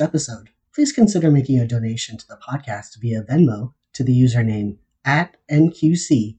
episode, 0.00 0.50
please 0.74 0.92
consider 0.92 1.30
making 1.30 1.58
a 1.58 1.66
donation 1.66 2.16
to 2.16 2.26
the 2.26 2.36
podcast 2.36 3.00
via 3.00 3.22
Venmo 3.22 3.74
to 3.92 4.02
the 4.02 4.12
username 4.12 4.78
at 5.04 5.36
NQCATX. 5.50 6.36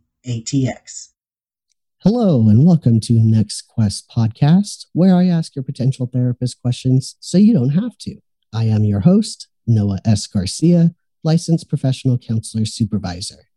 Hello, 2.00 2.50
and 2.50 2.66
welcome 2.66 3.00
to 3.02 3.14
Next 3.14 3.62
Quest 3.67 4.09
Podcast, 4.09 4.88
where 4.94 5.16
I 5.16 5.28
ask 5.28 5.56
your 5.56 5.64
potential 5.64 6.08
therapist 6.08 6.62
questions 6.62 7.16
so 7.20 7.38
you 7.38 7.54
don't 7.54 7.70
have 7.70 7.98
to. 8.00 8.16
I 8.52 8.64
am 8.64 8.84
your 8.84 9.02
host, 9.02 9.48
Noah 9.67 10.00
S. 10.04 10.26
Garcia, 10.26 10.95
licensed 11.23 11.70
professional 11.70 12.17
counselor 12.17 12.66
supervisor. 12.66 13.50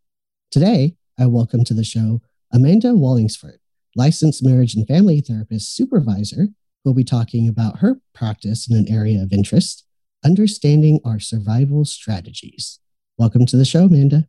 Today, 0.50 0.96
I 1.18 1.26
welcome 1.26 1.64
to 1.64 1.74
the 1.74 1.84
show 1.84 2.20
Amanda 2.52 2.88
Wallingsford, 2.88 3.58
licensed 3.96 4.44
marriage 4.44 4.74
and 4.74 4.86
family 4.86 5.20
therapist 5.20 5.74
supervisor, 5.74 6.48
who 6.84 6.90
will 6.90 6.94
be 6.94 7.04
talking 7.04 7.48
about 7.48 7.78
her 7.78 8.00
practice 8.14 8.68
in 8.68 8.76
an 8.76 8.88
area 8.88 9.22
of 9.22 9.32
interest, 9.32 9.86
understanding 10.24 11.00
our 11.04 11.20
survival 11.20 11.84
strategies. 11.84 12.80
Welcome 13.18 13.46
to 13.46 13.56
the 13.56 13.64
show, 13.64 13.84
Amanda. 13.84 14.26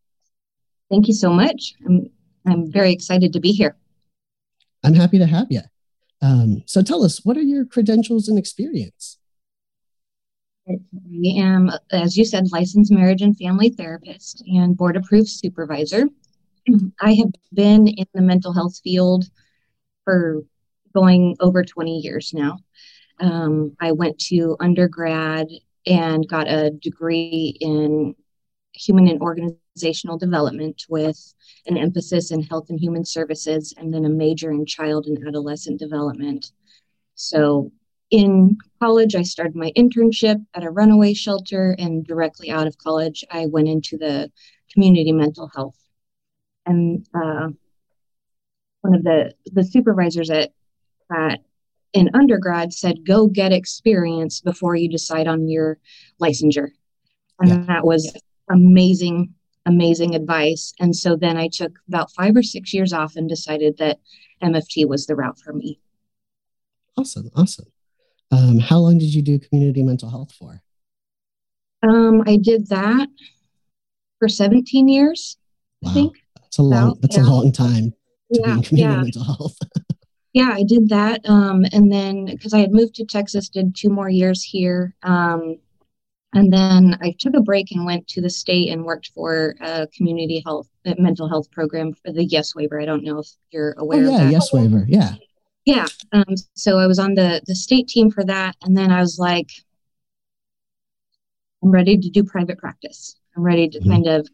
Thank 0.89 1.07
you 1.07 1.13
so 1.13 1.31
much. 1.31 1.73
I'm 1.85 2.09
I'm 2.47 2.71
very 2.71 2.91
excited 2.91 3.33
to 3.33 3.39
be 3.39 3.51
here. 3.51 3.75
I'm 4.83 4.93
happy 4.93 5.17
to 5.17 5.25
have 5.25 5.47
you. 5.49 5.61
Um, 6.21 6.63
so 6.67 6.83
tell 6.83 7.03
us, 7.03 7.25
what 7.25 7.37
are 7.37 7.41
your 7.41 7.65
credentials 7.65 8.27
and 8.27 8.37
experience? 8.37 9.17
I 10.67 10.77
am, 11.37 11.71
as 11.91 12.17
you 12.17 12.25
said, 12.25 12.51
licensed 12.51 12.91
marriage 12.91 13.21
and 13.21 13.37
family 13.37 13.69
therapist 13.69 14.43
and 14.47 14.77
board 14.77 14.95
approved 14.95 15.29
supervisor. 15.29 16.07
I 17.01 17.13
have 17.13 17.31
been 17.53 17.87
in 17.87 18.05
the 18.13 18.21
mental 18.21 18.53
health 18.53 18.79
field 18.83 19.25
for 20.03 20.41
going 20.93 21.35
over 21.39 21.63
20 21.63 21.99
years 21.99 22.31
now. 22.33 22.59
Um, 23.19 23.75
I 23.79 23.91
went 23.91 24.19
to 24.29 24.57
undergrad 24.59 25.47
and 25.85 26.27
got 26.27 26.47
a 26.47 26.71
degree 26.71 27.57
in 27.59 28.15
human 28.73 29.07
and 29.07 29.21
organizational 29.21 30.17
development 30.17 30.83
with 30.89 31.33
an 31.65 31.77
emphasis 31.77 32.31
in 32.31 32.43
health 32.43 32.69
and 32.69 32.79
human 32.79 33.05
services, 33.05 33.73
and 33.77 33.93
then 33.93 34.05
a 34.05 34.09
major 34.09 34.51
in 34.51 34.65
child 34.65 35.07
and 35.07 35.25
adolescent 35.27 35.79
development. 35.79 36.51
So, 37.15 37.71
in 38.11 38.57
college, 38.81 39.15
I 39.15 39.23
started 39.23 39.55
my 39.55 39.71
internship 39.75 40.45
at 40.53 40.63
a 40.63 40.69
runaway 40.69 41.13
shelter, 41.13 41.75
and 41.79 42.05
directly 42.05 42.51
out 42.51 42.67
of 42.67 42.77
college, 42.77 43.23
I 43.31 43.47
went 43.47 43.67
into 43.67 43.97
the 43.97 44.31
community 44.71 45.11
mental 45.11 45.49
health. 45.55 45.77
And 46.65 47.07
uh, 47.13 47.49
one 48.81 48.95
of 48.95 49.03
the 49.03 49.33
the 49.51 49.63
supervisors 49.63 50.29
at 50.29 50.51
at 51.15 51.39
in 51.95 52.09
undergrad 52.13 52.73
said, 52.73 53.05
"Go 53.05 53.27
get 53.27 53.51
experience 53.51 54.41
before 54.41 54.75
you 54.75 54.87
decide 54.89 55.27
on 55.27 55.47
your 55.47 55.79
licensure," 56.21 56.69
and 57.39 57.49
Yeah. 57.49 57.65
that 57.67 57.85
was 57.85 58.13
amazing, 58.51 59.33
amazing 59.65 60.13
advice. 60.13 60.73
And 60.79 60.95
so 60.95 61.15
then 61.15 61.37
I 61.37 61.47
took 61.47 61.79
about 61.87 62.11
five 62.11 62.35
or 62.35 62.43
six 62.43 62.73
years 62.73 62.93
off 62.93 63.15
and 63.15 63.27
decided 63.27 63.77
that 63.77 63.99
MFT 64.43 64.85
was 64.85 65.07
the 65.07 65.15
route 65.15 65.39
for 65.39 65.53
me. 65.53 65.79
Awesome, 66.97 67.31
awesome. 67.35 67.65
Um, 68.31 68.59
how 68.59 68.79
long 68.79 68.97
did 68.97 69.13
you 69.13 69.21
do 69.21 69.39
community 69.39 69.81
mental 69.83 70.09
health 70.09 70.31
for? 70.33 70.61
Um, 71.81 72.21
I 72.25 72.37
did 72.37 72.67
that 72.67 73.07
for 74.19 74.27
17 74.27 74.87
years, 74.87 75.37
I 75.83 75.87
Wow, 75.87 75.93
think. 75.93 76.15
that's 76.41 76.57
a 76.57 76.63
long 76.63 76.83
About, 76.89 77.01
that's 77.01 77.17
yeah. 77.17 77.23
a 77.23 77.29
long 77.29 77.51
time 77.51 77.93
to 78.33 78.41
be 78.41 78.49
in 78.49 78.61
community 78.63 78.95
yeah. 78.95 79.01
mental 79.01 79.23
health. 79.23 79.57
Yeah, 80.35 80.51
I 80.53 80.63
did 80.63 80.89
that. 80.89 81.21
Um, 81.29 81.63
and 81.71 81.89
then 81.89 82.25
because 82.25 82.53
I 82.53 82.59
had 82.59 82.73
moved 82.73 82.95
to 82.95 83.05
Texas, 83.05 83.47
did 83.47 83.73
two 83.73 83.89
more 83.89 84.09
years 84.09 84.43
here. 84.43 84.93
Um, 85.01 85.59
and 86.33 86.51
then 86.51 86.97
I 87.01 87.15
took 87.17 87.35
a 87.37 87.41
break 87.41 87.71
and 87.71 87.85
went 87.85 88.05
to 88.09 88.21
the 88.21 88.29
state 88.29 88.69
and 88.69 88.83
worked 88.83 89.11
for 89.15 89.55
a 89.61 89.87
community 89.95 90.43
health, 90.45 90.67
uh, 90.85 90.93
mental 90.97 91.29
health 91.29 91.49
program 91.51 91.93
for 91.93 92.11
the 92.11 92.25
Yes 92.25 92.53
Waiver. 92.53 92.81
I 92.81 92.85
don't 92.85 93.05
know 93.05 93.19
if 93.19 93.29
you're 93.51 93.75
oh 93.77 93.83
aware 93.83 94.03
of 94.03 94.11
yeah, 94.11 94.23
that. 94.25 94.31
yes 94.33 94.51
waiver. 94.51 94.83
Yeah. 94.89 95.13
Yeah. 95.63 95.87
Um, 96.11 96.35
so 96.53 96.79
I 96.79 96.85
was 96.85 96.99
on 96.99 97.13
the 97.15 97.41
the 97.47 97.55
state 97.55 97.87
team 97.87 98.11
for 98.11 98.25
that, 98.25 98.57
and 98.61 98.75
then 98.75 98.91
I 98.91 98.99
was 98.99 99.17
like, 99.17 99.49
I'm 101.63 101.71
ready 101.71 101.97
to 101.97 102.09
do 102.09 102.25
private 102.25 102.57
practice. 102.57 103.15
I'm 103.37 103.43
ready 103.43 103.69
to 103.69 103.79
Mhm. 103.79 103.89
kind 103.89 104.07
of 104.07 104.27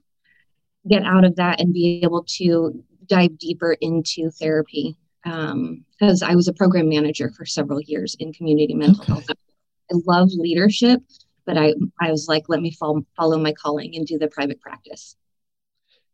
get 0.89 1.03
out 1.03 1.25
of 1.25 1.35
that 1.35 1.61
and 1.61 1.71
be 1.71 2.01
able 2.03 2.23
to 2.39 2.83
dive 3.05 3.37
deeper 3.37 3.73
into 3.81 4.31
therapy. 4.31 4.97
Because 5.23 6.21
I 6.23 6.35
was 6.35 6.47
a 6.47 6.53
program 6.53 6.89
manager 6.89 7.31
for 7.31 7.45
several 7.45 7.81
years 7.81 8.15
in 8.19 8.33
community 8.33 8.73
mental 8.73 9.01
Okay. 9.03 9.13
health. 9.13 9.25
I 9.29 9.95
love 10.05 10.29
leadership, 10.33 11.01
but 11.45 11.57
I 11.57 11.73
I 11.99 12.11
was 12.11 12.27
like, 12.27 12.43
let 12.47 12.61
me 12.61 12.71
follow 12.71 13.05
follow 13.15 13.37
my 13.37 13.53
calling 13.53 13.95
and 13.95 14.05
do 14.05 14.17
the 14.17 14.27
private 14.27 14.61
practice. 14.61 15.15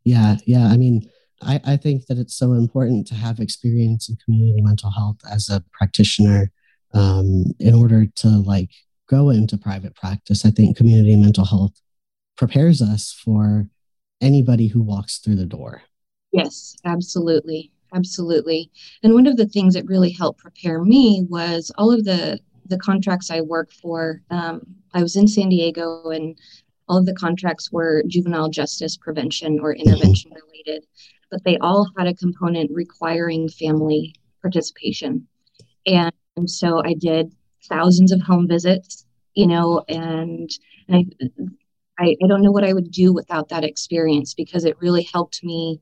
Yeah, 0.03 0.37
yeah. 0.45 0.67
I 0.67 0.77
mean, 0.77 1.09
I, 1.41 1.61
I 1.65 1.77
think 1.77 2.07
that 2.07 2.17
it's 2.17 2.35
so 2.35 2.53
important 2.53 3.07
to 3.07 3.15
have 3.15 3.39
experience 3.39 4.09
in 4.09 4.15
community 4.23 4.61
mental 4.61 4.89
health 4.89 5.17
as 5.29 5.49
a 5.49 5.63
practitioner 5.73 6.51
um, 6.93 7.45
in 7.59 7.75
order 7.75 8.05
to 8.05 8.27
like 8.27 8.71
go 9.09 9.29
into 9.29 9.57
private 9.57 9.95
practice. 9.95 10.45
I 10.45 10.51
think 10.51 10.77
community 10.77 11.15
mental 11.15 11.45
health 11.45 11.79
prepares 12.37 12.81
us 12.81 13.11
for 13.23 13.67
anybody 14.21 14.67
who 14.67 14.81
walks 14.81 15.19
through 15.19 15.35
the 15.35 15.45
door. 15.45 15.83
Yes, 16.31 16.75
absolutely. 16.85 17.71
Absolutely. 17.93 18.69
And 19.03 19.13
one 19.13 19.27
of 19.27 19.37
the 19.37 19.47
things 19.47 19.73
that 19.73 19.85
really 19.85 20.11
helped 20.11 20.39
prepare 20.39 20.83
me 20.83 21.25
was 21.29 21.71
all 21.77 21.91
of 21.91 22.03
the 22.03 22.39
the 22.67 22.77
contracts 22.77 23.31
I 23.31 23.41
work 23.41 23.71
for. 23.71 24.21
Um, 24.29 24.61
I 24.93 25.01
was 25.01 25.15
in 25.15 25.27
San 25.27 25.49
Diego 25.49 26.09
and 26.09 26.37
all 26.89 26.97
of 26.97 27.05
the 27.05 27.15
contracts 27.15 27.71
were 27.71 28.03
juvenile 28.07 28.49
justice 28.49 28.97
prevention 28.97 29.59
or 29.59 29.73
intervention 29.73 30.31
related, 30.31 30.85
but 31.29 31.43
they 31.43 31.57
all 31.57 31.89
had 31.97 32.07
a 32.07 32.13
component 32.13 32.71
requiring 32.73 33.49
family 33.49 34.15
participation. 34.41 35.27
And, 35.85 36.13
and 36.35 36.49
so 36.49 36.81
I 36.83 36.93
did 36.93 37.33
thousands 37.69 38.11
of 38.11 38.21
home 38.21 38.47
visits, 38.47 39.05
you 39.33 39.47
know, 39.47 39.83
and, 39.89 40.49
and 40.87 41.15
I, 41.19 41.29
I, 41.99 42.15
I 42.23 42.27
don't 42.27 42.41
know 42.41 42.51
what 42.51 42.63
I 42.63 42.73
would 42.73 42.91
do 42.91 43.13
without 43.13 43.49
that 43.49 43.63
experience 43.63 44.33
because 44.33 44.65
it 44.65 44.79
really 44.79 45.07
helped 45.11 45.43
me 45.43 45.81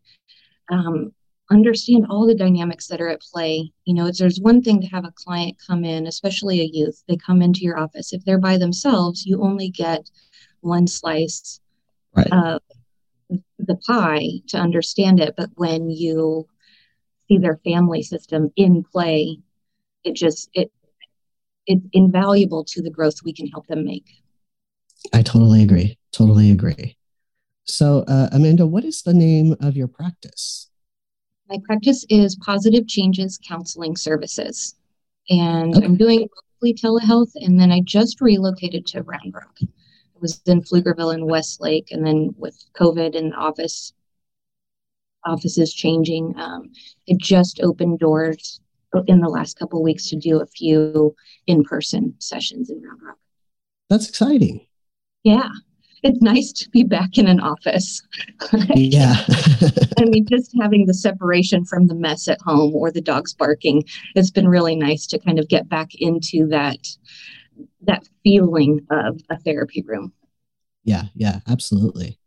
um, 0.72 1.12
understand 1.51 2.07
all 2.09 2.25
the 2.25 2.36
dynamics 2.36 2.88
that 2.88 3.01
are 3.01 3.09
at 3.09 3.21
play. 3.21 3.71
You 3.86 3.94
know, 3.94 4.07
it's, 4.07 4.19
there's 4.19 4.39
one 4.39 4.62
thing 4.62 4.81
to 4.81 4.88
have 4.88 5.06
a 5.06 5.13
client 5.15 5.57
come 5.65 5.86
in, 5.86 6.07
especially 6.07 6.62
a 6.62 6.69
youth, 6.71 7.03
they 7.07 7.18
come 7.18 7.42
into 7.42 7.62
your 7.62 7.77
office. 7.77 8.13
If 8.13 8.25
they're 8.25 8.39
by 8.39 8.57
themselves, 8.57 9.25
you 9.25 9.42
only 9.42 9.69
get 9.69 10.09
one 10.62 10.88
slice 10.88 11.59
right. 12.15 12.27
uh, 12.31 12.59
the 13.59 13.75
pie 13.75 14.42
to 14.47 14.57
understand 14.57 15.19
it. 15.19 15.36
But 15.38 15.50
when 15.56 15.89
you 15.89 16.47
see 17.27 17.38
their 17.38 17.59
family 17.63 18.01
system 18.03 18.51
in 18.56 18.83
play, 18.83 19.39
it 20.03 20.15
just 20.15 20.50
it 20.53 20.71
it's 21.68 21.86
invaluable 21.94 22.63
to 22.63 22.81
the 22.81 22.92
growth 22.92 23.24
we 23.24 23.33
can 23.33 23.47
help 23.47 23.68
them 23.68 23.83
make. 23.83 24.06
I 25.13 25.24
totally 25.24 25.63
agree. 25.63 25.97
Totally 26.12 26.51
agree. 26.51 26.97
So, 27.65 28.06
uh, 28.07 28.30
Amanda, 28.31 28.68
what 28.68 28.86
is 28.86 29.01
the 29.01 29.13
name 29.13 29.56
of 29.59 29.75
your 29.75 29.88
practice? 29.88 30.69
My 31.50 31.57
practice 31.63 32.06
is 32.09 32.36
Positive 32.38 32.88
Changes 32.88 33.38
Counseling 33.47 33.95
Services, 33.95 34.75
and 35.30 35.75
Okay. 35.75 35.86
I'm 35.86 35.95
doing 35.95 36.27
mostly 36.62 36.74
telehealth. 36.74 37.31
And 37.36 37.59
then 37.59 37.71
I 37.71 37.81
just 37.81 38.21
relocated 38.21 38.86
to 38.88 39.03
Round 39.03 39.33
Rock. 39.33 39.56
I 39.62 39.68
was 40.19 40.42
in 40.47 40.62
Pflugerville 40.62 41.13
and 41.13 41.25
Westlake, 41.25 41.92
and 41.92 42.06
then 42.06 42.33
with 42.38 42.63
COVID 42.74 43.15
and 43.18 43.33
office 43.36 43.94
offices 45.24 45.74
changing, 45.74 46.33
um, 46.38 46.71
it 47.07 47.18
just 47.19 47.59
opened 47.62 48.00
doors 48.00 48.59
in 49.07 49.19
the 49.19 49.27
last 49.30 49.57
couple 49.57 49.80
of 49.80 49.83
weeks 49.83 50.07
to 50.09 50.15
do 50.15 50.39
a 50.39 50.45
few 50.45 51.15
in-person 51.47 52.15
sessions 52.19 52.69
in 52.69 52.81
Round 52.81 53.01
Rock. 53.01 53.18
That's 53.89 54.07
exciting. 54.07 54.65
Yeah, 55.24 55.50
it's 56.03 56.21
nice 56.21 56.51
to 56.53 56.69
be 56.69 56.83
back 56.83 57.18
in 57.18 57.27
an 57.27 57.39
office. 57.39 58.01
Yeah. 58.75 59.15
I 59.97 60.06
mean, 60.06 60.25
just 60.30 60.51
having 60.59 60.86
the 60.86 60.94
separation 60.94 61.65
from 61.65 61.88
the 61.88 61.95
mess 61.95 62.27
at 62.27 62.42
home 62.42 62.75
or 62.75 62.92
the 62.92 63.01
dogs 63.01 63.33
barking, 63.33 63.83
it's 64.15 64.31
been 64.31 64.47
really 64.47 64.75
nice 64.75 65.07
to 65.07 65.19
kind 65.19 65.39
of 65.39 65.47
get 65.47 65.68
back 65.69 65.89
into 65.95 66.47
that 66.47 66.77
that 67.81 68.07
feeling 68.24 68.86
of 68.92 69.21
a 69.30 69.39
therapy 69.39 69.81
room. 69.81 70.13
yeah. 70.83 71.03
Yeah. 71.15 71.39
Absolutely. 71.47 72.19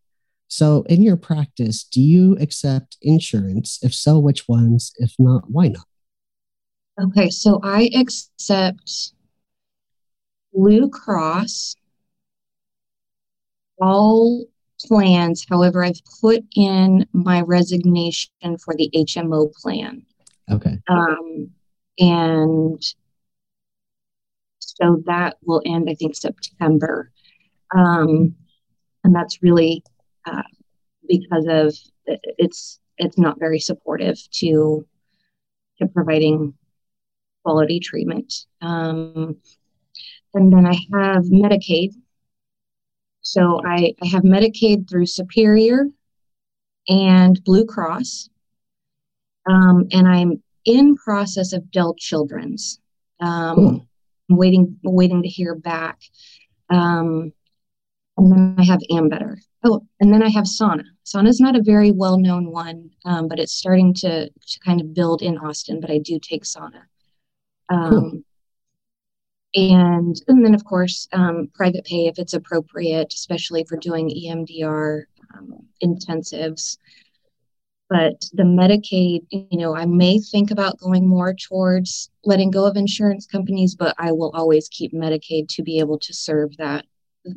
So, 0.49 0.83
in 0.89 1.03
your 1.03 1.17
practice, 1.19 1.85
do 1.85 2.01
you 2.01 2.37
accept 2.41 2.97
insurance? 3.03 3.79
If 3.83 3.95
so, 3.95 4.19
which 4.19 4.49
ones? 4.49 4.93
If 4.97 5.15
not, 5.19 5.45
why 5.51 5.69
not? 5.69 5.85
Okay, 7.01 7.29
so 7.29 7.61
I 7.63 7.91
accept 7.95 9.13
Blue 10.53 10.89
Cross, 10.89 11.77
all 13.81 14.45
plans. 14.87 15.45
However, 15.49 15.85
I've 15.85 16.01
put 16.21 16.45
in 16.57 17.07
my 17.13 17.41
resignation 17.43 18.59
for 18.59 18.75
the 18.77 18.91
HMO 18.95 19.53
plan. 19.53 20.05
Okay. 20.51 20.79
Um, 20.89 21.51
and 21.99 22.83
so 24.59 25.03
that 25.07 25.37
will 25.45 25.63
end, 25.67 25.89
I 25.91 25.95
think, 25.95 26.15
September. 26.15 27.11
Um, 27.77 28.35
and 29.05 29.15
that's 29.15 29.43
really 29.43 29.83
uh, 30.25 30.43
because 31.09 31.47
of 31.49 31.75
it's 32.07 32.79
it's 32.99 33.19
not 33.19 33.39
very 33.39 33.59
supportive 33.59 34.19
to 34.33 34.87
to 35.79 35.87
providing 35.89 36.55
quality 37.45 37.81
treatment. 37.81 38.33
Um, 38.61 39.37
and 40.35 40.53
then 40.53 40.67
I 40.67 40.75
have 40.93 41.25
Medicaid. 41.25 41.95
So 43.29 43.61
I, 43.63 43.95
I 44.03 44.07
have 44.07 44.23
Medicaid 44.23 44.89
through 44.89 45.05
Superior 45.05 45.87
and 46.89 47.45
Blue 47.45 47.67
Cross. 47.67 48.31
Um, 49.47 49.87
and 49.93 50.09
I'm 50.09 50.43
in 50.65 50.97
process 50.97 51.53
of 51.53 51.71
Dell 51.71 51.95
Children's. 51.95 52.81
Um, 53.21 53.55
Cool. 53.55 53.89
I'm 54.31 54.37
waiting, 54.37 54.79
waiting 54.83 55.23
to 55.23 55.29
hear 55.29 55.55
back. 55.55 56.01
Um, 56.71 57.33
and 58.17 58.33
then 58.33 58.55
I 58.57 58.65
have 58.65 58.81
Ambetter. 58.91 59.37
Oh, 59.63 59.87
and 60.01 60.11
then 60.11 60.23
I 60.23 60.31
have 60.31 60.47
Sana. 60.47 60.85
Sana 61.05 61.29
is 61.29 61.41
not 61.41 61.55
a 61.55 61.63
very 61.63 61.91
well-known 61.91 62.51
one, 62.51 62.91
um, 63.05 63.29
but 63.29 63.39
it's 63.39 63.53
starting 63.53 63.93
to 63.95 64.29
to 64.29 64.61
kind 64.65 64.81
of 64.81 64.95
build 64.95 65.21
in 65.21 65.37
Austin. 65.39 65.81
But 65.81 65.91
I 65.91 65.99
do 65.99 66.19
take 66.19 66.45
Sana. 66.45 66.87
Um, 67.69 67.91
Cool. 67.91 68.23
And 69.55 70.15
and 70.29 70.45
then 70.45 70.55
of 70.55 70.65
course 70.65 71.09
um, 71.13 71.49
private 71.55 71.85
pay 71.85 72.07
if 72.07 72.19
it's 72.19 72.35
appropriate, 72.35 73.13
especially 73.15 73.65
for 73.65 73.77
doing 73.77 74.11
EMDR 74.11 75.05
um, 75.35 75.67
intensives. 75.83 76.79
But 77.91 78.21
the 78.35 78.43
Medicaid, 78.43 79.27
you 79.31 79.59
know, 79.59 79.75
I 79.75 79.87
may 79.87 80.19
think 80.19 80.51
about 80.51 80.79
going 80.79 81.09
more 81.09 81.33
towards 81.33 82.11
letting 82.23 82.51
go 82.51 82.67
of 82.67 82.77
insurance 82.77 83.27
companies, 83.27 83.75
but 83.75 83.95
I 83.99 84.13
will 84.13 84.31
always 84.35 84.69
keep 84.69 84.93
Medicaid 84.93 85.49
to 85.55 85.63
be 85.63 85.79
able 85.79 85.99
to 86.01 86.13
serve 86.13 86.55
that 86.59 86.85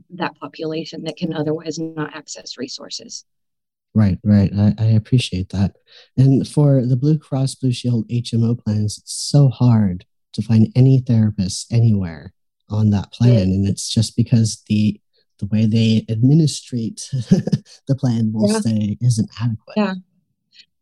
that 0.10 0.36
population 0.36 1.04
that 1.04 1.18
can 1.18 1.34
otherwise 1.34 1.80
not 1.80 2.16
access 2.16 2.58
resources. 2.58 3.26
Right, 3.94 4.20
right. 4.24 4.52
I, 4.56 4.74
I 4.78 4.86
appreciate 4.86 5.50
that. 5.50 5.76
And 6.18 6.48
for 6.48 6.86
the 6.86 6.96
Blue 6.96 7.18
Cross 7.18 7.56
Blue 7.56 7.74
Shield 7.74 8.08
HMO 8.08 8.58
plans, 8.62 8.98
it's 8.98 9.14
so 9.14 9.50
hard 9.50 10.06
to 10.34 10.42
find 10.42 10.68
any 10.76 11.02
therapists 11.02 11.66
anywhere 11.72 12.34
on 12.70 12.90
that 12.92 13.12
plan. 13.12 13.34
Yeah. 13.34 13.42
And 13.42 13.68
it's 13.68 13.90
just 13.90 14.16
because 14.16 14.64
the 14.68 15.00
the 15.40 15.46
way 15.48 15.66
they 15.66 16.06
administrate 16.08 17.10
the 17.88 17.96
plan 17.98 18.32
will 18.32 18.52
Yeah. 18.52 18.60
say 18.60 18.98
isn't 19.02 19.30
adequate. 19.40 19.74
Yeah. 19.76 19.94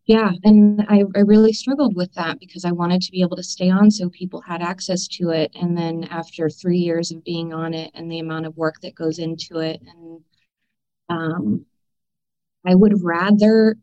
Yeah, 0.05 0.31
and 0.43 0.81
I, 0.89 1.03
I 1.15 1.19
really 1.19 1.53
struggled 1.53 1.95
with 1.95 2.11
that 2.15 2.39
because 2.39 2.65
I 2.65 2.71
wanted 2.71 3.01
to 3.03 3.11
be 3.11 3.21
able 3.21 3.35
to 3.37 3.43
stay 3.43 3.69
on 3.69 3.91
so 3.91 4.09
people 4.09 4.41
had 4.41 4.63
access 4.63 5.07
to 5.09 5.29
it. 5.29 5.51
And 5.53 5.77
then 5.77 6.05
after 6.05 6.49
three 6.49 6.79
years 6.79 7.11
of 7.11 7.23
being 7.23 7.53
on 7.53 7.75
it 7.75 7.91
and 7.93 8.11
the 8.11 8.17
amount 8.17 8.47
of 8.47 8.57
work 8.57 8.81
that 8.81 8.95
goes 8.95 9.19
into 9.19 9.59
it, 9.59 9.79
and 9.85 10.21
um, 11.09 11.65
I 12.65 12.73
would 12.73 13.03
rather 13.03 13.77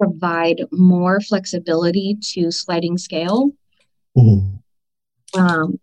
provide 0.00 0.62
more 0.70 1.20
flexibility 1.20 2.16
to 2.34 2.52
sliding 2.52 2.96
scale. 2.96 3.50
Um, 5.36 5.78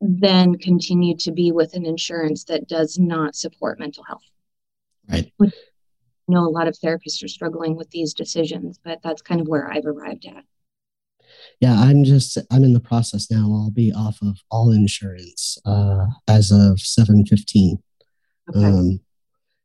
than 0.00 0.58
continue 0.58 1.16
to 1.18 1.32
be 1.32 1.52
with 1.52 1.74
an 1.74 1.86
insurance 1.86 2.44
that 2.44 2.68
does 2.68 2.98
not 2.98 3.34
support 3.34 3.78
mental 3.78 4.04
health. 4.04 4.22
Right. 5.08 5.32
I 5.40 5.52
know 6.28 6.46
a 6.46 6.50
lot 6.50 6.68
of 6.68 6.74
therapists 6.74 7.22
are 7.24 7.28
struggling 7.28 7.76
with 7.76 7.90
these 7.90 8.12
decisions, 8.12 8.78
but 8.82 9.00
that's 9.02 9.22
kind 9.22 9.40
of 9.40 9.48
where 9.48 9.70
I've 9.70 9.86
arrived 9.86 10.26
at. 10.26 10.44
Yeah, 11.60 11.74
I'm 11.74 12.04
just 12.04 12.38
I'm 12.50 12.64
in 12.64 12.72
the 12.72 12.80
process 12.80 13.30
now. 13.30 13.50
I'll 13.52 13.70
be 13.70 13.92
off 13.92 14.18
of 14.22 14.38
all 14.50 14.70
insurance 14.70 15.58
uh, 15.64 16.06
as 16.28 16.50
of 16.50 16.80
715. 16.80 17.78
Okay. 18.50 18.64
Um, 18.64 19.00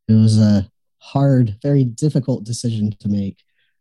it 0.08 0.14
was 0.14 0.40
a 0.40 0.70
hard, 1.00 1.58
very 1.62 1.84
difficult 1.84 2.44
decision 2.44 2.92
to 3.00 3.10
make, 3.10 3.38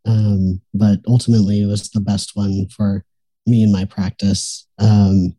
um, 0.07 0.61
but 0.75 1.01
ultimately 1.07 1.63
it 1.63 1.67
was 1.67 1.91
the 1.91 2.01
best 2.01 2.33
one 2.35 2.69
for 2.69 3.05
me 3.47 3.63
and 3.63 3.73
my 3.73 3.85
practice. 3.85 4.67
Um, 4.79 5.37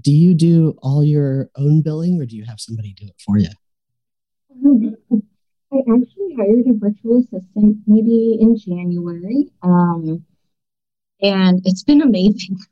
do 0.00 0.12
you 0.12 0.34
do 0.34 0.76
all 0.82 1.02
your 1.02 1.50
own 1.56 1.82
billing, 1.82 2.20
or 2.20 2.26
do 2.26 2.36
you 2.36 2.44
have 2.44 2.60
somebody 2.60 2.94
do 2.94 3.06
it 3.06 3.20
for 3.24 3.38
you? 3.38 3.48
I 5.72 5.78
actually 5.78 6.34
hired 6.36 6.66
a 6.66 6.74
virtual 6.74 7.20
assistant 7.20 7.78
maybe 7.86 8.38
in 8.40 8.56
January. 8.56 9.50
Um, 9.62 10.24
and 11.20 11.60
it's 11.64 11.82
been 11.82 12.02
amazing. 12.02 12.58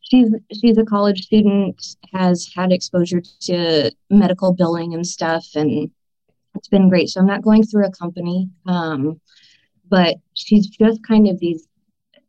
She's 0.00 0.32
she's 0.52 0.78
a 0.78 0.84
college 0.84 1.24
student, 1.24 1.84
has 2.14 2.48
had 2.54 2.70
exposure 2.70 3.20
to 3.40 3.90
medical 4.08 4.54
billing 4.54 4.94
and 4.94 5.04
stuff, 5.04 5.44
and 5.56 5.90
it's 6.54 6.68
been 6.68 6.88
great. 6.88 7.08
So 7.08 7.20
I'm 7.20 7.26
not 7.26 7.42
going 7.42 7.64
through 7.64 7.86
a 7.86 7.90
company, 7.90 8.48
um, 8.66 9.20
but 9.90 10.16
she's 10.34 10.68
just 10.68 11.04
kind 11.04 11.28
of 11.28 11.40
these. 11.40 11.66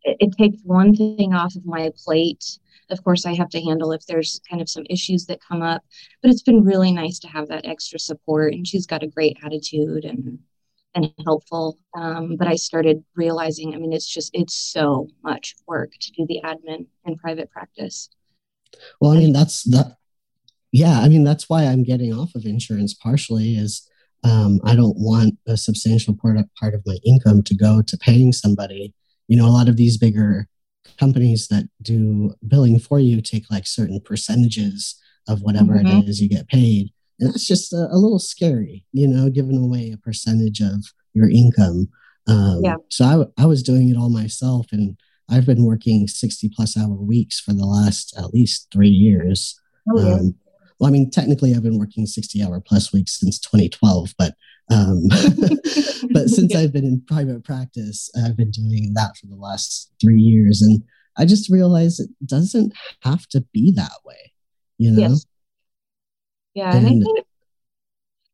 It, 0.07 0.17
it 0.19 0.37
takes 0.37 0.61
one 0.63 0.95
thing 0.95 1.33
off 1.33 1.55
of 1.55 1.65
my 1.65 1.91
plate. 2.03 2.59
Of 2.89 3.03
course, 3.03 3.25
I 3.25 3.35
have 3.35 3.49
to 3.49 3.61
handle 3.61 3.91
if 3.91 4.05
there's 4.05 4.39
kind 4.49 4.61
of 4.61 4.69
some 4.69 4.85
issues 4.89 5.25
that 5.25 5.41
come 5.45 5.61
up, 5.61 5.83
but 6.21 6.31
it's 6.31 6.41
been 6.41 6.63
really 6.63 6.91
nice 6.91 7.19
to 7.19 7.27
have 7.27 7.49
that 7.49 7.65
extra 7.65 7.99
support. 7.99 8.53
And 8.53 8.65
she's 8.65 8.85
got 8.85 9.03
a 9.03 9.07
great 9.07 9.37
attitude 9.43 10.05
and 10.05 10.39
and 10.95 11.13
helpful. 11.25 11.77
Um, 11.95 12.37
but 12.37 12.47
I 12.47 12.55
started 12.55 13.03
realizing, 13.15 13.75
I 13.75 13.77
mean, 13.77 13.93
it's 13.93 14.07
just 14.07 14.31
it's 14.33 14.55
so 14.55 15.07
much 15.23 15.55
work 15.67 15.91
to 15.99 16.11
do 16.11 16.25
the 16.27 16.41
admin 16.43 16.87
in 17.05 17.17
private 17.17 17.51
practice. 17.51 18.09
Well, 18.99 19.11
I 19.11 19.17
mean 19.17 19.33
that's 19.33 19.63
that. 19.63 19.97
Yeah, 20.71 20.99
I 20.99 21.09
mean 21.09 21.23
that's 21.23 21.49
why 21.49 21.63
I'm 21.63 21.83
getting 21.83 22.13
off 22.13 22.35
of 22.35 22.45
insurance 22.45 22.93
partially 22.93 23.55
is 23.55 23.87
um, 24.23 24.59
I 24.63 24.75
don't 24.75 24.97
want 24.97 25.37
a 25.47 25.57
substantial 25.57 26.15
part 26.15 26.37
of, 26.37 26.45
part 26.55 26.73
of 26.73 26.83
my 26.85 26.97
income 27.05 27.43
to 27.43 27.55
go 27.55 27.81
to 27.81 27.97
paying 27.97 28.33
somebody. 28.33 28.93
You 29.27 29.37
know, 29.37 29.45
a 29.47 29.51
lot 29.57 29.67
of 29.69 29.77
these 29.77 29.97
bigger 29.97 30.47
companies 30.97 31.47
that 31.49 31.65
do 31.81 32.33
billing 32.47 32.79
for 32.79 32.99
you 32.99 33.21
take 33.21 33.49
like 33.51 33.67
certain 33.67 33.99
percentages 33.99 34.95
of 35.27 35.41
whatever 35.41 35.73
Mhm. 35.73 36.03
it 36.03 36.09
is 36.09 36.21
you 36.21 36.29
get 36.29 36.47
paid, 36.47 36.91
and 37.19 37.29
that's 37.33 37.45
just 37.45 37.73
a, 37.73 37.87
a 37.91 37.97
little 37.97 38.19
scary. 38.19 38.85
You 38.93 39.07
know, 39.07 39.29
giving 39.29 39.57
away 39.57 39.91
a 39.91 39.97
percentage 39.97 40.61
of 40.61 40.85
your 41.13 41.29
income. 41.29 41.89
Um, 42.27 42.61
Yeah. 42.63 42.75
So 42.89 43.05
I, 43.05 43.11
w- 43.11 43.31
I 43.37 43.45
was 43.45 43.63
doing 43.63 43.89
it 43.89 43.97
all 43.97 44.09
myself, 44.09 44.67
and 44.71 44.97
I've 45.29 45.45
been 45.45 45.63
working 45.65 46.07
60 46.07 46.49
plus 46.55 46.77
hour 46.77 46.95
weeks 46.95 47.39
for 47.39 47.53
the 47.53 47.65
last 47.65 48.15
at 48.17 48.33
least 48.33 48.67
three 48.71 48.89
years. 48.89 49.59
Oh, 49.93 50.19
Um, 50.19 50.35
well, 50.79 50.89
I 50.89 50.91
mean, 50.91 51.09
technically, 51.09 51.53
I've 51.53 51.63
been 51.63 51.79
working 51.79 52.05
60 52.05 52.43
hour 52.43 52.59
plus 52.59 52.93
weeks 52.93 53.19
since 53.19 53.39
2012, 53.39 54.13
but 54.17 54.33
um, 54.69 55.03
but 56.11 56.29
since 56.29 56.55
I've 56.55 56.73
been 56.73 56.85
in 56.85 57.01
private 57.07 57.43
practice, 57.43 58.09
I've 58.23 58.37
been 58.37 58.51
doing 58.51 58.93
that 58.95 59.15
for 59.17 59.27
the 59.27 59.35
last 59.35 59.91
three 60.01 60.19
years, 60.19 60.61
and 60.61 60.83
I 61.17 61.25
just 61.25 61.49
realized 61.49 61.99
it 61.99 62.09
doesn't 62.25 62.73
have 63.01 63.27
to 63.27 63.41
be 63.53 63.71
that 63.71 63.91
way, 64.05 64.33
you 64.77 64.91
know. 64.91 65.01
Yes. 65.01 65.25
Yeah, 66.53 66.75
and, 66.75 66.87
and 66.87 67.03
I 67.03 67.05
think 67.05 67.26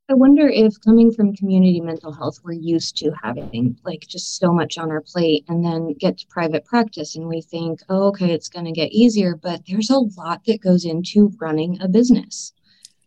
I 0.09 0.15
wonder 0.15 0.49
if 0.49 0.73
coming 0.83 1.13
from 1.13 1.35
community 1.35 1.79
mental 1.79 2.11
health, 2.11 2.39
we're 2.43 2.51
used 2.51 2.97
to 2.97 3.11
having 3.23 3.79
like 3.85 4.01
just 4.01 4.37
so 4.37 4.51
much 4.51 4.77
on 4.77 4.91
our 4.91 5.01
plate 5.01 5.45
and 5.47 5.63
then 5.63 5.93
get 5.93 6.17
to 6.17 6.27
private 6.27 6.65
practice 6.65 7.15
and 7.15 7.27
we 7.27 7.41
think, 7.41 7.79
oh, 7.87 8.07
okay, 8.07 8.31
it's 8.31 8.49
going 8.49 8.65
to 8.65 8.73
get 8.73 8.91
easier. 8.91 9.35
But 9.35 9.61
there's 9.65 9.89
a 9.89 9.99
lot 9.99 10.41
that 10.45 10.61
goes 10.61 10.83
into 10.83 11.31
running 11.39 11.81
a 11.81 11.87
business. 11.87 12.51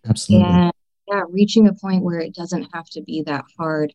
Absolutely. 0.08 0.48
And 0.48 0.72
yeah, 1.06 1.22
reaching 1.28 1.68
a 1.68 1.74
point 1.74 2.02
where 2.02 2.18
it 2.18 2.34
doesn't 2.34 2.68
have 2.72 2.88
to 2.90 3.02
be 3.02 3.22
that 3.26 3.44
hard. 3.58 3.92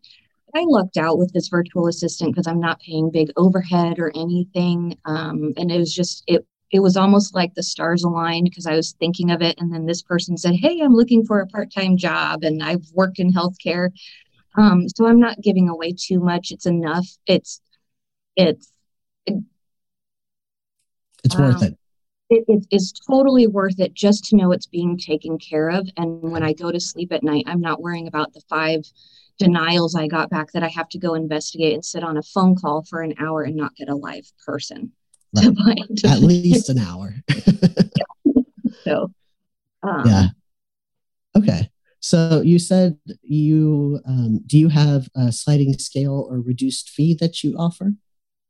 I 0.53 0.63
lucked 0.67 0.97
out 0.97 1.17
with 1.17 1.33
this 1.33 1.47
virtual 1.47 1.87
assistant 1.87 2.33
because 2.33 2.45
I'm 2.45 2.59
not 2.59 2.81
paying 2.81 3.09
big 3.09 3.31
overhead 3.35 3.97
or 3.97 4.11
anything. 4.15 4.97
Um, 5.05 5.53
and 5.57 5.71
it 5.71 5.77
was 5.77 5.93
just, 5.93 6.23
it 6.27 6.45
it 6.71 6.79
was 6.79 6.95
almost 6.95 7.35
like 7.35 7.53
the 7.53 7.63
stars 7.63 8.03
aligned 8.03 8.45
because 8.45 8.65
I 8.65 8.75
was 8.75 8.93
thinking 8.93 9.31
of 9.31 9.41
it. 9.41 9.59
And 9.59 9.73
then 9.73 9.85
this 9.85 10.01
person 10.01 10.37
said, 10.37 10.55
Hey, 10.55 10.79
I'm 10.81 10.93
looking 10.95 11.25
for 11.25 11.39
a 11.39 11.47
part 11.47 11.71
time 11.71 11.97
job 11.97 12.43
and 12.43 12.63
I've 12.63 12.85
worked 12.93 13.19
in 13.19 13.33
healthcare. 13.33 13.89
Um, 14.57 14.87
so 14.89 15.05
I'm 15.07 15.19
not 15.19 15.41
giving 15.41 15.69
away 15.69 15.93
too 15.97 16.19
much. 16.19 16.51
It's 16.51 16.65
enough. 16.65 17.07
It's, 17.25 17.61
it's, 18.35 18.71
it, 19.25 19.35
it's 21.23 21.35
um, 21.35 21.41
worth 21.41 21.63
it. 21.63 21.77
It, 22.29 22.45
it 22.47 22.67
is 22.71 22.93
totally 22.93 23.47
worth 23.47 23.79
it 23.79 23.93
just 23.93 24.25
to 24.25 24.37
know 24.37 24.53
it's 24.53 24.67
being 24.67 24.97
taken 24.97 25.37
care 25.37 25.69
of. 25.69 25.89
And 25.97 26.21
when 26.21 26.43
I 26.43 26.53
go 26.53 26.71
to 26.71 26.79
sleep 26.79 27.11
at 27.11 27.23
night, 27.23 27.43
I'm 27.47 27.59
not 27.59 27.81
worrying 27.81 28.07
about 28.07 28.33
the 28.33 28.41
five 28.49 28.83
denials 29.37 29.95
I 29.95 30.07
got 30.07 30.29
back 30.29 30.51
that 30.53 30.63
I 30.63 30.69
have 30.69 30.87
to 30.89 30.99
go 30.99 31.15
investigate 31.15 31.73
and 31.73 31.83
sit 31.83 32.03
on 32.03 32.17
a 32.17 32.23
phone 32.23 32.55
call 32.55 32.83
for 32.83 33.01
an 33.01 33.15
hour 33.19 33.43
and 33.43 33.55
not 33.55 33.75
get 33.75 33.89
a 33.89 33.95
live 33.95 34.31
person. 34.45 34.93
To 35.37 35.95
to 35.97 36.07
At 36.07 36.19
least 36.19 36.69
an 36.73 36.79
hour. 36.79 37.15
yeah. 37.27 38.03
So, 38.83 39.11
um, 39.83 40.03
yeah. 40.07 40.27
Okay. 41.37 41.69
So 41.99 42.41
you 42.41 42.57
said 42.57 42.97
you 43.21 43.99
um, 44.05 44.41
do 44.47 44.57
you 44.57 44.69
have 44.69 45.07
a 45.15 45.31
sliding 45.31 45.77
scale 45.77 46.27
or 46.29 46.41
reduced 46.41 46.89
fee 46.89 47.13
that 47.19 47.43
you 47.43 47.55
offer? 47.57 47.93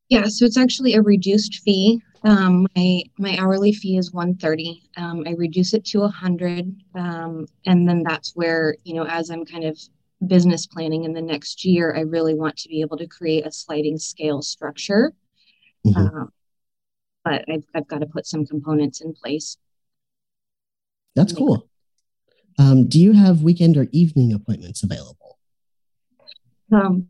Yeah, 0.08 0.26
so 0.28 0.46
it's 0.46 0.58
actually 0.58 0.94
a 0.94 1.02
reduced 1.02 1.62
fee. 1.64 2.02
Um, 2.24 2.66
my 2.76 3.02
my 3.18 3.38
hourly 3.38 3.74
fee 3.74 3.98
is 3.98 4.14
130. 4.14 4.84
Um, 4.96 5.24
I 5.28 5.32
reduce 5.32 5.74
it 5.74 5.84
to 5.86 6.00
a 6.00 6.02
100, 6.02 6.76
um, 6.96 7.46
and 7.66 7.88
then 7.88 8.04
that's 8.04 8.36
where 8.36 8.78
you 8.84 8.94
know 8.94 9.06
as 9.06 9.30
I'm 9.30 9.46
kind 9.46 9.66
of 9.66 9.78
business 10.28 10.68
planning 10.68 11.04
in 11.04 11.14
the 11.14 11.22
next 11.22 11.66
year, 11.66 11.96
I 11.96 12.02
really 12.02 12.36
want 12.36 12.56
to 12.58 12.70
be 12.70 12.82
able 12.82 12.98
to 12.98 13.08
create 13.08 13.46
a 13.46 13.52
sliding 13.52 13.98
scale 13.98 14.42
structure. 14.42 15.14
Mm-hmm. 15.86 16.00
Um, 16.00 16.32
but 17.24 17.46
I've, 17.50 17.64
I've 17.74 17.88
got 17.88 18.00
to 18.00 18.06
put 18.06 18.26
some 18.26 18.46
components 18.46 19.02
in 19.02 19.14
place. 19.14 19.58
That's 21.16 21.34
cool. 21.34 21.70
Um, 22.58 22.88
do 22.88 23.00
you 23.00 23.14
have 23.14 23.42
weekend 23.42 23.78
or 23.78 23.88
evening 23.92 24.34
appointments 24.34 24.84
available? 24.84 25.40
Um, 26.72 27.08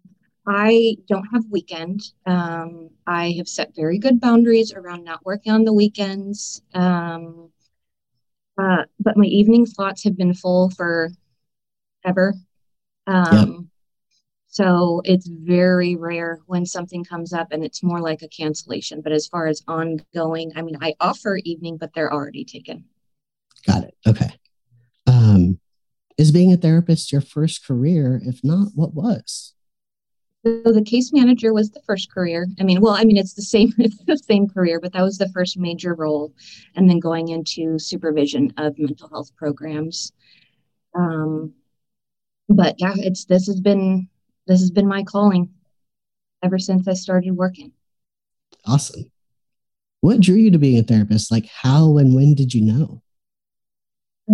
I 0.48 0.98
don't 1.08 1.26
have 1.34 1.44
weekend. 1.50 2.02
Um, 2.26 2.90
I 3.06 3.36
have 3.38 3.48
set 3.48 3.76
very 3.76 4.00
good 4.00 4.20
boundaries 4.20 4.74
around 4.74 5.04
not 5.04 5.26
working 5.26 5.52
on 5.52 5.66
the 5.66 5.74
weekends. 5.74 6.62
Um, 6.74 7.50
uh, 8.58 8.84
but 9.00 9.18
my 9.18 9.26
evening 9.26 9.66
slots 9.66 10.04
have 10.04 10.18
been 10.18 10.34
full 10.34 10.70
for 10.72 11.10
ever. 12.06 12.34
Um. 13.08 13.71
So 14.52 15.02
it's 15.06 15.28
very 15.28 15.96
rare 15.96 16.42
when 16.46 16.66
something 16.66 17.06
comes 17.06 17.32
up 17.32 17.48
and 17.52 17.64
it's 17.64 17.82
more 17.82 18.02
like 18.02 18.22
a 18.22 18.28
cancellation. 18.28 19.00
But 19.02 19.14
as 19.14 19.26
far 19.26 19.48
as 19.48 19.64
ongoing, 19.66 20.52
I 20.58 20.62
mean, 20.62 20.78
I 20.82 20.94
offer 21.00 21.38
evening, 21.46 21.78
but 21.78 21.92
they're 21.96 22.14
already 22.14 22.44
taken. 22.44 22.84
Got 23.66 23.86
it. 23.86 23.96
Okay. 24.06 24.30
Um, 25.08 25.58
is 26.18 26.34
being 26.34 26.52
a 26.52 26.58
therapist 26.58 27.14
your 27.14 27.22
first 27.22 27.66
career? 27.66 28.22
If 28.26 28.44
not, 28.44 28.74
what 28.76 28.94
was? 28.94 29.54
So 30.46 30.64
the 30.66 30.84
case 30.84 31.14
manager 31.14 31.54
was 31.54 31.72
the 31.72 31.82
first 31.88 32.12
career. 32.12 32.46
I 32.60 32.64
mean, 32.64 32.82
well, 32.82 32.94
I 32.94 33.06
mean, 33.06 33.16
it's 33.16 33.36
the 33.36 33.42
same, 33.42 33.72
it's 33.78 34.04
the 34.04 34.18
same 34.18 34.50
career, 34.50 34.82
but 34.82 34.92
that 34.92 35.02
was 35.02 35.18
the 35.18 35.30
first 35.30 35.58
major 35.58 35.94
role. 35.94 36.34
And 36.76 36.90
then 36.90 37.00
going 37.00 37.30
into 37.30 37.80
supervision 37.80 38.54
of 38.58 38.78
mental 38.78 39.08
health 39.08 39.34
programs. 39.38 40.12
Um, 40.94 41.54
but 42.50 42.76
yeah, 42.80 42.96
it's 42.98 43.24
this 43.24 43.48
has 43.48 43.62
been 43.62 44.10
this 44.48 44.60
has 44.60 44.72
been 44.72 44.88
my 44.88 45.04
calling 45.04 45.50
ever 46.44 46.58
since 46.58 46.88
I 46.88 46.94
started 46.94 47.32
working. 47.32 47.72
Awesome. 48.66 49.12
What 50.02 50.20
drew 50.20 50.36
you 50.36 50.52
to 50.52 50.58
being 50.58 50.80
a 50.80 50.84
therapist? 50.84 51.32
Like 51.32 51.46
how 51.46 51.98
and 51.98 52.16
when 52.16 52.34
did 52.34 52.54
you 52.54 52.62
know? 52.62 53.02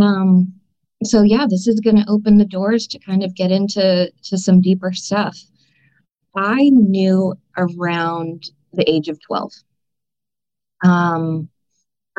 Um, 0.02 0.54
so 1.04 1.22
yeah, 1.22 1.46
this 1.50 1.68
is 1.68 1.80
going 1.80 1.98
to 1.98 2.10
open 2.10 2.38
the 2.38 2.46
doors 2.46 2.88
to 2.88 3.00
kind 3.00 3.24
of 3.24 3.36
get 3.36 3.52
into 3.52 4.12
to 4.24 4.38
some 4.38 4.62
deeper 4.62 4.94
stuff. 4.94 5.38
I 6.36 6.70
knew 6.70 7.36
around 7.58 8.50
the 8.74 8.90
age 8.90 9.10
of 9.10 9.20
12. 9.22 9.52
Um, 10.86 11.50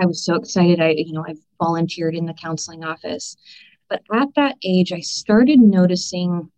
I 0.00 0.07
was 0.07 0.25
so 0.25 0.35
excited. 0.35 0.80
I, 0.80 0.90
you 0.97 1.12
know, 1.12 1.25
I 1.26 1.35
volunteered 1.62 2.14
in 2.14 2.26
the 2.26 2.35
counseling 2.35 2.85
office. 2.85 3.37
But 3.88 4.02
at 4.12 4.28
that 4.37 4.57
age, 4.62 4.92
I 4.92 5.00
started 5.00 5.61
noticing 5.61 6.50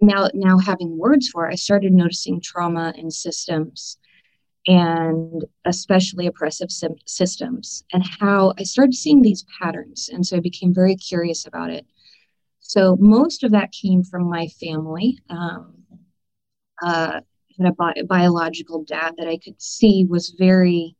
now 0.00 0.28
now 0.34 0.58
having 0.58 0.98
words 0.98 1.28
for 1.28 1.48
it, 1.48 1.52
I 1.52 1.56
started 1.56 1.92
noticing 1.92 2.40
trauma 2.40 2.92
in 2.96 3.10
systems 3.10 3.98
and 4.66 5.44
especially 5.64 6.26
oppressive 6.26 6.68
systems 7.06 7.84
and 7.92 8.04
how 8.20 8.52
I 8.58 8.64
started 8.64 8.94
seeing 8.94 9.22
these 9.22 9.44
patterns. 9.60 10.10
And 10.12 10.26
so 10.26 10.36
I 10.36 10.40
became 10.40 10.74
very 10.74 10.96
curious 10.96 11.46
about 11.46 11.70
it. 11.70 11.86
So 12.58 12.96
most 12.98 13.44
of 13.44 13.52
that 13.52 13.70
came 13.70 14.02
from 14.02 14.28
my 14.28 14.48
family. 14.48 15.18
Um, 15.30 15.74
uh, 16.82 17.20
had 17.58 17.68
a 17.68 17.72
bi- 17.72 18.02
biological 18.06 18.84
dad 18.84 19.14
that 19.18 19.28
I 19.28 19.38
could 19.38 19.60
see 19.60 20.04
was 20.08 20.34
very 20.38 20.96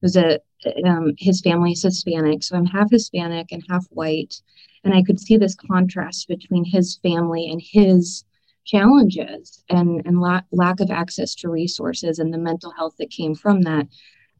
was 0.00 0.16
a 0.16 0.38
um, 0.84 1.12
his 1.18 1.40
family 1.40 1.72
is 1.72 1.82
Hispanic, 1.82 2.42
so 2.42 2.56
I'm 2.56 2.66
half 2.66 2.90
Hispanic 2.90 3.52
and 3.52 3.62
half 3.68 3.86
white, 3.90 4.40
and 4.84 4.94
I 4.94 5.02
could 5.02 5.20
see 5.20 5.36
this 5.36 5.54
contrast 5.54 6.28
between 6.28 6.64
his 6.64 6.98
family 7.02 7.48
and 7.50 7.60
his 7.62 8.24
challenges 8.68 9.64
and, 9.70 10.02
and 10.04 10.20
la- 10.20 10.42
lack 10.52 10.78
of 10.80 10.90
access 10.90 11.34
to 11.34 11.48
resources 11.48 12.18
and 12.18 12.32
the 12.32 12.38
mental 12.38 12.70
health 12.72 12.94
that 12.98 13.10
came 13.10 13.34
from 13.34 13.62
that 13.62 13.86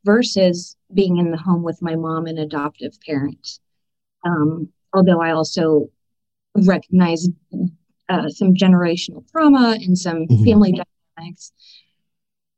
versus 0.05 0.77
being 0.95 1.17
in 1.17 1.31
the 1.31 1.37
home 1.39 1.63
with 1.63 1.81
my 1.83 1.97
mom 1.97 2.27
and 2.27 2.39
adoptive 2.39 2.93
parents. 3.05 3.61
Um, 4.25 4.69
although 4.93 5.21
I 5.21 5.33
also 5.33 5.89
recognize 6.55 7.29
uh, 8.09 8.29
some 8.29 8.55
generational 8.55 9.29
trauma 9.31 9.77
and 9.81 9.97
some 9.97 10.27
mm-hmm. 10.27 10.45
family 10.45 10.73
dynamics. 11.17 11.53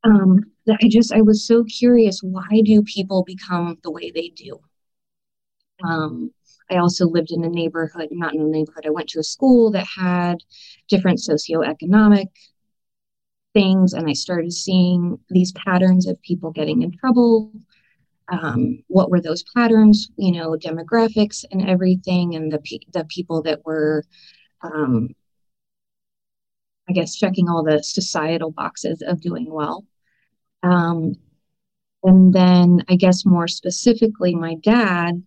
Um, 0.03 0.45
I 0.69 0.89
just, 0.89 1.13
I 1.13 1.21
was 1.21 1.47
so 1.47 1.65
curious 1.65 2.21
why 2.23 2.63
do 2.65 2.83
people 2.83 3.23
become 3.25 3.79
the 3.83 3.91
way 3.91 4.11
they 4.11 4.29
do? 4.29 4.61
Um, 5.85 6.33
I 6.71 6.77
also 6.77 7.07
lived 7.07 7.33
in 7.33 7.45
a 7.45 7.49
neighborhood, 7.49 8.09
not 8.13 8.35
in 8.35 8.41
a 8.41 8.45
neighborhood, 8.45 8.87
I 8.87 8.91
went 8.91 9.09
to 9.11 9.21
a 9.21 9.25
school 9.25 9.71
that 9.73 9.87
had 9.87 10.39
different 10.89 11.19
socioeconomic 11.19 12.29
things, 13.53 13.93
and 13.93 14.09
I 14.09 14.13
started 14.13 14.53
seeing 14.53 15.19
these 15.29 15.53
patterns 15.53 16.07
of 16.07 16.21
people 16.23 16.51
getting 16.53 16.83
in 16.83 16.97
trouble. 16.97 17.53
Um, 18.31 18.85
what 18.87 19.11
were 19.11 19.21
those 19.21 19.43
patterns? 19.57 20.11
You 20.17 20.33
know, 20.33 20.51
demographics 20.57 21.45
and 21.51 21.69
everything, 21.69 22.37
and 22.37 22.53
the 22.53 22.61
pe- 22.61 22.87
the 22.93 23.05
people 23.07 23.43
that 23.43 23.65
were, 23.65 24.05
um, 24.63 25.09
I 26.89 26.93
guess, 26.93 27.17
checking 27.17 27.49
all 27.49 27.65
the 27.65 27.83
societal 27.83 28.53
boxes 28.53 29.03
of 29.05 29.21
doing 29.21 29.51
well. 29.51 29.85
Um, 30.63 31.15
and 32.05 32.33
then, 32.33 32.85
I 32.89 32.97
guess 32.97 33.27
more 33.27 33.49
specifically, 33.49 34.35
my 34.35 34.55
dad 34.55 35.23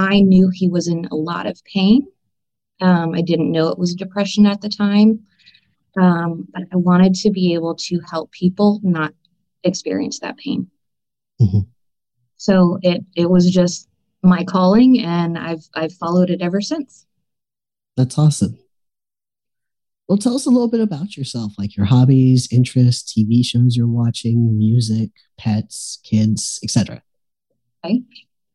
I 0.00 0.20
knew 0.20 0.50
he 0.52 0.68
was 0.68 0.88
in 0.88 1.06
a 1.10 1.14
lot 1.16 1.46
of 1.46 1.62
pain. 1.64 2.06
Um, 2.80 3.14
I 3.14 3.20
didn't 3.20 3.52
know 3.52 3.68
it 3.68 3.78
was 3.78 3.94
depression 3.94 4.46
at 4.46 4.60
the 4.60 4.68
time. 4.68 5.20
Um, 6.00 6.46
but 6.52 6.62
I 6.72 6.76
wanted 6.76 7.14
to 7.16 7.30
be 7.30 7.54
able 7.54 7.74
to 7.74 8.00
help 8.10 8.30
people 8.30 8.80
not 8.82 9.12
experience 9.64 10.20
that 10.20 10.36
pain. 10.36 10.68
Mm-hmm. 11.40 11.60
So 12.36 12.78
it 12.82 13.04
it 13.16 13.28
was 13.28 13.50
just 13.50 13.88
my 14.22 14.44
calling, 14.44 15.00
and 15.00 15.36
I've 15.36 15.68
I've 15.74 15.92
followed 15.92 16.30
it 16.30 16.40
ever 16.40 16.60
since. 16.60 17.06
That's 17.96 18.18
awesome. 18.18 18.58
Well, 20.08 20.18
tell 20.18 20.34
us 20.34 20.46
a 20.46 20.50
little 20.50 20.70
bit 20.70 20.80
about 20.80 21.16
yourself, 21.16 21.52
like 21.58 21.76
your 21.76 21.86
hobbies, 21.86 22.48
interests, 22.50 23.12
TV 23.12 23.44
shows 23.44 23.76
you're 23.76 23.86
watching, 23.86 24.58
music, 24.58 25.10
pets, 25.38 26.00
kids, 26.02 26.58
etc. 26.64 27.02
Okay. 27.84 28.02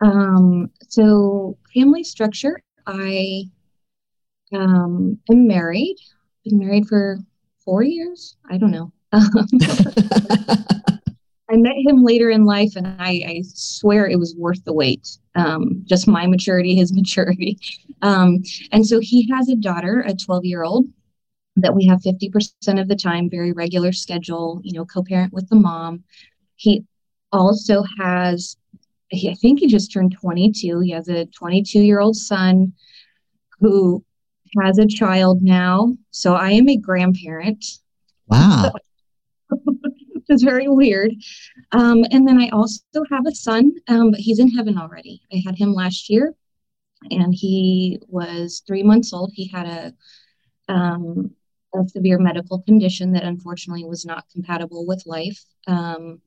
Um, 0.01 0.69
so 0.87 1.57
family 1.73 2.03
structure, 2.03 2.61
I 2.85 3.45
um, 4.53 5.17
am 5.29 5.47
married. 5.47 5.97
Been 6.43 6.59
married 6.59 6.87
for 6.87 7.19
four 7.63 7.83
years. 7.83 8.35
I 8.49 8.57
don't 8.57 8.71
know. 8.71 8.91
I 11.49 11.57
met 11.57 11.75
him 11.77 12.03
later 12.03 12.31
in 12.31 12.43
life, 12.43 12.75
and 12.75 12.87
I, 12.99 13.23
I 13.27 13.41
swear 13.45 14.07
it 14.07 14.17
was 14.17 14.35
worth 14.35 14.63
the 14.65 14.73
wait. 14.73 15.17
Um, 15.35 15.83
just 15.85 16.07
my 16.07 16.25
maturity, 16.25 16.75
his 16.75 16.93
maturity. 16.95 17.59
Um, 18.01 18.43
and 18.71 18.85
so 18.85 18.99
he 18.99 19.29
has 19.31 19.49
a 19.49 19.55
daughter, 19.55 20.03
a 20.07 20.13
12 20.13 20.45
year 20.45 20.63
old, 20.63 20.87
that 21.57 21.75
we 21.75 21.85
have 21.85 22.01
50% 22.01 22.81
of 22.81 22.87
the 22.87 22.95
time, 22.95 23.29
very 23.29 23.51
regular 23.51 23.91
schedule, 23.91 24.59
you 24.63 24.73
know, 24.73 24.85
co 24.85 25.03
parent 25.03 25.33
with 25.33 25.47
the 25.49 25.55
mom. 25.55 26.03
He 26.55 26.83
also 27.31 27.83
has, 27.99 28.57
I 29.29 29.35
think 29.35 29.59
he 29.59 29.67
just 29.67 29.91
turned 29.91 30.17
22. 30.19 30.79
He 30.79 30.91
has 30.91 31.07
a 31.07 31.25
22 31.25 31.79
year 31.79 31.99
old 31.99 32.15
son 32.15 32.73
who 33.59 34.03
has 34.61 34.77
a 34.77 34.87
child 34.87 35.41
now. 35.41 35.95
So 36.11 36.33
I 36.35 36.51
am 36.51 36.69
a 36.69 36.77
grandparent. 36.77 37.65
Wow. 38.27 38.73
It's 40.27 40.43
very 40.43 40.67
weird. 40.67 41.13
Um, 41.71 42.03
and 42.11 42.27
then 42.27 42.41
I 42.41 42.49
also 42.49 42.81
have 43.11 43.27
a 43.27 43.35
son, 43.35 43.73
um, 43.87 44.11
but 44.11 44.19
he's 44.19 44.39
in 44.39 44.49
heaven 44.49 44.77
already. 44.77 45.21
I 45.31 45.41
had 45.45 45.55
him 45.55 45.73
last 45.73 46.09
year, 46.09 46.33
and 47.11 47.33
he 47.33 47.99
was 48.07 48.63
three 48.65 48.83
months 48.83 49.13
old. 49.13 49.31
He 49.33 49.47
had 49.47 49.67
a, 49.67 50.73
um, 50.73 51.31
a 51.75 51.87
severe 51.87 52.17
medical 52.17 52.61
condition 52.63 53.11
that 53.13 53.23
unfortunately 53.23 53.85
was 53.85 54.05
not 54.05 54.25
compatible 54.31 54.85
with 54.87 55.03
life. 55.05 55.43
Um, 55.67 56.21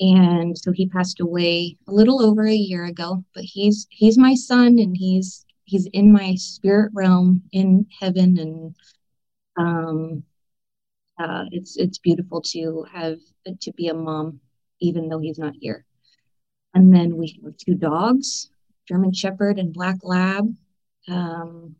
and 0.00 0.56
so 0.56 0.72
he 0.72 0.88
passed 0.88 1.20
away 1.20 1.76
a 1.88 1.92
little 1.92 2.22
over 2.22 2.46
a 2.46 2.54
year 2.54 2.84
ago. 2.84 3.24
But 3.34 3.44
he's 3.44 3.86
he's 3.90 4.18
my 4.18 4.34
son, 4.34 4.78
and 4.78 4.96
he's 4.96 5.44
he's 5.64 5.86
in 5.92 6.12
my 6.12 6.34
spirit 6.36 6.90
realm 6.94 7.42
in 7.52 7.86
heaven, 8.00 8.38
and 8.38 8.76
um, 9.56 10.22
uh, 11.18 11.44
it's 11.50 11.76
it's 11.76 11.98
beautiful 11.98 12.42
to 12.42 12.84
have 12.92 13.18
to 13.60 13.72
be 13.72 13.88
a 13.88 13.94
mom, 13.94 14.40
even 14.80 15.08
though 15.08 15.20
he's 15.20 15.38
not 15.38 15.54
here. 15.60 15.84
And 16.74 16.94
then 16.94 17.16
we 17.16 17.40
have 17.42 17.56
two 17.56 17.74
dogs, 17.74 18.50
German 18.86 19.12
Shepherd 19.12 19.58
and 19.58 19.72
Black 19.72 19.96
Lab. 20.02 20.54
Um, 21.08 21.76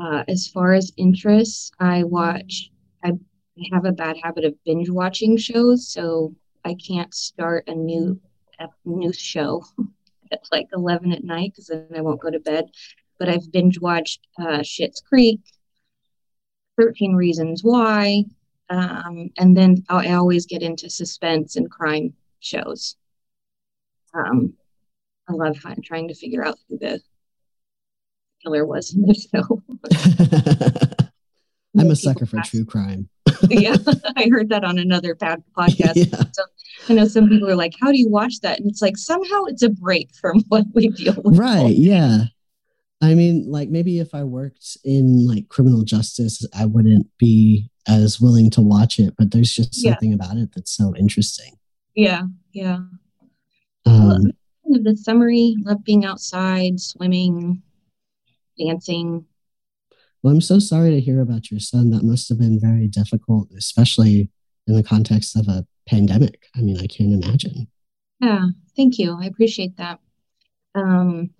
uh, 0.00 0.24
as 0.28 0.48
far 0.48 0.72
as 0.72 0.92
interests, 0.96 1.70
I 1.78 2.04
watch. 2.04 2.70
I, 3.04 3.12
I 3.58 3.62
have 3.72 3.84
a 3.84 3.92
bad 3.92 4.16
habit 4.22 4.44
of 4.44 4.54
binge 4.64 4.90
watching 4.90 5.36
shows, 5.36 5.88
so 5.88 6.34
I 6.64 6.74
can't 6.74 7.12
start 7.14 7.68
a 7.68 7.74
new 7.74 8.20
a 8.58 8.68
new 8.84 9.12
show 9.12 9.64
at 10.32 10.40
like 10.52 10.68
eleven 10.72 11.12
at 11.12 11.24
night 11.24 11.52
because 11.52 11.66
then 11.68 11.86
I 11.96 12.00
won't 12.00 12.20
go 12.20 12.30
to 12.30 12.40
bed. 12.40 12.70
But 13.18 13.28
I've 13.28 13.52
binge 13.52 13.78
watched 13.78 14.26
uh, 14.38 14.62
Creek, 15.06 15.40
13 16.78 17.14
Reasons 17.14 17.62
Why. 17.62 18.24
Um, 18.70 19.30
and 19.36 19.56
then 19.56 19.84
I 19.88 20.12
always 20.12 20.46
get 20.46 20.62
into 20.62 20.88
suspense 20.88 21.56
and 21.56 21.70
crime 21.70 22.14
shows. 22.38 22.96
Um, 24.14 24.54
I 25.28 25.32
love 25.32 25.58
trying 25.84 26.08
to 26.08 26.14
figure 26.14 26.44
out 26.44 26.58
who 26.68 26.78
the 26.78 27.00
killer 28.42 28.64
was 28.64 28.94
in 28.94 29.02
the 29.02 29.14
show. 30.80 30.86
I'm 31.78 31.90
a 31.90 31.96
sucker 31.96 32.26
for 32.26 32.40
true 32.44 32.64
crime. 32.64 33.08
yeah, 33.48 33.76
I 34.16 34.28
heard 34.30 34.48
that 34.48 34.64
on 34.64 34.78
another 34.78 35.14
bad 35.14 35.42
podcast. 35.56 35.92
Yeah. 35.94 36.22
So 36.32 36.42
I 36.88 36.94
know 36.94 37.06
some 37.06 37.28
people 37.28 37.48
are 37.48 37.56
like, 37.56 37.74
"How 37.80 37.92
do 37.92 37.98
you 37.98 38.08
watch 38.08 38.40
that?" 38.42 38.58
And 38.58 38.68
it's 38.68 38.82
like 38.82 38.96
somehow 38.96 39.44
it's 39.44 39.62
a 39.62 39.68
break 39.68 40.14
from 40.14 40.40
what 40.48 40.64
we 40.74 40.88
deal 40.88 41.14
with. 41.24 41.38
Right? 41.38 41.74
Yeah. 41.74 42.24
I 43.02 43.14
mean, 43.14 43.50
like 43.50 43.70
maybe 43.70 43.98
if 43.98 44.14
I 44.14 44.24
worked 44.24 44.76
in 44.84 45.26
like 45.26 45.48
criminal 45.48 45.82
justice, 45.84 46.44
I 46.54 46.66
wouldn't 46.66 47.06
be 47.18 47.70
as 47.88 48.20
willing 48.20 48.50
to 48.50 48.60
watch 48.60 48.98
it, 48.98 49.14
but 49.16 49.30
there's 49.30 49.54
just 49.54 49.74
something 49.74 50.12
about 50.12 50.36
it 50.36 50.50
that's 50.54 50.70
so 50.70 50.94
interesting. 50.94 51.56
Yeah, 51.94 52.24
yeah. 52.52 52.80
Um, 53.86 54.32
the 54.64 54.96
summary, 54.96 55.56
love 55.64 55.82
being 55.82 56.04
outside, 56.04 56.78
swimming, 56.78 57.62
dancing. 58.58 59.24
Well, 60.22 60.34
I'm 60.34 60.40
so 60.40 60.58
sorry 60.58 60.90
to 60.90 61.00
hear 61.00 61.20
about 61.20 61.50
your 61.50 61.60
son. 61.60 61.90
That 61.90 62.02
must 62.02 62.28
have 62.28 62.38
been 62.38 62.60
very 62.60 62.86
difficult, 62.88 63.48
especially 63.56 64.30
in 64.66 64.74
the 64.74 64.82
context 64.82 65.36
of 65.36 65.48
a 65.48 65.66
pandemic. 65.86 66.46
I 66.54 66.60
mean, 66.60 66.78
I 66.78 66.86
can't 66.86 67.12
imagine. 67.12 67.68
Yeah, 68.20 68.46
thank 68.76 68.98
you. 68.98 69.16
I 69.18 69.26
appreciate 69.26 69.76
that. 69.78 69.98
Um, 70.74 71.30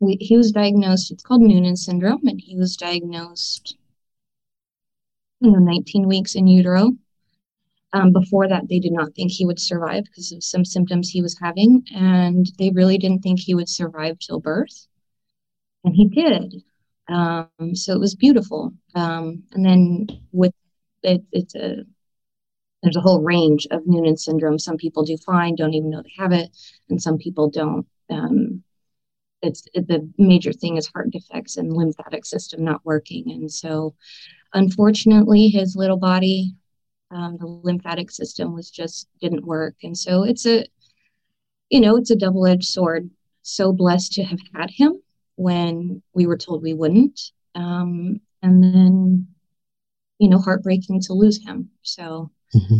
we, 0.00 0.16
he 0.20 0.36
was 0.36 0.52
diagnosed, 0.52 1.10
it's 1.10 1.22
called 1.22 1.42
Noonan 1.42 1.76
syndrome, 1.76 2.26
and 2.26 2.40
he 2.40 2.56
was 2.56 2.76
diagnosed, 2.76 3.76
you 5.40 5.50
know, 5.50 5.58
19 5.58 6.06
weeks 6.06 6.34
in 6.34 6.46
utero. 6.46 6.92
Um, 7.94 8.12
before 8.12 8.48
that, 8.48 8.68
they 8.68 8.78
did 8.78 8.92
not 8.92 9.14
think 9.14 9.32
he 9.32 9.46
would 9.46 9.58
survive 9.58 10.04
because 10.04 10.30
of 10.30 10.44
some 10.44 10.64
symptoms 10.64 11.08
he 11.08 11.22
was 11.22 11.38
having, 11.40 11.84
and 11.94 12.46
they 12.58 12.70
really 12.70 12.98
didn't 12.98 13.22
think 13.22 13.40
he 13.40 13.54
would 13.54 13.68
survive 13.68 14.18
till 14.18 14.40
birth. 14.40 14.86
And 15.84 15.96
he 15.96 16.06
did. 16.06 16.62
Um, 17.08 17.74
so 17.74 17.92
it 17.94 18.00
was 18.00 18.14
beautiful. 18.14 18.72
Um, 18.94 19.42
and 19.52 19.64
then 19.64 20.06
with 20.32 20.52
it, 21.02 21.22
it's 21.32 21.54
a 21.54 21.84
there's 22.82 22.96
a 22.96 23.00
whole 23.00 23.22
range 23.22 23.66
of 23.72 23.86
Noonan 23.86 24.16
syndrome. 24.16 24.58
Some 24.58 24.76
people 24.76 25.02
do 25.02 25.16
fine, 25.16 25.56
don't 25.56 25.74
even 25.74 25.90
know 25.90 26.02
they 26.02 26.22
have 26.22 26.32
it, 26.32 26.50
and 26.88 27.02
some 27.02 27.18
people 27.18 27.50
don't. 27.50 27.86
Um, 28.10 28.62
it's 29.42 29.64
it, 29.74 29.86
the 29.88 30.08
major 30.18 30.52
thing 30.52 30.76
is 30.76 30.88
heart 30.88 31.10
defects 31.10 31.56
and 31.56 31.72
lymphatic 31.72 32.24
system 32.24 32.64
not 32.64 32.84
working 32.84 33.30
and 33.30 33.50
so 33.50 33.94
unfortunately 34.54 35.48
his 35.48 35.76
little 35.76 35.96
body 35.96 36.54
um, 37.10 37.36
the 37.38 37.46
lymphatic 37.46 38.10
system 38.10 38.54
was 38.54 38.70
just 38.70 39.06
didn't 39.20 39.46
work 39.46 39.74
and 39.82 39.96
so 39.96 40.24
it's 40.24 40.46
a 40.46 40.64
you 41.70 41.80
know 41.80 41.96
it's 41.96 42.10
a 42.10 42.16
double-edged 42.16 42.64
sword 42.64 43.10
so 43.42 43.72
blessed 43.72 44.12
to 44.12 44.24
have 44.24 44.40
had 44.54 44.70
him 44.70 45.00
when 45.38 46.02
we 46.14 46.26
were 46.26 46.36
told 46.36 46.62
we 46.62 46.74
wouldn't 46.74 47.20
um, 47.54 48.20
and 48.42 48.62
then 48.62 49.26
you 50.18 50.28
know 50.28 50.38
heartbreaking 50.38 51.00
to 51.00 51.12
lose 51.12 51.42
him 51.44 51.70
so 51.82 52.30
mm-hmm. 52.54 52.78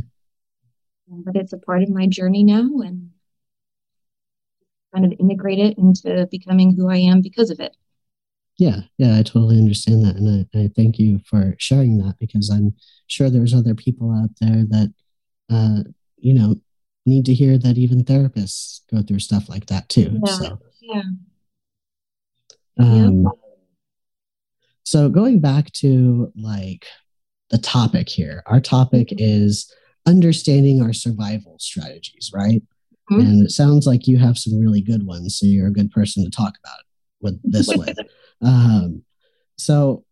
but 1.24 1.36
it's 1.36 1.52
a 1.52 1.58
part 1.58 1.82
of 1.82 1.88
my 1.88 2.06
journey 2.06 2.42
now 2.42 2.68
and 2.80 3.10
kind 4.94 5.04
of 5.04 5.18
integrate 5.18 5.58
it 5.58 5.78
into 5.78 6.26
becoming 6.30 6.74
who 6.74 6.88
I 6.88 6.96
am 6.96 7.20
because 7.20 7.50
of 7.50 7.60
it. 7.60 7.76
Yeah, 8.56 8.80
yeah, 8.96 9.16
I 9.16 9.22
totally 9.22 9.58
understand 9.58 10.04
that. 10.04 10.16
And 10.16 10.48
I, 10.54 10.58
I 10.58 10.70
thank 10.74 10.98
you 10.98 11.20
for 11.24 11.54
sharing 11.58 11.98
that 11.98 12.16
because 12.18 12.50
I'm 12.50 12.74
sure 13.06 13.30
there's 13.30 13.54
other 13.54 13.74
people 13.74 14.12
out 14.12 14.30
there 14.40 14.64
that, 14.68 14.92
uh, 15.50 15.88
you 16.16 16.34
know, 16.34 16.56
need 17.06 17.24
to 17.26 17.34
hear 17.34 17.56
that 17.56 17.78
even 17.78 18.04
therapists 18.04 18.80
go 18.92 19.02
through 19.02 19.20
stuff 19.20 19.48
like 19.48 19.66
that 19.66 19.88
too. 19.88 20.18
Yeah. 20.24 20.32
So, 20.32 20.58
yeah. 20.80 21.02
Um, 22.78 23.22
yeah. 23.22 23.30
So 24.84 25.08
going 25.08 25.40
back 25.40 25.72
to 25.74 26.32
like 26.36 26.86
the 27.50 27.58
topic 27.58 28.08
here, 28.08 28.42
our 28.46 28.60
topic 28.60 29.08
mm-hmm. 29.08 29.18
is 29.18 29.72
understanding 30.06 30.80
our 30.80 30.92
survival 30.92 31.56
strategies, 31.58 32.30
right? 32.34 32.62
Mm-hmm. 33.10 33.20
And 33.20 33.46
it 33.46 33.50
sounds 33.50 33.86
like 33.86 34.06
you 34.06 34.18
have 34.18 34.38
some 34.38 34.58
really 34.58 34.80
good 34.80 35.06
ones. 35.06 35.38
So 35.38 35.46
you're 35.46 35.68
a 35.68 35.72
good 35.72 35.90
person 35.90 36.24
to 36.24 36.30
talk 36.30 36.54
about 36.64 36.78
it 36.80 36.86
with 37.20 37.40
this 37.42 37.68
with. 37.76 37.98
Um, 38.42 39.02
so 39.56 40.04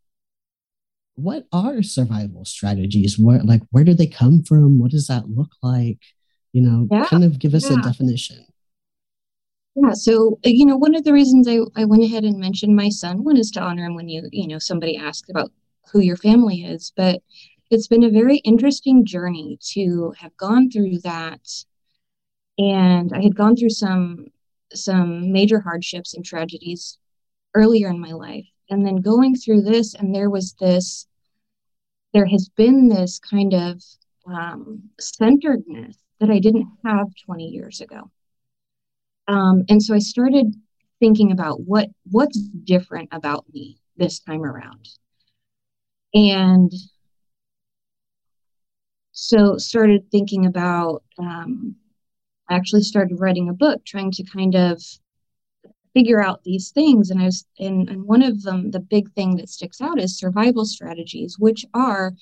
what 1.15 1.47
are 1.53 1.83
survival 1.83 2.45
strategies? 2.45 3.19
Where 3.19 3.43
like 3.43 3.63
where 3.71 3.85
do 3.85 3.95
they 3.95 4.07
come 4.07 4.43
from? 4.43 4.79
What 4.79 4.91
does 4.91 5.07
that 5.07 5.29
look 5.29 5.51
like? 5.63 6.01
You 6.53 6.63
know, 6.63 6.89
yeah, 6.91 7.07
kind 7.07 7.25
of 7.25 7.39
give 7.39 7.55
us 7.55 7.71
yeah. 7.71 7.79
a 7.79 7.83
definition. 7.83 8.47
Yeah, 9.77 9.93
so 9.93 10.39
you 10.43 10.65
know, 10.67 10.77
one 10.77 10.95
of 10.97 11.05
the 11.05 11.13
reasons 11.13 11.47
I, 11.47 11.59
I 11.77 11.85
went 11.85 12.03
ahead 12.03 12.25
and 12.25 12.39
mentioned 12.39 12.75
my 12.75 12.89
son, 12.89 13.23
one 13.25 13.37
is 13.37 13.51
to 13.53 13.61
honor 13.61 13.85
him 13.85 13.95
when 13.95 14.09
you, 14.09 14.29
you 14.33 14.49
know, 14.49 14.59
somebody 14.59 14.97
asks 14.97 15.29
about 15.31 15.53
who 15.93 16.01
your 16.01 16.17
family 16.17 16.65
is, 16.65 16.93
but 16.97 17.23
it's 17.71 17.87
been 17.87 18.03
a 18.03 18.11
very 18.11 18.39
interesting 18.39 19.05
journey 19.05 19.59
to 19.75 20.15
have 20.19 20.37
gone 20.37 20.71
through 20.71 20.99
that 21.01 21.41
and 22.59 23.13
I 23.13 23.23
had 23.23 23.37
gone 23.37 23.57
through 23.57 23.71
some 23.71 24.27
some 24.73 25.33
major 25.33 25.61
hardships 25.61 26.15
and 26.15 26.25
tragedies 26.25 26.99
earlier 27.55 27.89
in 27.89 28.01
my 28.01 28.13
life 28.13 28.47
and 28.71 28.87
then 28.87 28.97
going 28.97 29.37
through 29.37 29.63
this 29.63 29.95
and 29.95 30.15
there 30.15 30.31
was 30.31 30.55
this 30.61 31.07
there 32.13 32.27
has 32.27 32.49
been 32.49 32.89
this 32.89 33.19
kind 33.21 33.55
of 33.55 33.83
um, 34.27 34.91
centeredness 34.99 35.97
that 36.19 36.31
I 36.31 36.39
didn't 36.41 36.67
have 36.85 37.09
20 37.25 37.47
years 37.47 37.81
ago. 37.81 38.11
Um, 39.29 39.65
and 39.69 39.83
so 39.83 39.95
I 39.95 39.99
started 39.99 40.55
thinking 41.01 41.33
about 41.33 41.61
what 41.63 41.89
what's 42.11 42.39
different 42.39 43.09
about 43.13 43.45
me 43.53 43.79
this 43.97 44.21
time 44.21 44.45
around. 44.45 44.89
And 46.15 46.73
so 49.13 49.57
started 49.57 50.11
thinking 50.11 50.47
about 50.47 51.03
um, 51.19 51.77
I 52.49 52.55
actually 52.55 52.83
started 52.83 53.21
writing 53.21 53.49
a 53.49 53.55
book 53.55 53.85
trying 53.85 54.13
to 54.13 54.25
kind 54.25 54.55
of 54.55 54.83
figure 55.95 56.23
out 56.23 56.45
these 56.45 56.71
things. 56.71 57.11
And 57.11 57.21
I 57.21 57.25
was, 57.25 57.47
and, 57.59 57.89
and 57.89 58.05
one 58.05 58.23
of 58.23 58.43
them, 58.43 58.71
the 58.71 58.81
big 58.81 59.13
thing 59.13 59.37
that 59.37 59.49
sticks 59.49 59.81
out 59.81 59.99
is 59.99 60.19
survival 60.19 60.67
strategies, 60.67 61.39
which 61.39 61.65
are 61.73 62.13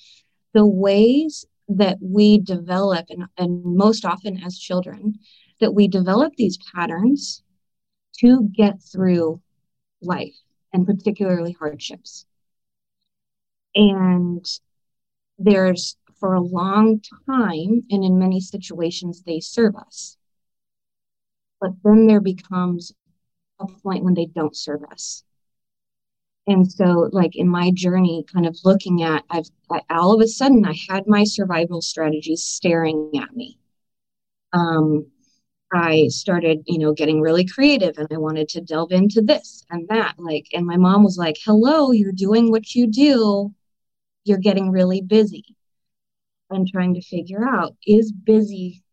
the 0.53 0.65
ways 0.65 1.45
that 1.67 1.97
we 2.01 2.39
develop, 2.39 3.07
and, 3.09 3.25
and 3.37 3.63
most 3.65 4.05
often 4.05 4.41
as 4.43 4.57
children, 4.57 5.15
that 5.59 5.73
we 5.73 5.87
develop 5.87 6.33
these 6.35 6.57
patterns 6.73 7.43
to 8.19 8.49
get 8.53 8.81
through 8.81 9.41
life 10.01 10.35
and 10.73 10.85
particularly 10.85 11.53
hardships. 11.53 12.25
And 13.75 14.45
there's 15.37 15.97
for 16.19 16.33
a 16.33 16.41
long 16.41 17.01
time, 17.27 17.83
and 17.89 18.03
in 18.03 18.17
many 18.17 18.39
situations, 18.39 19.21
they 19.23 19.39
serve 19.39 19.75
us. 19.75 20.17
But 21.59 21.71
then 21.83 22.07
there 22.07 22.21
becomes 22.21 22.93
a 23.59 23.67
point 23.67 24.03
when 24.03 24.13
they 24.13 24.25
don't 24.25 24.55
serve 24.55 24.83
us. 24.91 25.23
And 26.47 26.71
so, 26.71 27.09
like 27.11 27.35
in 27.35 27.49
my 27.49 27.71
journey, 27.73 28.23
kind 28.31 28.45
of 28.45 28.57
looking 28.63 29.01
at, 29.03 29.23
I've 29.29 29.49
I, 29.69 29.81
all 29.89 30.13
of 30.13 30.21
a 30.21 30.27
sudden 30.27 30.65
I 30.65 30.75
had 30.89 31.07
my 31.07 31.23
survival 31.23 31.81
strategies 31.81 32.43
staring 32.43 33.11
at 33.21 33.35
me. 33.35 33.57
Um, 34.53 35.07
I 35.75 36.07
started, 36.07 36.63
you 36.65 36.79
know, 36.79 36.93
getting 36.93 37.19
really 37.19 37.45
creative 37.45 37.97
and 37.97 38.07
I 38.09 38.17
wanted 38.17 38.47
to 38.49 38.61
delve 38.61 38.93
into 38.93 39.21
this 39.21 39.65
and 39.69 39.87
that. 39.89 40.15
Like, 40.17 40.47
and 40.53 40.65
my 40.65 40.77
mom 40.77 41.03
was 41.03 41.17
like, 41.17 41.35
hello, 41.43 41.91
you're 41.91 42.13
doing 42.13 42.49
what 42.49 42.73
you 42.75 42.87
do. 42.87 43.53
You're 44.23 44.37
getting 44.37 44.71
really 44.71 45.01
busy. 45.01 45.43
And 46.49 46.67
trying 46.67 46.93
to 46.93 47.01
figure 47.01 47.43
out 47.45 47.75
is 47.85 48.11
busy 48.11 48.83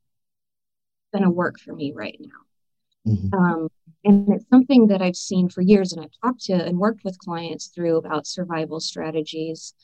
going 1.12 1.22
to 1.22 1.30
work 1.30 1.60
for 1.60 1.72
me 1.72 1.92
right 1.94 2.18
now? 2.18 3.12
Mm-hmm. 3.12 3.38
Um, 3.38 3.68
and 4.04 4.28
it's 4.32 4.48
something 4.50 4.88
that 4.88 5.02
I've 5.02 5.16
seen 5.16 5.48
for 5.48 5.60
years, 5.60 5.92
and 5.92 6.02
I've 6.02 6.18
talked 6.22 6.44
to 6.46 6.54
and 6.54 6.78
worked 6.78 7.04
with 7.04 7.18
clients 7.18 7.68
through 7.68 7.98
about 7.98 8.26
survival 8.26 8.80
strategies 8.80 9.74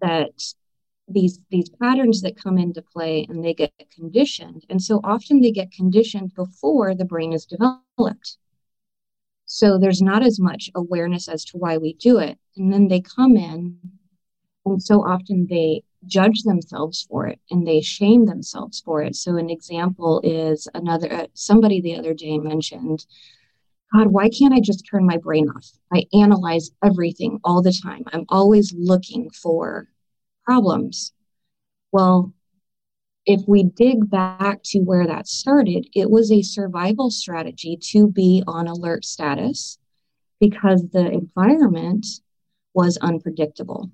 that 0.00 0.30
these 1.12 1.38
these 1.50 1.68
patterns 1.68 2.22
that 2.22 2.36
come 2.36 2.58
into 2.58 2.82
play 2.82 3.26
and 3.28 3.44
they 3.44 3.54
get 3.54 3.72
conditioned 3.94 4.64
and 4.68 4.82
so 4.82 5.00
often 5.04 5.40
they 5.40 5.50
get 5.50 5.70
conditioned 5.72 6.34
before 6.34 6.94
the 6.94 7.04
brain 7.04 7.32
is 7.32 7.46
developed 7.46 8.36
so 9.46 9.78
there's 9.78 10.02
not 10.02 10.22
as 10.22 10.40
much 10.40 10.70
awareness 10.74 11.28
as 11.28 11.44
to 11.44 11.58
why 11.58 11.76
we 11.76 11.94
do 11.94 12.18
it 12.18 12.38
and 12.56 12.72
then 12.72 12.88
they 12.88 13.00
come 13.00 13.36
in 13.36 13.78
and 14.64 14.82
so 14.82 15.02
often 15.02 15.46
they 15.48 15.82
judge 16.06 16.42
themselves 16.42 17.06
for 17.08 17.26
it 17.26 17.38
and 17.50 17.66
they 17.66 17.80
shame 17.80 18.26
themselves 18.26 18.80
for 18.80 19.02
it 19.02 19.14
so 19.14 19.36
an 19.36 19.50
example 19.50 20.20
is 20.24 20.68
another 20.74 21.12
uh, 21.12 21.26
somebody 21.34 21.80
the 21.80 21.96
other 21.96 22.14
day 22.14 22.38
mentioned 22.38 23.04
God, 23.94 24.06
why 24.06 24.30
can't 24.30 24.54
I 24.54 24.60
just 24.60 24.86
turn 24.90 25.04
my 25.04 25.18
brain 25.18 25.50
off? 25.50 25.70
I 25.92 26.06
analyze 26.14 26.70
everything 26.82 27.38
all 27.44 27.60
the 27.60 27.78
time. 27.84 28.04
I'm 28.12 28.24
always 28.30 28.72
looking 28.74 29.28
for 29.30 29.86
problems. 30.44 31.12
Well, 31.92 32.32
if 33.24 33.42
we 33.46 33.64
dig 33.64 34.10
back 34.10 34.60
to 34.64 34.80
where 34.80 35.06
that 35.06 35.28
started, 35.28 35.88
it 35.94 36.10
was 36.10 36.32
a 36.32 36.42
survival 36.42 37.10
strategy 37.10 37.78
to 37.90 38.08
be 38.08 38.42
on 38.46 38.66
alert 38.66 39.04
status 39.04 39.78
because 40.40 40.88
the 40.90 41.08
environment 41.08 42.04
was 42.74 42.96
unpredictable. 42.98 43.90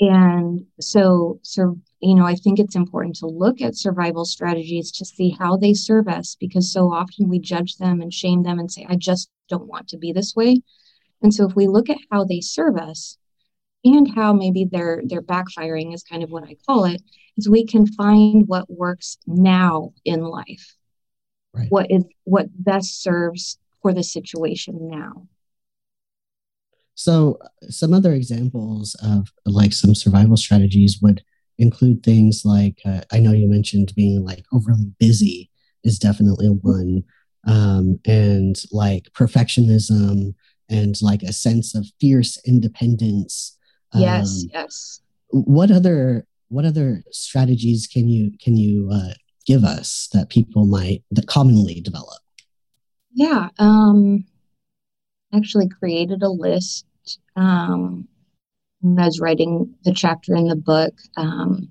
And 0.00 0.66
so, 0.80 1.38
so, 1.42 1.78
you 2.00 2.14
know, 2.14 2.24
I 2.24 2.34
think 2.34 2.58
it's 2.58 2.74
important 2.74 3.16
to 3.16 3.26
look 3.26 3.60
at 3.60 3.76
survival 3.76 4.24
strategies 4.24 4.90
to 4.92 5.04
see 5.04 5.30
how 5.38 5.56
they 5.56 5.74
serve 5.74 6.08
us 6.08 6.36
because 6.40 6.72
so 6.72 6.92
often 6.92 7.28
we 7.28 7.38
judge 7.38 7.76
them 7.76 8.00
and 8.00 8.12
shame 8.12 8.42
them 8.42 8.58
and 8.58 8.72
say, 8.72 8.86
I 8.88 8.96
just 8.96 9.30
don't 9.48 9.68
want 9.68 9.88
to 9.88 9.98
be 9.98 10.12
this 10.12 10.34
way. 10.34 10.62
And 11.20 11.32
so 11.32 11.46
if 11.46 11.54
we 11.54 11.68
look 11.68 11.88
at 11.88 11.98
how 12.10 12.24
they 12.24 12.40
serve 12.40 12.76
us, 12.76 13.18
and 13.84 14.14
how 14.14 14.32
maybe 14.32 14.66
they're 14.70 15.02
they're 15.04 15.22
backfiring 15.22 15.94
is 15.94 16.02
kind 16.02 16.22
of 16.22 16.30
what 16.30 16.44
I 16.44 16.56
call 16.66 16.84
it, 16.84 17.02
is 17.36 17.48
we 17.48 17.66
can 17.66 17.86
find 17.86 18.46
what 18.46 18.70
works 18.70 19.18
now 19.26 19.92
in 20.04 20.22
life. 20.22 20.76
Right. 21.52 21.68
What 21.68 21.90
is 21.90 22.04
what 22.24 22.46
best 22.54 23.02
serves 23.02 23.58
for 23.82 23.92
the 23.92 24.02
situation 24.02 24.88
now. 24.88 25.26
So 26.94 27.38
some 27.68 27.92
other 27.92 28.12
examples 28.12 28.94
of 29.02 29.28
like 29.44 29.72
some 29.72 29.94
survival 29.94 30.36
strategies 30.36 30.98
would 31.02 31.22
include 31.58 32.02
things 32.02 32.42
like 32.44 32.80
uh, 32.84 33.02
I 33.10 33.18
know 33.18 33.32
you 33.32 33.48
mentioned 33.48 33.92
being 33.96 34.24
like 34.24 34.44
overly 34.52 34.92
busy 34.98 35.50
is 35.84 35.98
definitely 35.98 36.48
one, 36.48 37.02
um, 37.46 37.98
and 38.06 38.56
like 38.70 39.08
perfectionism 39.14 40.34
and 40.68 40.94
like 41.02 41.22
a 41.22 41.32
sense 41.32 41.74
of 41.74 41.86
fierce 42.00 42.38
independence 42.46 43.58
Yes, 43.94 44.42
um, 44.44 44.50
yes. 44.52 45.00
What 45.30 45.70
other 45.70 46.26
what 46.48 46.64
other 46.64 47.02
strategies 47.10 47.86
can 47.86 48.08
you 48.08 48.32
can 48.42 48.56
you 48.56 48.90
uh, 48.92 49.14
give 49.46 49.64
us 49.64 50.08
that 50.12 50.28
people 50.28 50.66
might 50.66 51.02
that 51.10 51.26
commonly 51.26 51.80
develop? 51.80 52.20
Yeah, 53.14 53.48
um, 53.58 54.24
actually 55.34 55.68
created 55.68 56.22
a 56.22 56.28
list 56.28 56.86
um, 57.36 58.08
when 58.80 58.98
I 58.98 59.06
was 59.06 59.20
writing 59.20 59.74
the 59.84 59.92
chapter 59.92 60.34
in 60.34 60.48
the 60.48 60.56
book. 60.56 60.94
Um, 61.16 61.68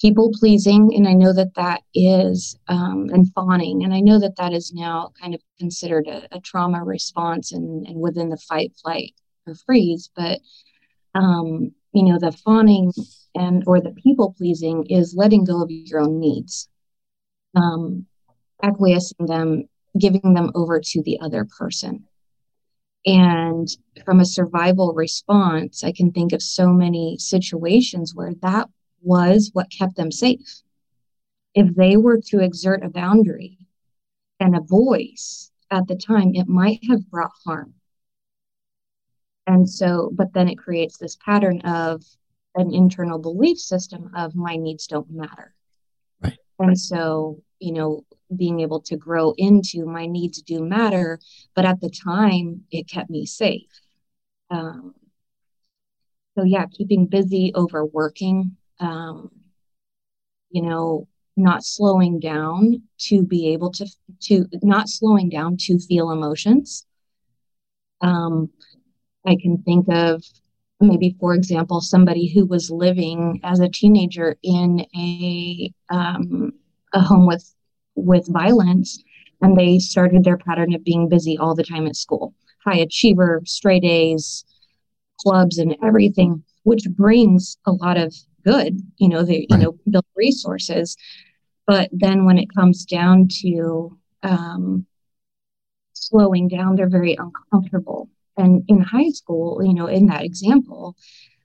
people 0.00 0.30
pleasing, 0.32 0.94
and 0.94 1.06
I 1.06 1.12
know 1.12 1.32
that 1.32 1.54
that 1.56 1.82
is, 1.94 2.58
um, 2.68 3.08
and 3.12 3.30
fawning, 3.34 3.84
and 3.84 3.92
I 3.92 4.00
know 4.00 4.18
that 4.18 4.36
that 4.36 4.52
is 4.52 4.72
now 4.72 5.12
kind 5.20 5.34
of 5.34 5.42
considered 5.58 6.06
a, 6.06 6.26
a 6.34 6.40
trauma 6.40 6.82
response 6.82 7.52
and, 7.52 7.86
and 7.86 8.00
within 8.00 8.30
the 8.30 8.38
fight 8.38 8.72
flight 8.82 9.14
freeze, 9.54 10.10
but 10.14 10.40
um, 11.14 11.72
you 11.92 12.04
know, 12.04 12.18
the 12.18 12.32
fawning 12.32 12.92
and 13.34 13.64
or 13.66 13.80
the 13.80 13.92
people 13.92 14.34
pleasing 14.36 14.86
is 14.86 15.14
letting 15.16 15.44
go 15.44 15.62
of 15.62 15.70
your 15.70 16.00
own 16.00 16.20
needs, 16.20 16.68
um, 17.54 18.06
acquiescing 18.62 19.26
them, 19.26 19.64
giving 19.98 20.34
them 20.34 20.50
over 20.54 20.80
to 20.80 21.02
the 21.02 21.20
other 21.20 21.46
person. 21.58 22.04
And 23.06 23.68
from 24.04 24.20
a 24.20 24.26
survival 24.26 24.92
response, 24.92 25.82
I 25.82 25.92
can 25.92 26.12
think 26.12 26.32
of 26.32 26.42
so 26.42 26.68
many 26.68 27.16
situations 27.18 28.14
where 28.14 28.34
that 28.42 28.68
was 29.02 29.50
what 29.52 29.70
kept 29.70 29.96
them 29.96 30.12
safe. 30.12 30.62
If 31.54 31.74
they 31.74 31.96
were 31.96 32.20
to 32.26 32.40
exert 32.40 32.84
a 32.84 32.90
boundary 32.90 33.58
and 34.38 34.54
a 34.54 34.60
voice 34.60 35.50
at 35.70 35.88
the 35.88 35.96
time, 35.96 36.32
it 36.34 36.46
might 36.46 36.84
have 36.88 37.10
brought 37.10 37.32
harm. 37.44 37.74
And 39.46 39.68
so, 39.68 40.10
but 40.12 40.32
then 40.32 40.48
it 40.48 40.56
creates 40.56 40.98
this 40.98 41.16
pattern 41.16 41.60
of 41.62 42.04
an 42.54 42.72
internal 42.72 43.18
belief 43.18 43.58
system 43.58 44.10
of 44.14 44.34
my 44.34 44.56
needs 44.56 44.86
don't 44.86 45.10
matter. 45.10 45.54
Right. 46.20 46.38
And 46.58 46.78
so, 46.78 47.42
you 47.58 47.72
know, 47.72 48.04
being 48.36 48.60
able 48.60 48.80
to 48.82 48.96
grow 48.96 49.34
into 49.38 49.86
my 49.86 50.06
needs 50.06 50.42
do 50.42 50.62
matter, 50.62 51.18
but 51.54 51.64
at 51.64 51.80
the 51.80 51.90
time 51.90 52.62
it 52.70 52.88
kept 52.88 53.10
me 53.10 53.26
safe. 53.26 53.70
Um, 54.50 54.94
so 56.36 56.44
yeah, 56.44 56.66
keeping 56.70 57.06
busy, 57.06 57.52
overworking, 57.54 58.56
um, 58.78 59.30
you 60.50 60.62
know, 60.62 61.08
not 61.36 61.64
slowing 61.64 62.20
down 62.20 62.82
to 62.98 63.22
be 63.22 63.52
able 63.52 63.70
to 63.72 63.86
to 64.20 64.46
not 64.62 64.88
slowing 64.88 65.28
down 65.28 65.56
to 65.56 65.78
feel 65.78 66.10
emotions. 66.10 66.86
Um, 68.00 68.50
I 69.26 69.36
can 69.40 69.62
think 69.62 69.86
of 69.90 70.22
maybe, 70.80 71.16
for 71.20 71.34
example, 71.34 71.80
somebody 71.80 72.26
who 72.26 72.46
was 72.46 72.70
living 72.70 73.40
as 73.44 73.60
a 73.60 73.68
teenager 73.68 74.36
in 74.42 74.86
a 74.96 75.72
um, 75.90 76.52
a 76.92 77.00
home 77.00 77.26
with 77.26 77.54
with 77.94 78.32
violence, 78.32 79.02
and 79.42 79.58
they 79.58 79.78
started 79.78 80.24
their 80.24 80.38
pattern 80.38 80.74
of 80.74 80.84
being 80.84 81.08
busy 81.08 81.36
all 81.38 81.54
the 81.54 81.64
time 81.64 81.86
at 81.86 81.96
school, 81.96 82.34
high 82.64 82.78
achiever, 82.78 83.42
straight 83.44 83.84
A's, 83.84 84.44
clubs, 85.20 85.58
and 85.58 85.76
everything, 85.82 86.42
which 86.62 86.84
brings 86.90 87.58
a 87.66 87.72
lot 87.72 87.98
of 87.98 88.14
good. 88.44 88.80
You 88.96 89.08
know, 89.08 89.22
they 89.22 89.46
right. 89.50 89.58
you 89.58 89.58
know 89.58 89.78
build 89.88 90.06
resources, 90.16 90.96
but 91.66 91.90
then 91.92 92.24
when 92.24 92.38
it 92.38 92.54
comes 92.54 92.84
down 92.86 93.28
to 93.42 93.98
um, 94.22 94.86
slowing 95.92 96.48
down, 96.48 96.76
they're 96.76 96.88
very 96.88 97.16
uncomfortable 97.16 98.08
and 98.40 98.64
in 98.68 98.80
high 98.80 99.10
school, 99.10 99.62
you 99.62 99.74
know, 99.74 99.86
in 99.86 100.06
that 100.06 100.24
example, 100.24 100.96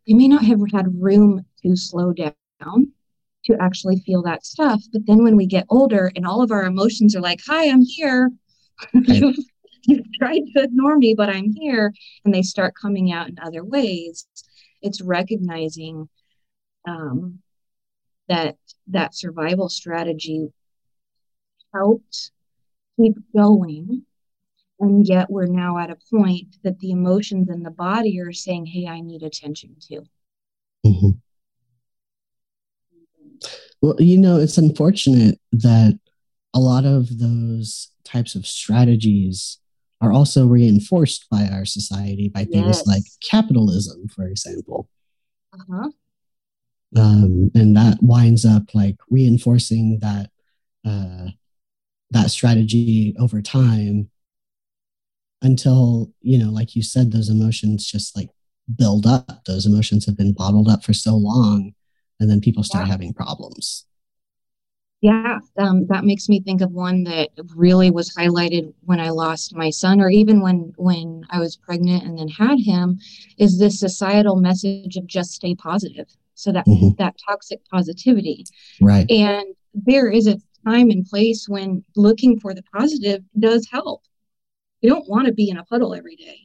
they 0.08 0.14
may 0.14 0.28
not 0.28 0.44
have 0.44 0.60
had 0.72 1.02
room 1.02 1.46
to 1.64 1.76
slow 1.76 2.14
down 2.14 2.34
to 3.46 3.58
actually 3.60 3.98
feel 4.00 4.24
that 4.24 4.46
stuff. 4.46 4.82
But 4.92 5.06
then 5.06 5.24
when 5.24 5.36
we 5.36 5.46
get 5.46 5.66
older 5.70 6.12
and 6.16 6.26
all 6.26 6.42
of 6.42 6.52
our 6.52 6.64
emotions 6.64 7.16
are 7.16 7.22
like, 7.22 7.42
hi, 7.46 7.70
I'm 7.70 7.84
here. 7.84 8.32
you've, 8.94 9.38
you've 9.84 10.14
tried 10.20 10.42
to 10.56 10.64
ignore 10.64 10.98
me, 10.98 11.14
but 11.16 11.30
I'm 11.30 11.54
here. 11.54 11.94
And 12.24 12.34
they 12.34 12.42
start 12.42 12.74
coming 12.80 13.12
out 13.12 13.30
in 13.30 13.38
other 13.42 13.64
ways. 13.64 14.28
It's 14.82 15.02
recognizing 15.02 16.10
um, 16.88 17.40
that 18.30 18.58
that 18.88 19.16
survival 19.16 19.70
strategy 19.70 20.48
helped 21.74 22.32
keep 22.98 23.16
going 23.36 24.06
and 24.80 25.08
yet 25.08 25.30
we're 25.30 25.46
now 25.46 25.78
at 25.78 25.90
a 25.90 25.98
point 26.12 26.58
that 26.64 26.80
the 26.80 26.92
emotions 26.92 27.50
in 27.50 27.64
the 27.64 27.72
body 27.72 28.20
are 28.20 28.34
saying 28.34 28.66
hey 28.66 28.88
i 28.88 29.00
need 29.00 29.24
attention 29.24 29.76
too 29.80 30.04
mm-hmm. 30.86 31.10
well 33.82 33.96
you 34.00 34.18
know 34.18 34.38
it's 34.38 34.58
unfortunate 34.58 35.40
that 35.52 36.00
a 36.54 36.60
lot 36.60 36.86
of 36.86 37.20
those 37.20 37.92
types 38.04 38.36
of 38.36 38.46
strategies 38.46 39.60
are 40.02 40.12
also 40.12 40.46
reinforced 40.46 41.28
by 41.30 41.48
our 41.48 41.66
society 41.66 42.30
by 42.30 42.44
things 42.44 42.78
yes. 42.78 42.88
like 42.88 43.04
capitalism 43.28 44.08
for 44.08 44.28
example 44.28 44.90
uh-huh. 45.54 45.90
um, 46.98 47.50
and 47.56 47.76
that 47.76 47.98
winds 48.02 48.46
up 48.46 48.64
like 48.74 48.98
reinforcing 49.10 50.00
that 50.02 50.30
uh, 50.86 51.30
that 52.12 52.30
strategy 52.30 53.16
over 53.20 53.42
time 53.42 54.10
until 55.46 56.12
you 56.22 56.38
know 56.38 56.50
like 56.50 56.76
you 56.76 56.84
said 56.84 57.12
those 57.12 57.30
emotions 57.30 57.86
just 57.86 58.16
like 58.16 58.30
build 58.76 59.06
up. 59.06 59.46
Those 59.46 59.66
emotions 59.66 60.06
have 60.06 60.18
been 60.18 60.34
bottled 60.34 60.68
up 60.68 60.84
for 60.84 60.94
so 60.94 61.16
long 61.16 61.74
and 62.20 62.30
then 62.30 62.42
people 62.42 62.64
start 62.64 62.88
yeah. 62.88 62.92
having 62.92 63.14
problems. 63.14 63.86
Yeah 65.02 65.40
um, 65.60 65.86
that 65.88 66.04
makes 66.04 66.28
me 66.28 66.40
think 66.40 66.62
of 66.62 66.72
one 66.72 67.04
that 67.04 67.30
really 67.56 67.92
was 67.92 68.16
highlighted 68.16 68.74
when 68.86 69.00
i 69.00 69.10
lost 69.10 69.56
my 69.56 69.70
son 69.70 70.02
or 70.02 70.10
even 70.10 70.42
when 70.42 70.74
when 70.78 71.22
i 71.30 71.40
was 71.40 71.58
pregnant 71.58 72.04
and 72.04 72.18
then 72.18 72.28
had 72.28 72.58
him 72.60 72.98
is 73.38 73.60
this 73.60 73.80
societal 73.80 74.38
message 74.38 74.96
of 74.96 75.06
just 75.06 75.32
stay 75.34 75.54
positive. 75.54 76.08
So 76.36 76.52
that 76.52 76.66
mm-hmm. 76.66 76.90
that 76.98 77.16
toxic 77.28 77.60
positivity. 77.70 78.46
Right. 78.82 79.10
And 79.10 79.56
there 79.74 80.10
is 80.10 80.28
a 80.28 80.38
time 80.66 80.90
and 80.90 81.06
place 81.06 81.48
when 81.48 81.84
looking 81.96 82.40
for 82.40 82.54
the 82.54 82.64
positive 82.64 83.24
does 83.40 83.68
help 83.72 84.02
you 84.86 84.92
don't 84.92 85.10
want 85.10 85.26
to 85.26 85.34
be 85.34 85.50
in 85.50 85.58
a 85.58 85.66
puddle 85.66 85.96
every 85.96 86.16
day. 86.16 86.42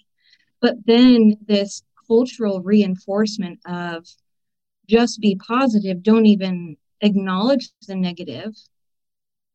But 0.63 0.77
then 0.87 1.37
this 1.47 1.83
cultural 2.09 2.63
reinforcement 2.63 3.61
of 3.67 4.07
just 4.89 5.21
be 5.21 5.37
positive 5.37 6.03
don't 6.03 6.25
even 6.25 6.79
acknowledge 7.03 7.69
the 7.87 7.95
negative. 7.95 8.55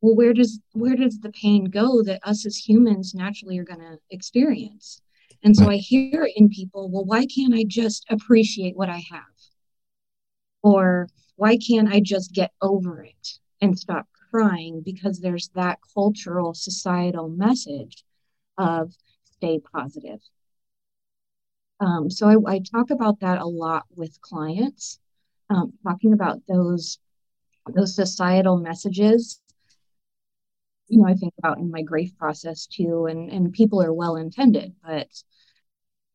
Well 0.02 0.16
where 0.16 0.34
does 0.34 0.60
where 0.74 0.96
does 0.96 1.20
the 1.20 1.32
pain 1.32 1.66
go 1.66 2.04
that 2.04 2.22
us 2.24 2.46
as 2.46 2.58
humans 2.58 3.16
naturally 3.16 3.58
are 3.58 3.64
going 3.64 3.80
to 3.80 3.98
experience? 4.12 5.02
And 5.44 5.58
so 5.58 5.68
i 5.68 5.78
hear 5.78 6.30
in 6.36 6.48
people 6.50 6.90
well 6.92 7.06
why 7.06 7.26
can't 7.26 7.56
i 7.56 7.64
just 7.68 8.06
appreciate 8.12 8.78
what 8.78 8.90
i 8.90 9.02
have? 9.12 9.36
Or 10.62 11.08
why 11.38 11.58
can't 11.58 11.92
i 11.92 12.00
just 12.00 12.34
get 12.34 12.52
over 12.62 13.04
it 13.04 13.40
and 13.62 13.80
stop 13.80 14.08
crying 14.30 14.82
because 14.86 15.20
there's 15.20 15.50
that 15.56 15.80
cultural 15.96 16.54
societal 16.54 17.30
message 17.30 18.05
of 18.58 18.94
stay 19.24 19.60
positive. 19.74 20.20
Um, 21.80 22.10
so 22.10 22.28
I, 22.28 22.54
I, 22.54 22.60
talk 22.60 22.90
about 22.90 23.20
that 23.20 23.40
a 23.40 23.46
lot 23.46 23.84
with 23.94 24.22
clients 24.22 25.00
um, 25.50 25.74
talking 25.84 26.14
about 26.14 26.42
those 26.48 27.00
those 27.68 27.96
societal 27.96 28.58
messages. 28.58 29.42
You 30.88 31.00
know 31.00 31.08
i 31.08 31.16
think 31.16 31.34
about 31.40 31.58
in 31.58 31.72
my 31.72 31.82
grief 31.82 32.16
process 32.16 32.68
too 32.68 33.08
and 33.08 33.32
and 33.32 33.52
people 33.52 33.82
are 33.82 33.92
well 33.92 34.16
intended 34.18 34.76
but 34.84 35.08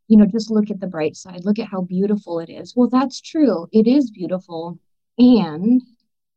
you 0.07 0.17
know 0.17 0.27
just 0.27 0.51
look 0.51 0.71
at 0.71 0.81
the 0.81 0.87
bright 0.87 1.17
side. 1.17 1.45
Look 1.45 1.59
at 1.59 1.69
how 1.69 1.83
beautiful 1.83 2.41
it 2.41 2.51
is. 2.51 2.75
Well 2.77 2.89
that's 2.89 3.21
true. 3.21 3.69
It 3.73 3.87
is 3.87 4.11
beautiful. 4.11 4.79
And 5.19 5.83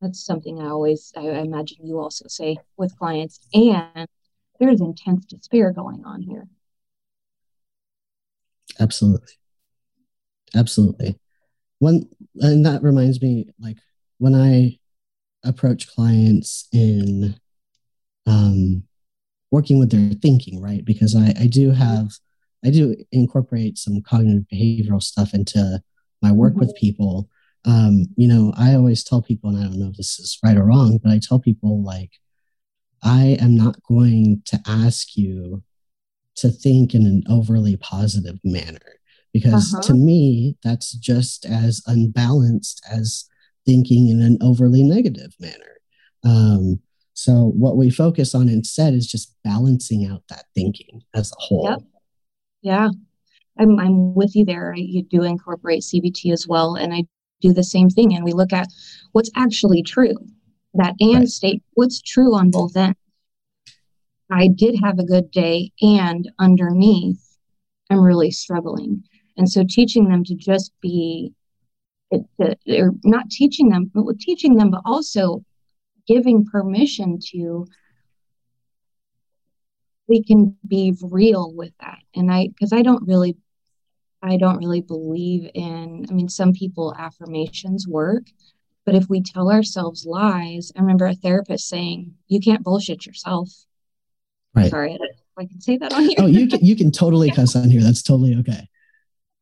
that's 0.02 0.26
something 0.26 0.60
i 0.62 0.66
always 0.66 1.14
i, 1.16 1.22
I 1.22 1.40
imagine 1.40 1.86
you 1.86 2.00
also 2.00 2.26
say 2.28 2.58
with 2.78 2.98
clients. 2.98 3.40
And 3.54 4.08
there's 4.60 4.82
intense 4.82 5.26
despair 5.26 5.72
going 5.72 6.04
on 6.06 6.22
here 6.22 6.48
absolutely 8.80 9.34
absolutely 10.56 11.18
one 11.80 12.04
and 12.40 12.66
that 12.66 12.82
reminds 12.82 13.22
me 13.22 13.48
like 13.60 13.78
when 14.18 14.34
i 14.36 14.78
approach 15.44 15.88
clients 15.88 16.68
in 16.72 17.36
um, 18.26 18.84
working 19.52 19.80
with 19.80 19.92
their 19.92 20.18
thinking, 20.20 20.62
right? 20.62 20.84
Because 20.84 21.16
I, 21.16 21.34
I 21.40 21.48
do 21.48 21.72
have, 21.72 22.14
I 22.66 22.70
do 22.70 22.96
incorporate 23.12 23.78
some 23.78 24.02
cognitive 24.02 24.46
behavioral 24.52 25.02
stuff 25.02 25.34
into 25.34 25.82
my 26.22 26.32
work 26.32 26.54
mm-hmm. 26.54 26.62
with 26.62 26.76
people. 26.76 27.30
Um, 27.66 28.08
you 28.16 28.28
know, 28.28 28.54
I 28.58 28.74
always 28.74 29.04
tell 29.04 29.22
people, 29.22 29.50
and 29.50 29.60
I 29.60 29.64
don't 29.64 29.80
know 29.80 29.90
if 29.90 29.98
this 29.98 30.20
is 30.20 30.40
right 30.44 30.58
or 30.58 30.66
wrong, 30.66 31.00
but 31.04 31.12
I 31.12 31.20
tell 31.22 31.40
people 31.40 31.84
like, 31.84 32.12
I 33.04 33.38
am 33.40 33.56
not 33.56 33.82
going 33.84 34.42
to 34.46 34.60
ask 34.68 35.16
you 35.18 35.64
to 36.36 36.50
think 36.50 36.94
in 36.94 37.06
an 37.06 37.24
overly 37.30 37.78
positive 37.78 38.40
manner 38.44 38.80
because 39.34 39.74
uh-huh. 39.74 39.84
to 39.84 39.94
me, 39.94 40.56
that's 40.64 40.94
just 40.94 41.46
as 41.46 41.82
unbalanced 41.88 42.86
as 42.90 43.26
thinking 43.66 44.10
in 44.10 44.22
an 44.22 44.38
overly 44.42 44.84
negative 44.84 45.34
manner. 45.40 45.80
Um, 46.24 46.80
so 47.14 47.52
what 47.56 47.78
we 47.78 47.90
focus 47.90 48.34
on 48.34 48.50
instead 48.50 48.94
is 48.94 49.08
just 49.08 49.36
balancing 49.44 50.06
out 50.06 50.24
that 50.30 50.46
thinking 50.56 51.02
as 51.14 51.32
a 51.32 51.36
whole. 51.40 51.70
Yep. 51.70 51.80
Yeah. 52.62 52.90
I'm, 53.60 53.80
I'm 53.80 54.16
with 54.16 54.36
you 54.36 54.46
there. 54.46 54.74
You 54.76 55.04
do 55.04 55.24
incorporate 55.24 55.82
CBT 55.82 56.32
as 56.32 56.48
well. 56.48 56.76
And 56.76 56.94
I 56.94 57.04
do 57.42 57.54
the 57.54 57.64
same 57.64 57.90
thing. 57.90 58.16
And 58.16 58.24
we 58.24 58.32
look 58.32 58.54
at 58.54 58.68
what's 59.12 59.30
actually 59.36 59.84
true, 59.84 60.16
that 60.74 60.96
and 61.00 61.20
right. 61.20 61.28
state 61.28 61.64
what's 61.74 62.02
true 62.02 62.36
on 62.36 62.52
both 62.52 62.76
ends. 62.76 62.98
I 64.32 64.48
did 64.48 64.80
have 64.84 65.00
a 65.00 65.06
good 65.06 65.32
day, 65.32 65.72
and 65.82 66.30
underneath, 66.40 67.38
I'm 67.90 68.02
really 68.02 68.32
struggling. 68.32 69.04
And 69.38 69.50
so 69.50 69.64
teaching 69.68 70.10
them 70.10 70.24
to 70.26 70.36
just 70.36 70.72
be 70.82 71.34
or 72.12 72.92
not 73.04 73.30
teaching 73.30 73.70
them, 73.70 73.92
but 73.94 74.20
teaching 74.20 74.56
them, 74.56 74.70
but 74.70 74.82
also 74.86 75.44
giving 76.08 76.46
permission 76.46 77.20
to 77.32 77.66
we 80.08 80.24
can 80.24 80.56
be 80.68 80.94
real 81.02 81.54
with 81.54 81.72
that 81.80 82.00
and 82.16 82.32
i 82.32 82.48
because 82.48 82.74
i 82.74 82.82
don't 82.82 83.08
really 83.08 83.38
i 84.22 84.38
don't 84.38 84.58
really 84.58 84.82
believe 84.82 85.50
in 85.54 86.06
i 86.10 86.14
mean 86.14 86.30
some 86.30 86.54
people 86.54 86.94
affirmations 86.98 87.88
work 87.88 88.24
but 88.86 88.96
if 88.96 89.10
we 89.10 89.22
tell 89.22 89.50
ourselves 89.50 90.06
lies 90.06 90.72
i 90.76 90.82
remember 90.82 91.06
a 91.06 91.16
therapist 91.16 91.68
saying 91.68 92.14
you 92.28 92.40
can't 92.40 92.64
bullshit 92.64 93.06
yourself. 93.06 93.50
Right. 94.56 94.70
Sorry 94.70 94.98
I, 95.38 95.46
can 95.46 95.62
say 95.62 95.78
that 95.78 95.94
on 95.94 96.04
here. 96.04 96.16
Oh 96.20 96.28
you 96.28 96.48
can 96.48 96.64
you 96.64 96.76
can 96.76 96.92
totally 97.04 97.32
cuss 97.32 97.56
on 97.56 97.70
here. 97.70 97.82
That's 97.82 98.04
totally 98.04 98.36
okay. 98.36 98.68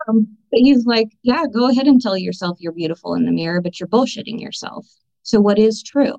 Um, 0.08 0.38
but 0.52 0.60
he's 0.60 0.86
like, 0.86 1.10
yeah, 1.22 1.46
go 1.52 1.70
ahead 1.70 1.88
and 1.88 2.02
tell 2.02 2.18
yourself 2.18 2.58
you're 2.60 2.72
beautiful 2.72 3.14
in 3.16 3.26
the 3.26 3.32
mirror, 3.32 3.62
but 3.62 3.80
you're 3.80 3.88
bullshitting 3.88 4.40
yourself. 4.40 4.88
So 5.24 5.40
what 5.40 5.60
is 5.60 5.84
true? 5.84 6.16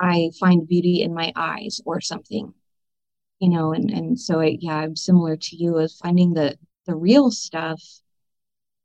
I 0.00 0.30
find 0.38 0.68
beauty 0.68 1.02
in 1.02 1.14
my 1.14 1.32
eyes 1.34 1.80
or 1.84 2.00
something, 2.00 2.52
you 3.40 3.48
know, 3.48 3.72
and, 3.72 3.90
and 3.90 4.20
so 4.20 4.40
I, 4.40 4.58
yeah, 4.60 4.76
I'm 4.76 4.94
similar 4.94 5.36
to 5.36 5.56
you 5.56 5.78
as 5.78 5.96
finding 5.96 6.34
the, 6.34 6.56
the 6.86 6.94
real 6.94 7.30
stuff 7.30 7.82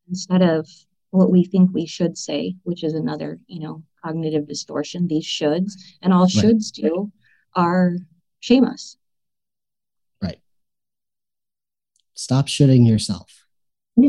instead 0.10 0.42
of 0.42 0.68
what 1.14 1.32
we 1.32 1.44
think 1.44 1.72
we 1.72 1.86
should 1.86 2.18
say, 2.18 2.56
which 2.64 2.84
is 2.84 2.94
another, 2.94 3.40
you 3.46 3.60
know, 3.60 3.84
cognitive 4.04 4.48
distortion, 4.48 5.08
these 5.08 5.26
shoulds 5.26 5.74
and 6.02 6.12
all 6.12 6.24
right. 6.24 6.32
shoulds 6.32 6.72
do 6.72 7.12
are 7.56 7.98
shame 8.40 8.66
us. 8.66 8.98
Right. 10.22 10.40
Stop 12.16 12.48
shooting 12.48 12.84
yourself. 12.86 13.46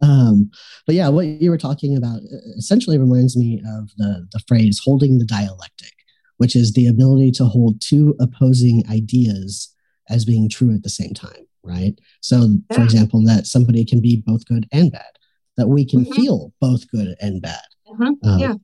um, 0.00 0.50
but 0.86 0.94
yeah, 0.94 1.08
what 1.10 1.26
you 1.26 1.50
were 1.50 1.58
talking 1.58 1.94
about 1.94 2.20
essentially 2.56 2.96
reminds 2.96 3.36
me 3.36 3.62
of 3.68 3.90
the, 3.98 4.26
the 4.32 4.40
phrase 4.48 4.80
holding 4.82 5.18
the 5.18 5.26
dialectic, 5.26 5.92
which 6.38 6.56
is 6.56 6.72
the 6.72 6.86
ability 6.86 7.32
to 7.32 7.44
hold 7.44 7.82
two 7.82 8.16
opposing 8.18 8.82
ideas 8.90 9.74
as 10.08 10.24
being 10.24 10.48
true 10.48 10.74
at 10.74 10.82
the 10.82 10.88
same 10.88 11.12
time, 11.12 11.46
right? 11.62 11.98
So, 12.20 12.58
for 12.72 12.82
example, 12.82 13.22
that 13.24 13.46
somebody 13.46 13.84
can 13.84 14.00
be 14.00 14.22
both 14.24 14.46
good 14.46 14.66
and 14.72 14.90
bad, 14.92 15.18
that 15.56 15.68
we 15.68 15.84
can 15.84 16.04
mm-hmm. 16.04 16.12
feel 16.12 16.52
both 16.60 16.90
good 16.90 17.14
and 17.20 17.42
bad. 17.42 17.60
Uh-huh. 17.90 18.14
Um, 18.24 18.38
yeah. 18.38 18.54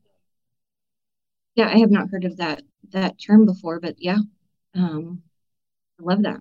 Yeah, 1.57 1.69
I 1.69 1.79
have 1.79 1.91
not 1.91 2.11
heard 2.11 2.25
of 2.25 2.37
that 2.39 2.63
that 2.91 3.15
term 3.25 3.47
before, 3.47 3.79
but 3.79 3.95
yeah, 3.99 4.19
um, 4.75 5.23
I 6.01 6.03
love 6.03 6.23
that 6.23 6.41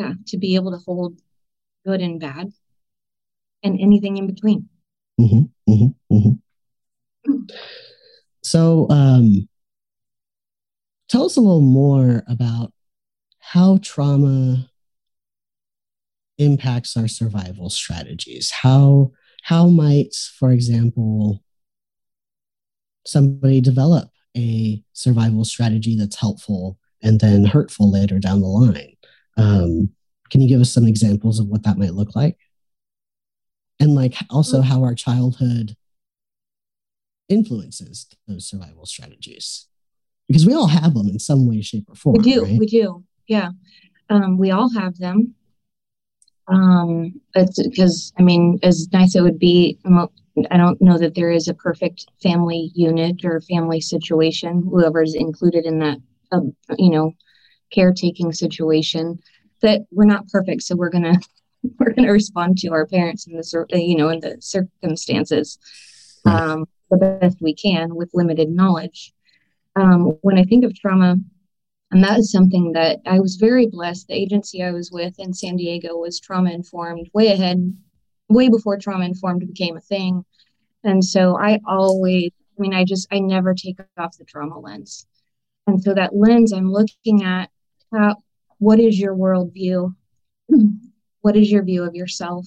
yeah 0.00 0.12
to 0.26 0.38
be 0.38 0.54
able 0.54 0.70
to 0.70 0.78
hold 0.78 1.20
good 1.86 2.00
and 2.00 2.20
bad 2.20 2.50
and 3.62 3.78
anything 3.80 4.16
in 4.16 4.26
between 4.26 4.68
mm-hmm, 5.20 5.72
mm-hmm, 5.72 6.14
mm-hmm. 6.14 7.42
so 8.42 8.86
um, 8.90 9.48
tell 11.08 11.24
us 11.24 11.36
a 11.36 11.40
little 11.40 11.60
more 11.60 12.22
about 12.26 12.72
how 13.38 13.78
trauma 13.82 14.69
impacts 16.40 16.96
our 16.96 17.06
survival 17.06 17.68
strategies 17.68 18.50
how 18.50 19.12
how 19.42 19.68
might, 19.68 20.14
for 20.38 20.52
example, 20.52 21.42
somebody 23.06 23.60
develop 23.60 24.10
a 24.36 24.82
survival 24.92 25.44
strategy 25.44 25.96
that's 25.96 26.16
helpful 26.16 26.78
and 27.02 27.20
then 27.20 27.44
hurtful 27.44 27.90
later 27.90 28.18
down 28.18 28.40
the 28.40 28.46
line? 28.46 28.96
Um, 29.36 29.90
can 30.30 30.40
you 30.40 30.48
give 30.48 30.60
us 30.60 30.70
some 30.70 30.86
examples 30.86 31.40
of 31.40 31.46
what 31.46 31.62
that 31.64 31.78
might 31.78 31.94
look 31.94 32.14
like? 32.14 32.36
And 33.78 33.94
like 33.94 34.14
also 34.28 34.60
how 34.60 34.84
our 34.84 34.94
childhood 34.94 35.74
influences 37.28 38.06
those 38.26 38.48
survival 38.48 38.84
strategies 38.84 39.68
because 40.26 40.44
we 40.44 40.52
all 40.52 40.66
have 40.66 40.94
them 40.94 41.08
in 41.08 41.18
some 41.18 41.48
way 41.48 41.62
shape 41.62 41.84
or 41.88 41.94
form 41.94 42.16
we 42.18 42.32
do 42.32 42.44
right? 42.44 42.58
we 42.58 42.66
do 42.66 43.04
yeah 43.28 43.50
um, 44.08 44.36
we 44.36 44.50
all 44.50 44.68
have 44.74 44.98
them 44.98 45.32
um, 46.50 47.12
it's 47.34 47.62
because 47.62 48.12
i 48.18 48.22
mean 48.22 48.58
as 48.62 48.88
nice 48.92 49.14
it 49.14 49.22
would 49.22 49.38
be 49.38 49.78
i 50.50 50.56
don't 50.56 50.80
know 50.80 50.98
that 50.98 51.14
there 51.14 51.30
is 51.30 51.48
a 51.48 51.54
perfect 51.54 52.06
family 52.22 52.70
unit 52.74 53.24
or 53.24 53.40
family 53.42 53.80
situation 53.80 54.62
whoever's 54.70 55.14
included 55.14 55.64
in 55.64 55.78
that 55.78 55.98
um, 56.32 56.54
you 56.78 56.90
know 56.90 57.12
caretaking 57.72 58.32
situation 58.32 59.18
that 59.62 59.82
we're 59.92 60.04
not 60.04 60.28
perfect 60.28 60.62
so 60.62 60.76
we're 60.76 60.90
gonna 60.90 61.18
we're 61.78 61.92
gonna 61.92 62.12
respond 62.12 62.58
to 62.58 62.68
our 62.68 62.86
parents 62.86 63.26
in 63.26 63.36
the 63.36 63.66
you 63.72 63.96
know 63.96 64.08
in 64.08 64.20
the 64.20 64.36
circumstances 64.40 65.58
um, 66.26 66.66
the 66.90 66.96
best 66.96 67.38
we 67.40 67.54
can 67.54 67.94
with 67.94 68.10
limited 68.12 68.50
knowledge. 68.50 69.12
Um, 69.76 70.18
when 70.22 70.38
I 70.38 70.44
think 70.44 70.64
of 70.64 70.74
trauma, 70.74 71.16
and 71.90 72.04
that 72.04 72.18
is 72.18 72.30
something 72.30 72.72
that 72.72 73.00
I 73.06 73.18
was 73.18 73.36
very 73.36 73.66
blessed. 73.66 74.08
The 74.08 74.14
agency 74.14 74.62
I 74.62 74.70
was 74.70 74.92
with 74.92 75.18
in 75.18 75.32
San 75.32 75.56
Diego 75.56 75.96
was 75.96 76.20
trauma 76.20 76.50
informed, 76.50 77.10
way 77.12 77.28
ahead, 77.28 77.76
way 78.28 78.48
before 78.48 78.78
trauma 78.78 79.04
informed 79.04 79.40
became 79.40 79.76
a 79.76 79.80
thing. 79.80 80.24
And 80.84 81.04
so 81.04 81.36
I 81.36 81.58
always, 81.66 82.30
I 82.58 82.62
mean, 82.62 82.74
I 82.74 82.84
just, 82.84 83.08
I 83.10 83.18
never 83.18 83.54
take 83.54 83.78
off 83.98 84.16
the 84.16 84.24
trauma 84.24 84.58
lens. 84.58 85.06
And 85.66 85.82
so 85.82 85.92
that 85.94 86.14
lens, 86.14 86.52
I'm 86.52 86.70
looking 86.70 87.24
at 87.24 87.50
how, 87.92 88.16
what 88.58 88.78
is 88.78 88.98
your 88.98 89.14
worldview? 89.14 89.94
What 91.22 91.36
is 91.36 91.52
your 91.52 91.62
view 91.62 91.84
of 91.84 91.94
yourself? 91.94 92.46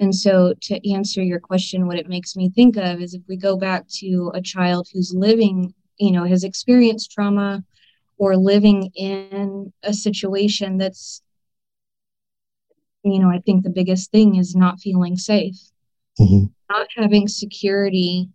And 0.00 0.12
so, 0.12 0.54
to 0.62 0.92
answer 0.92 1.22
your 1.22 1.38
question, 1.38 1.86
what 1.86 2.00
it 2.00 2.08
makes 2.08 2.34
me 2.34 2.50
think 2.50 2.76
of 2.76 3.00
is 3.00 3.14
if 3.14 3.22
we 3.28 3.36
go 3.36 3.56
back 3.56 3.86
to 4.00 4.32
a 4.34 4.42
child 4.42 4.88
who's 4.92 5.14
living 5.14 5.72
you 5.98 6.10
know 6.10 6.24
has 6.24 6.42
experienced 6.42 7.12
trauma 7.12 7.62
or 8.18 8.36
living 8.36 8.90
in 8.94 9.72
a 9.82 9.92
situation 9.92 10.78
that's 10.78 11.22
you 13.02 13.18
know 13.18 13.28
i 13.28 13.38
think 13.40 13.62
the 13.62 13.70
biggest 13.70 14.10
thing 14.10 14.36
is 14.36 14.54
not 14.54 14.80
feeling 14.80 15.16
safe 15.16 15.58
mm-hmm. 16.18 16.46
not 16.70 16.86
having 16.96 17.26
security 17.28 18.28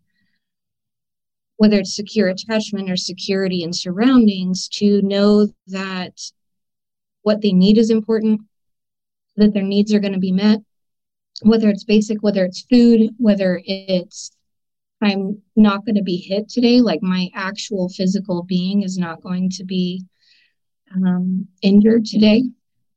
whether 1.58 1.80
it's 1.80 1.96
secure 1.96 2.28
attachment 2.28 2.90
or 2.90 2.96
security 2.96 3.64
in 3.64 3.74
surroundings 3.74 4.68
to 4.68 5.02
know 5.02 5.48
that 5.68 6.20
what 7.24 7.42
they 7.42 7.52
need 7.52 7.78
is 7.78 7.90
important 7.90 8.42
that 9.36 9.54
their 9.54 9.64
needs 9.64 9.94
are 9.94 10.00
going 10.00 10.14
to 10.14 10.20
be 10.20 10.32
met 10.32 10.60
whether 11.42 11.70
it's 11.70 11.84
basic 11.84 12.18
whether 12.22 12.44
it's 12.46 12.62
food 12.64 13.10
whether 13.18 13.62
it's 13.66 14.32
I'm 15.02 15.42
not 15.56 15.86
going 15.86 15.96
to 15.96 16.04
be 16.04 16.18
hit 16.18 16.50
today. 16.50 16.82
Like 16.82 17.02
my 17.04 17.30
actual 17.34 17.90
physical 17.90 18.44
being 18.44 18.84
is 18.84 18.98
not 18.98 19.22
going 19.22 19.50
to 19.52 19.64
be 19.64 20.04
um, 20.96 21.48
injured 21.62 22.06
today. 22.06 22.44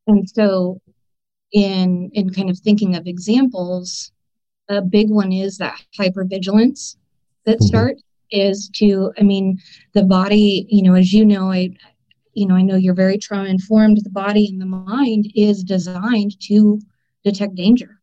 And 0.07 0.27
so, 0.29 0.81
in 1.51 2.09
in 2.13 2.31
kind 2.31 2.49
of 2.49 2.57
thinking 2.59 2.95
of 2.95 3.07
examples, 3.07 4.11
a 4.69 4.81
big 4.81 5.09
one 5.09 5.31
is 5.31 5.57
that 5.57 5.81
hypervigilance 5.99 6.95
that 7.45 7.57
mm-hmm. 7.57 7.65
start 7.65 7.95
is 8.31 8.69
to. 8.75 9.13
I 9.19 9.23
mean, 9.23 9.59
the 9.93 10.03
body. 10.03 10.65
You 10.69 10.83
know, 10.83 10.95
as 10.95 11.13
you 11.13 11.25
know, 11.25 11.51
I. 11.51 11.69
You 12.33 12.47
know, 12.47 12.55
I 12.55 12.61
know 12.61 12.77
you're 12.77 12.93
very 12.93 13.17
trauma 13.17 13.49
informed. 13.49 13.99
The 14.05 14.09
body 14.09 14.47
and 14.47 14.61
the 14.61 14.65
mind 14.65 15.29
is 15.35 15.65
designed 15.65 16.39
to 16.43 16.79
detect 17.25 17.55
danger. 17.55 17.99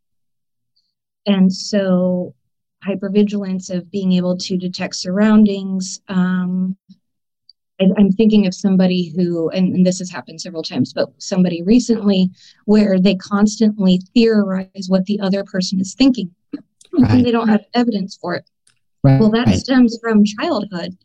And 1.25 1.51
so 1.51 2.35
hypervigilance 2.87 3.75
of 3.75 3.91
being 3.91 4.13
able 4.13 4.37
to 4.37 4.57
detect 4.57 4.97
surroundings. 4.97 6.01
Um, 6.09 6.77
I, 7.81 7.85
am 7.99 8.11
thinking 8.13 8.47
of 8.47 8.55
somebody 8.55 9.13
who, 9.15 9.51
and, 9.51 9.75
and, 9.75 9.87
this 9.87 9.99
has 9.99 10.11
happened 10.11 10.41
several 10.41 10.63
times, 10.63 10.93
but 10.93 11.11
somebody 11.19 11.63
recently 11.63 12.31
where 12.65 12.99
they 12.99 13.15
constantly 13.17 14.01
theorize 14.15 14.87
what 14.89 15.05
the 15.07 15.21
other 15.21 15.45
person 15.45 15.81
is 15.81 15.95
thinking. 15.95 16.31
Right. 16.93 17.11
And 17.11 17.25
they 17.25 17.31
don't 17.31 17.49
have 17.49 17.65
evidence 17.75 18.17
for 18.17 18.35
it. 18.35 18.45
Right. 19.05 19.21
Well, 19.21 19.31
that 19.31 19.49
stems 19.55 19.99
from 20.03 20.25
childhood 20.25 20.97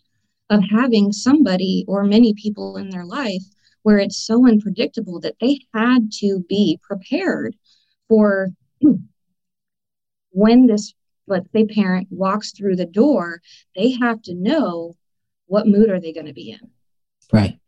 of 0.49 0.63
having 0.71 1.12
somebody 1.12 1.86
or 1.88 2.03
many 2.03 2.33
people 2.33 2.77
in 2.77 2.89
their 2.89 3.05
life 3.05 3.43
where 3.83 3.99
it's 3.99 4.17
so 4.17 4.47
unpredictable 4.47 5.19
that 5.19 5.36
they 5.39 5.59
had 5.73 6.12
to 6.12 6.43
be 6.49 6.79
prepared 6.81 7.55
for 8.07 8.49
when 10.31 10.67
this 10.67 10.93
let's 11.27 11.51
say 11.51 11.65
parent 11.65 12.07
walks 12.09 12.51
through 12.51 12.75
the 12.75 12.86
door, 12.86 13.41
they 13.75 13.91
have 13.91 14.21
to 14.23 14.33
know 14.33 14.95
what 15.47 15.67
mood 15.67 15.89
are 15.89 15.99
they 15.99 16.13
going 16.13 16.25
to 16.25 16.33
be 16.33 16.51
in. 16.51 16.69
Right. 17.31 17.59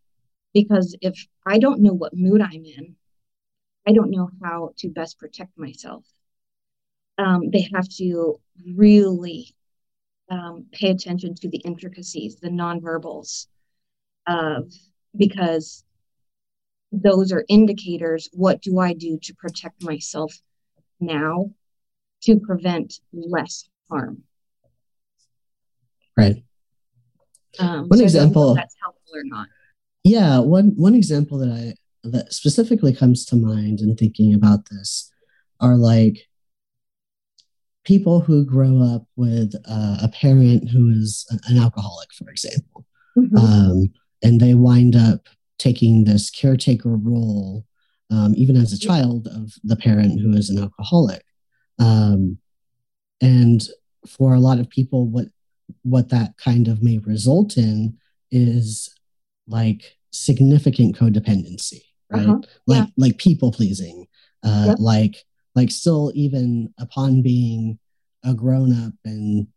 Because 0.53 0.95
if 1.01 1.27
I 1.45 1.59
don't 1.59 1.81
know 1.81 1.93
what 1.93 2.15
mood 2.15 2.41
I'm 2.41 2.65
in, 2.65 2.95
I 3.87 3.93
don't 3.93 4.11
know 4.11 4.29
how 4.43 4.71
to 4.77 4.89
best 4.89 5.19
protect 5.19 5.57
myself. 5.57 6.05
Um, 7.17 7.49
they 7.51 7.69
have 7.73 7.87
to 7.97 8.39
really 8.75 9.55
um, 10.29 10.65
pay 10.71 10.89
attention 10.89 11.35
to 11.35 11.49
the 11.49 11.59
intricacies, 11.59 12.37
the 12.37 12.49
nonverbals, 12.49 13.47
of 14.27 14.71
because 15.15 15.83
those 16.91 17.31
are 17.31 17.45
indicators. 17.47 18.29
What 18.33 18.61
do 18.61 18.79
I 18.79 18.93
do 18.93 19.19
to 19.21 19.35
protect 19.35 19.83
myself 19.83 20.33
now 20.99 21.51
to 22.25 22.39
prevent 22.39 22.95
less 23.13 23.67
harm. 23.89 24.23
Right. 26.17 26.43
Um, 27.59 27.87
one 27.87 27.99
so 27.99 28.03
example 28.03 28.55
that's 28.55 28.75
helpful 28.81 29.15
or 29.15 29.23
not. 29.23 29.47
Yeah, 30.03 30.39
one 30.39 30.73
one 30.75 30.95
example 30.95 31.37
that 31.39 31.49
I 31.49 31.73
that 32.03 32.33
specifically 32.33 32.93
comes 32.93 33.25
to 33.25 33.35
mind 33.35 33.79
in 33.79 33.95
thinking 33.95 34.33
about 34.33 34.69
this 34.69 35.11
are 35.59 35.75
like 35.75 36.27
people 37.83 38.19
who 38.19 38.45
grow 38.45 38.81
up 38.81 39.03
with 39.15 39.55
uh, 39.67 39.97
a 40.01 40.09
parent 40.09 40.69
who 40.69 40.89
is 40.89 41.25
an 41.47 41.57
alcoholic, 41.57 42.09
for 42.13 42.29
example, 42.29 42.85
mm-hmm. 43.17 43.37
um, 43.37 43.93
and 44.23 44.39
they 44.39 44.53
wind 44.53 44.95
up 44.95 45.27
taking 45.57 46.03
this 46.03 46.29
caretaker 46.29 46.95
role, 46.95 47.65
um, 48.11 48.33
even 48.35 48.57
as 48.57 48.73
a 48.73 48.79
child, 48.79 49.27
of 49.27 49.53
the 49.63 49.75
parent 49.75 50.19
who 50.19 50.33
is 50.33 50.49
an 50.49 50.61
alcoholic. 50.61 51.23
Um, 51.79 52.37
and 53.21 53.61
for 54.07 54.33
a 54.33 54.39
lot 54.39 54.59
of 54.59 54.69
people, 54.69 55.07
what 55.07 55.27
what 55.81 56.09
that 56.09 56.37
kind 56.37 56.67
of 56.67 56.83
may 56.83 56.99
result 56.99 57.57
in 57.57 57.97
is 58.31 58.93
like 59.47 59.97
significant 60.11 60.95
codependency, 60.95 61.81
right? 62.09 62.27
Uh-huh. 62.27 62.39
Like 62.67 62.85
yeah. 62.85 62.85
like 62.97 63.17
people 63.17 63.51
pleasing, 63.51 64.07
uh, 64.43 64.65
yep. 64.69 64.77
like 64.79 65.23
like 65.55 65.71
still 65.71 66.11
even 66.15 66.73
upon 66.79 67.21
being 67.21 67.79
a 68.23 68.33
grown 68.33 68.71
up 68.85 68.93
and 69.03 69.47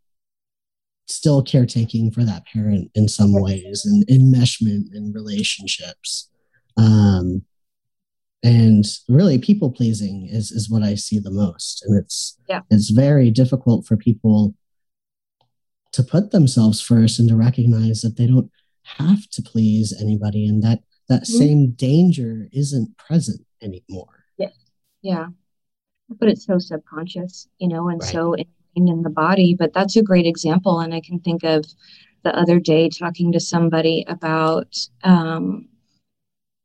still 1.07 1.41
caretaking 1.41 2.11
for 2.11 2.23
that 2.23 2.45
parent 2.45 2.91
in 2.93 3.07
some 3.07 3.33
ways 3.33 3.83
and 3.83 4.05
enmeshment 4.07 4.93
in 4.93 5.11
relationships 5.11 6.29
um, 6.77 7.18
and 8.43 8.85
really 9.09 9.37
people 9.37 9.71
pleasing 9.71 10.27
is 10.29 10.51
is 10.51 10.69
what 10.69 10.83
i 10.83 10.95
see 10.95 11.19
the 11.19 11.31
most 11.31 11.83
and 11.85 11.97
it's 11.97 12.37
yeah. 12.47 12.61
it's 12.69 12.89
very 12.89 13.29
difficult 13.29 13.85
for 13.85 13.97
people 13.97 14.53
to 15.91 16.03
put 16.03 16.31
themselves 16.31 16.79
first 16.79 17.19
and 17.19 17.27
to 17.27 17.35
recognize 17.35 18.01
that 18.01 18.15
they 18.17 18.27
don't 18.27 18.51
have 18.83 19.27
to 19.29 19.41
please 19.41 19.93
anybody 20.01 20.45
and 20.45 20.63
that 20.63 20.79
that 21.09 21.23
mm-hmm. 21.23 21.37
same 21.37 21.71
danger 21.71 22.47
isn't 22.53 22.97
present 22.97 23.45
anymore 23.61 24.23
yeah 24.37 24.49
yeah 25.01 25.27
but 26.17 26.29
it's 26.29 26.45
so 26.45 26.57
subconscious 26.57 27.47
you 27.57 27.67
know 27.67 27.89
and 27.89 28.01
right. 28.01 28.09
so 28.09 28.33
ingrained 28.33 28.89
in 28.89 29.03
the 29.03 29.09
body 29.09 29.55
but 29.57 29.73
that's 29.73 29.97
a 29.97 30.03
great 30.03 30.25
example 30.25 30.79
and 30.79 30.93
i 30.93 31.01
can 31.01 31.19
think 31.19 31.43
of 31.43 31.65
the 32.23 32.35
other 32.35 32.59
day 32.59 32.89
talking 32.89 33.31
to 33.31 33.39
somebody 33.39 34.03
about 34.07 34.75
um, 35.03 35.69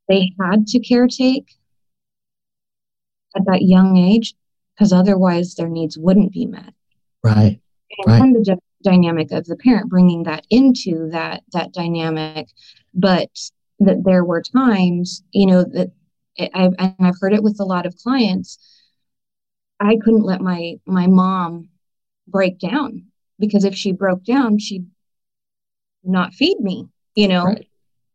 they 0.09 0.33
had 0.41 0.67
to 0.67 0.81
caretake 0.81 1.47
at 3.37 3.45
that 3.47 3.63
young 3.63 3.97
age 3.97 4.35
because 4.75 4.93
otherwise 4.93 5.55
their 5.55 5.69
needs 5.69 5.99
wouldn't 5.99 6.33
be 6.33 6.47
met. 6.47 6.73
Right. 7.23 7.61
And 8.07 8.07
right. 8.07 8.33
the 8.35 8.55
d- 8.55 8.63
dynamic 8.83 9.33
of 9.33 9.47
the 9.47 9.57
parent 9.57 9.89
bringing 9.89 10.25
that 10.25 10.45
into 10.51 11.09
that 11.11 11.43
that 11.53 11.73
dynamic, 11.73 12.49
but 12.93 13.31
that 13.81 14.05
there 14.05 14.25
were 14.25 14.43
times, 14.43 15.23
you 15.33 15.47
know, 15.47 15.65
that 15.65 15.91
I've 16.55 16.75
and 16.79 16.95
I've 17.01 17.21
heard 17.21 17.33
it 17.33 17.43
with 17.43 17.61
a 17.61 17.65
lot 17.65 17.87
of 17.87 17.97
clients. 17.97 18.59
I 19.81 19.97
couldn't 19.97 20.25
let 20.25 20.41
my 20.41 20.77
my 20.87 21.07
mom 21.07 21.69
break 22.27 22.59
down 22.59 23.07
because 23.39 23.65
if 23.65 23.75
she 23.75 23.93
broke 23.93 24.25
down, 24.25 24.59
she'd 24.59 24.87
not 26.03 26.35
feed 26.35 26.61
me, 26.61 26.89
you 27.15 27.29
know? 27.29 27.45
Right. 27.45 27.69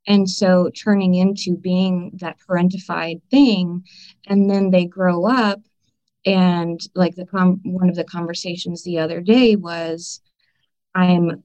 And 0.09 0.27
so 0.27 0.71
turning 0.71 1.13
into 1.13 1.55
being 1.55 2.11
that 2.15 2.39
parentified 2.49 3.21
thing, 3.29 3.85
and 4.25 4.49
then 4.49 4.71
they 4.71 4.85
grow 4.85 5.27
up, 5.27 5.61
and 6.25 6.79
like 6.95 7.15
the 7.15 7.27
com- 7.27 7.61
one 7.63 7.89
of 7.89 7.95
the 7.95 8.03
conversations 8.03 8.83
the 8.83 8.97
other 8.97 9.21
day 9.21 9.55
was, 9.55 10.21
I'm 10.95 11.43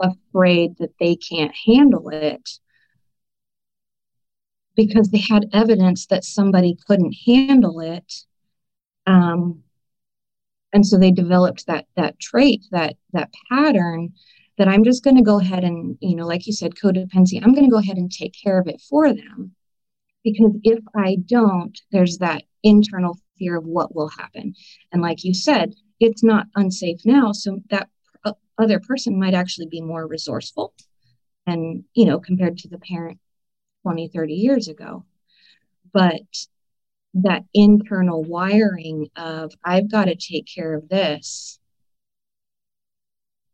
afraid 0.00 0.76
that 0.78 0.94
they 1.00 1.16
can't 1.16 1.54
handle 1.66 2.08
it 2.08 2.48
because 4.76 5.10
they 5.10 5.18
had 5.18 5.46
evidence 5.52 6.06
that 6.06 6.24
somebody 6.24 6.78
couldn't 6.86 7.16
handle 7.26 7.80
it. 7.80 8.14
Um, 9.06 9.64
and 10.72 10.86
so 10.86 10.96
they 10.96 11.10
developed 11.10 11.66
that 11.66 11.86
that 11.96 12.18
trait, 12.20 12.64
that 12.70 12.94
that 13.12 13.30
pattern 13.50 14.14
that 14.60 14.68
I'm 14.68 14.84
just 14.84 15.02
going 15.02 15.16
to 15.16 15.22
go 15.22 15.40
ahead 15.40 15.64
and, 15.64 15.96
you 16.02 16.14
know, 16.14 16.26
like 16.26 16.46
you 16.46 16.52
said, 16.52 16.74
codependency, 16.74 17.42
I'm 17.42 17.54
going 17.54 17.64
to 17.64 17.70
go 17.70 17.78
ahead 17.78 17.96
and 17.96 18.12
take 18.12 18.34
care 18.34 18.60
of 18.60 18.68
it 18.68 18.78
for 18.90 19.10
them. 19.10 19.54
Because 20.22 20.52
if 20.64 20.80
I 20.94 21.16
don't, 21.24 21.80
there's 21.92 22.18
that 22.18 22.42
internal 22.62 23.18
fear 23.38 23.56
of 23.56 23.64
what 23.64 23.94
will 23.94 24.10
happen. 24.10 24.52
And 24.92 25.00
like 25.00 25.24
you 25.24 25.32
said, 25.32 25.72
it's 25.98 26.22
not 26.22 26.46
unsafe 26.56 27.00
now. 27.06 27.32
So 27.32 27.60
that 27.70 27.88
other 28.58 28.80
person 28.80 29.18
might 29.18 29.32
actually 29.32 29.68
be 29.68 29.80
more 29.80 30.06
resourceful 30.06 30.74
and, 31.46 31.84
you 31.94 32.04
know, 32.04 32.20
compared 32.20 32.58
to 32.58 32.68
the 32.68 32.80
parent 32.80 33.18
20, 33.84 34.08
30 34.08 34.34
years 34.34 34.68
ago. 34.68 35.06
But 35.90 36.20
that 37.14 37.44
internal 37.54 38.22
wiring 38.22 39.08
of, 39.16 39.54
I've 39.64 39.90
got 39.90 40.04
to 40.04 40.16
take 40.16 40.46
care 40.54 40.74
of 40.74 40.90
this 40.90 41.59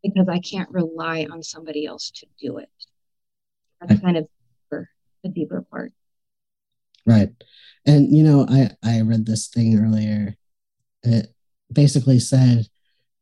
because 0.09 0.29
I 0.29 0.39
can't 0.41 0.71
rely 0.71 1.27
on 1.31 1.43
somebody 1.43 1.87
else 1.87 2.11
to 2.17 2.27
do 2.41 2.59
it. 2.59 2.71
That's 3.81 4.01
kind 4.01 4.17
of 4.17 4.29
the 4.71 5.29
deeper 5.29 5.65
part. 5.71 5.93
Right. 7.05 7.31
And 7.85 8.15
you 8.15 8.23
know, 8.23 8.47
I 8.49 8.71
I 8.83 9.01
read 9.03 9.27
this 9.27 9.49
thing 9.49 9.79
earlier. 9.79 10.37
It 11.03 11.35
basically 11.73 12.19
said 12.19 12.67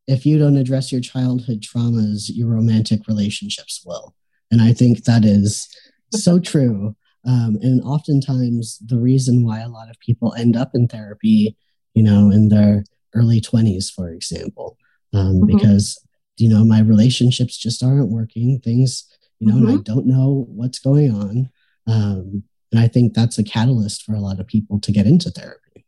if 0.07 0.27
you 0.27 0.39
don't 0.39 0.57
address 0.57 0.93
your 0.93 1.01
childhood 1.01 1.63
traumas, 1.63 2.25
your 2.29 2.49
romantic 2.49 3.07
relationships 3.09 3.83
will. 3.85 4.15
And 4.51 4.61
I 4.61 4.73
think 4.73 5.05
that 5.05 5.25
is 5.25 5.69
so 6.13 6.39
true. 6.41 6.95
Um, 7.27 7.59
and 7.63 7.81
oftentimes, 7.83 8.79
the 8.85 8.99
reason 8.99 9.47
why 9.47 9.61
a 9.61 9.69
lot 9.69 9.89
of 9.89 9.99
people 9.99 10.35
end 10.35 10.57
up 10.57 10.73
in 10.75 10.89
therapy, 10.89 11.57
you 11.95 12.03
know, 12.03 12.31
in 12.31 12.51
their 12.51 12.85
early 13.15 13.41
20s, 13.41 13.91
for 13.91 14.11
example, 14.11 14.77
um, 15.15 15.37
mm-hmm. 15.37 15.57
because, 15.57 15.99
you 16.37 16.49
know, 16.49 16.65
my 16.65 16.81
relationships 16.81 17.57
just 17.57 17.83
aren't 17.83 18.11
working. 18.11 18.61
Things, 18.61 19.05
you 19.39 19.49
know, 19.49 19.55
mm-hmm. 19.55 19.67
and 19.67 19.73
I 19.73 19.77
mm-hmm. 19.77 19.83
don't 19.83 20.07
know 20.07 20.47
what's 20.49 20.79
going 20.79 21.13
on. 21.13 21.51
Um, 21.87 22.45
and 22.73 22.83
I 22.83 22.89
think 22.89 23.15
that's 23.15 23.39
a 23.39 23.45
catalyst 23.45 24.03
for 24.03 24.15
a 24.15 24.21
lot 24.21 24.41
of 24.41 24.47
people 24.47 24.81
to 24.81 24.93
get 24.93 25.07
into 25.07 25.31
therapy. 25.31 25.87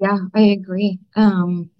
Yeah, 0.00 0.18
I 0.34 0.40
agree. 0.40 0.98
Um, 1.14 1.70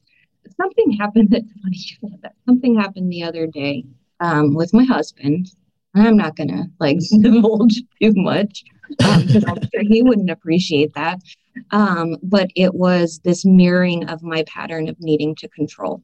something 0.60 0.92
happened 0.92 1.28
that's 1.30 1.50
funny 1.62 2.18
that. 2.22 2.34
Something 2.46 2.78
happened 2.78 3.10
the 3.10 3.22
other 3.22 3.46
day 3.46 3.84
um, 4.20 4.54
with 4.54 4.74
my 4.74 4.84
husband. 4.84 5.50
And 5.94 6.08
I'm 6.08 6.16
not 6.16 6.36
gonna 6.36 6.64
like 6.80 6.98
divulge 7.20 7.82
too 8.00 8.12
much 8.14 8.64
because 8.98 9.44
um, 9.44 9.50
I'm 9.50 9.62
sure 9.72 9.82
he 9.82 10.02
wouldn't 10.02 10.30
appreciate 10.30 10.92
that. 10.94 11.20
Um, 11.70 12.16
but 12.22 12.50
it 12.56 12.74
was 12.74 13.20
this 13.24 13.44
mirroring 13.44 14.08
of 14.08 14.22
my 14.22 14.42
pattern 14.44 14.88
of 14.88 14.96
needing 14.98 15.34
to 15.36 15.48
control. 15.48 16.02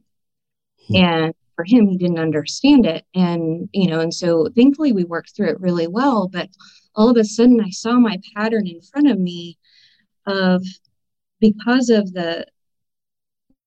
Hmm. 0.89 0.97
And 0.97 1.35
for 1.61 1.65
him, 1.65 1.89
he 1.89 1.99
didn't 1.99 2.19
understand 2.19 2.87
it. 2.87 3.05
And, 3.15 3.69
you 3.75 3.87
know, 3.87 4.01
and 4.01 4.15
so 4.15 4.49
thankfully 4.57 4.93
we 4.93 5.05
worked 5.05 5.37
through 5.37 5.51
it 5.51 5.61
really 5.61 5.87
well. 5.87 6.27
But 6.27 6.49
all 6.95 7.11
of 7.11 7.19
a 7.19 7.25
sudden 7.25 7.61
I 7.61 7.69
saw 7.69 7.99
my 7.99 8.19
pattern 8.35 8.67
in 8.67 8.81
front 8.81 9.11
of 9.11 9.19
me 9.19 9.59
of 10.27 10.65
because 11.39 11.91
of 11.91 12.15
the 12.15 12.47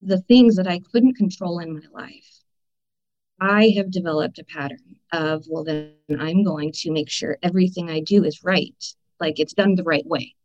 the 0.01 0.21
things 0.21 0.55
that 0.55 0.67
I 0.67 0.79
couldn't 0.91 1.15
control 1.15 1.59
in 1.59 1.75
my 1.75 1.87
life. 1.93 2.39
I 3.39 3.73
have 3.77 3.91
developed 3.91 4.39
a 4.39 4.43
pattern 4.43 4.95
of, 5.13 5.45
well, 5.47 5.63
then 5.63 5.93
I'm 6.19 6.43
going 6.43 6.71
to 6.73 6.91
make 6.91 7.09
sure 7.09 7.37
everything 7.43 7.89
I 7.91 7.99
do 7.99 8.25
is 8.25 8.43
right, 8.43 8.83
like 9.19 9.39
it's 9.39 9.53
done 9.53 9.75
the 9.75 9.83
right 9.83 10.05
way. 10.05 10.35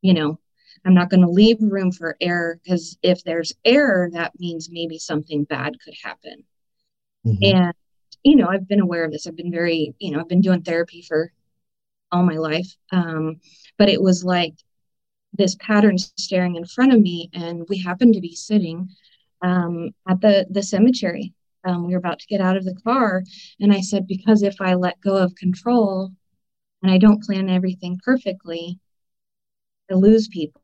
You 0.00 0.14
know, 0.14 0.38
I'm 0.84 0.94
not 0.94 1.10
going 1.10 1.22
to 1.22 1.30
leave 1.30 1.58
room 1.60 1.92
for 1.92 2.16
error 2.20 2.58
because 2.62 2.98
if 3.02 3.22
there's 3.24 3.52
error, 3.64 4.10
that 4.12 4.32
means 4.38 4.68
maybe 4.70 4.98
something 4.98 5.44
bad 5.44 5.76
could 5.84 5.94
happen. 6.02 6.44
Mm-hmm. 7.26 7.56
And, 7.56 7.74
you 8.24 8.36
know, 8.36 8.48
I've 8.48 8.66
been 8.66 8.80
aware 8.80 9.04
of 9.04 9.12
this. 9.12 9.26
I've 9.26 9.36
been 9.36 9.52
very, 9.52 9.94
you 9.98 10.10
know, 10.10 10.20
I've 10.20 10.28
been 10.28 10.40
doing 10.40 10.62
therapy 10.62 11.02
for 11.02 11.32
all 12.10 12.24
my 12.24 12.36
life. 12.36 12.74
Um, 12.90 13.40
but 13.78 13.88
it 13.88 14.02
was 14.02 14.24
like 14.24 14.54
this 15.32 15.56
pattern 15.56 15.98
staring 15.98 16.56
in 16.56 16.64
front 16.66 16.92
of 16.92 17.00
me, 17.00 17.30
and 17.32 17.64
we 17.68 17.78
happened 17.78 18.14
to 18.14 18.20
be 18.20 18.34
sitting 18.34 18.88
um, 19.40 19.90
at 20.08 20.20
the 20.20 20.46
the 20.50 20.62
cemetery. 20.62 21.32
Um, 21.64 21.86
we 21.86 21.92
were 21.92 21.98
about 21.98 22.18
to 22.18 22.26
get 22.26 22.40
out 22.40 22.56
of 22.56 22.64
the 22.64 22.74
car, 22.84 23.22
and 23.60 23.72
I 23.72 23.80
said, 23.80 24.06
because 24.06 24.42
if 24.42 24.56
I 24.60 24.74
let 24.74 25.00
go 25.00 25.16
of 25.16 25.34
control 25.36 26.12
and 26.82 26.90
I 26.90 26.98
don't 26.98 27.22
plan 27.22 27.48
everything 27.48 27.98
perfectly, 28.04 28.78
I 29.90 29.94
lose 29.94 30.28
people. 30.28 30.62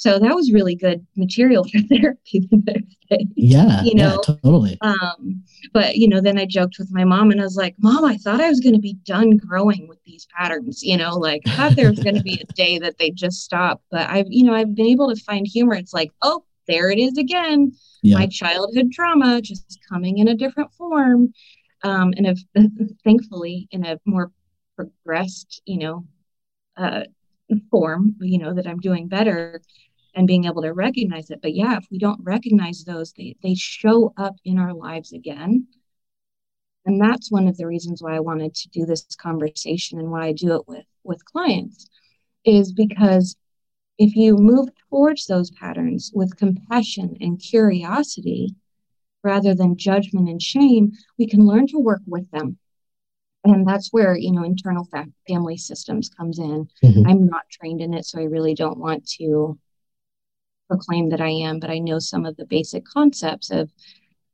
So 0.00 0.18
that 0.18 0.34
was 0.34 0.50
really 0.50 0.74
good 0.74 1.06
material 1.14 1.62
for 1.68 1.78
therapy 1.80 2.48
the 2.50 2.62
next 2.66 2.96
day. 3.10 3.26
Yeah, 3.36 3.82
you 3.82 3.94
know, 3.94 4.22
yeah, 4.26 4.34
totally. 4.34 4.78
Um, 4.80 5.42
but 5.74 5.96
you 5.96 6.08
know, 6.08 6.22
then 6.22 6.38
I 6.38 6.46
joked 6.46 6.76
with 6.78 6.90
my 6.90 7.04
mom 7.04 7.30
and 7.30 7.38
I 7.38 7.44
was 7.44 7.56
like, 7.56 7.74
Mom, 7.78 8.06
I 8.06 8.16
thought 8.16 8.40
I 8.40 8.48
was 8.48 8.60
going 8.60 8.74
to 8.74 8.80
be 8.80 8.94
done 9.04 9.36
growing 9.36 9.88
with 9.88 10.02
these 10.04 10.26
patterns. 10.34 10.82
You 10.82 10.96
know, 10.96 11.16
like 11.16 11.42
I 11.46 11.50
thought 11.50 11.76
there 11.76 11.90
was 11.90 11.98
going 11.98 12.14
to 12.14 12.22
be 12.22 12.40
a 12.40 12.52
day 12.54 12.78
that 12.78 12.96
they 12.96 13.10
just 13.10 13.42
stop. 13.42 13.82
But 13.90 14.08
I've, 14.08 14.24
you 14.30 14.44
know, 14.44 14.54
I've 14.54 14.74
been 14.74 14.86
able 14.86 15.14
to 15.14 15.22
find 15.22 15.46
humor. 15.46 15.74
It's 15.74 15.92
like, 15.92 16.12
oh, 16.22 16.44
there 16.66 16.90
it 16.90 16.98
is 16.98 17.18
again. 17.18 17.72
Yeah. 18.02 18.16
My 18.16 18.26
childhood 18.26 18.92
trauma 18.92 19.42
just 19.42 19.80
coming 19.86 20.16
in 20.16 20.28
a 20.28 20.34
different 20.34 20.72
form. 20.72 21.34
Um, 21.82 22.14
and 22.16 22.26
if 22.26 22.38
thankfully 23.04 23.68
in 23.70 23.84
a 23.84 24.00
more 24.06 24.32
progressed, 24.76 25.60
you 25.66 25.78
know, 25.78 26.06
uh, 26.78 27.02
form, 27.70 28.16
you 28.20 28.38
know, 28.38 28.54
that 28.54 28.66
I'm 28.66 28.80
doing 28.80 29.08
better 29.08 29.60
and 30.14 30.26
being 30.26 30.44
able 30.44 30.62
to 30.62 30.72
recognize 30.72 31.30
it. 31.30 31.40
But 31.42 31.54
yeah, 31.54 31.76
if 31.76 31.86
we 31.90 31.98
don't 31.98 32.22
recognize 32.22 32.84
those, 32.84 33.12
they, 33.12 33.36
they 33.42 33.54
show 33.54 34.12
up 34.16 34.36
in 34.44 34.58
our 34.58 34.74
lives 34.74 35.12
again. 35.12 35.66
And 36.86 37.00
that's 37.00 37.30
one 37.30 37.46
of 37.46 37.56
the 37.56 37.66
reasons 37.66 38.02
why 38.02 38.16
I 38.16 38.20
wanted 38.20 38.54
to 38.54 38.68
do 38.70 38.86
this 38.86 39.04
conversation 39.16 39.98
and 39.98 40.10
why 40.10 40.26
I 40.26 40.32
do 40.32 40.54
it 40.54 40.62
with, 40.66 40.86
with 41.04 41.24
clients 41.24 41.88
is 42.44 42.72
because 42.72 43.36
if 43.98 44.16
you 44.16 44.36
move 44.36 44.70
towards 44.88 45.26
those 45.26 45.50
patterns 45.50 46.10
with 46.14 46.36
compassion 46.36 47.16
and 47.20 47.38
curiosity 47.38 48.54
rather 49.22 49.54
than 49.54 49.76
judgment 49.76 50.28
and 50.28 50.40
shame, 50.40 50.92
we 51.18 51.26
can 51.26 51.46
learn 51.46 51.66
to 51.68 51.78
work 51.78 52.00
with 52.06 52.30
them. 52.30 52.58
And 53.44 53.66
that's 53.66 53.88
where, 53.90 54.16
you 54.16 54.32
know, 54.32 54.44
internal 54.44 54.84
fa- 54.84 55.08
family 55.26 55.56
systems 55.56 56.10
comes 56.10 56.38
in. 56.38 56.68
Mm-hmm. 56.84 57.06
I'm 57.06 57.26
not 57.26 57.48
trained 57.50 57.80
in 57.80 57.94
it, 57.94 58.04
so 58.04 58.20
I 58.20 58.24
really 58.24 58.54
don't 58.54 58.78
want 58.78 59.08
to 59.18 59.58
proclaim 60.68 61.08
that 61.10 61.20
I 61.20 61.30
am, 61.30 61.58
but 61.58 61.70
I 61.70 61.78
know 61.78 61.98
some 61.98 62.26
of 62.26 62.36
the 62.36 62.44
basic 62.44 62.84
concepts 62.84 63.50
of 63.50 63.72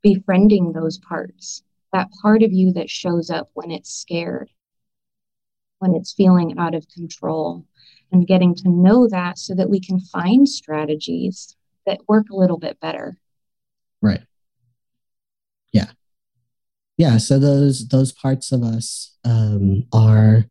befriending 0.03 0.73
those 0.73 0.99
parts, 0.99 1.63
that 1.93 2.11
part 2.21 2.43
of 2.43 2.53
you 2.53 2.73
that 2.73 2.91
shows 2.91 3.31
up 3.31 3.49
when 3.55 3.71
it's 3.71 3.95
scared, 3.95 4.51
when 5.79 5.95
it's 5.95 6.13
feeling 6.13 6.59
out 6.59 6.75
of 6.75 6.89
control, 6.89 7.65
and 8.13 8.27
getting 8.27 8.55
to 8.57 8.69
know 8.69 9.09
that 9.09 9.39
so 9.39 9.55
that 9.55 9.71
we 9.71 9.81
can 9.81 9.99
find 9.99 10.49
strategies 10.49 11.57
that 11.87 12.01
work 12.09 12.27
a 12.31 12.37
little 12.37 12.59
bit 12.59 12.79
better. 12.81 13.17
Right. 14.03 14.23
Yeah. 16.97 17.19
So 17.19 17.39
those 17.39 17.89
those 17.89 18.13
parts 18.13 18.53
of 18.53 18.63
us 18.63 19.17
um, 19.25 19.85
are 19.93 20.47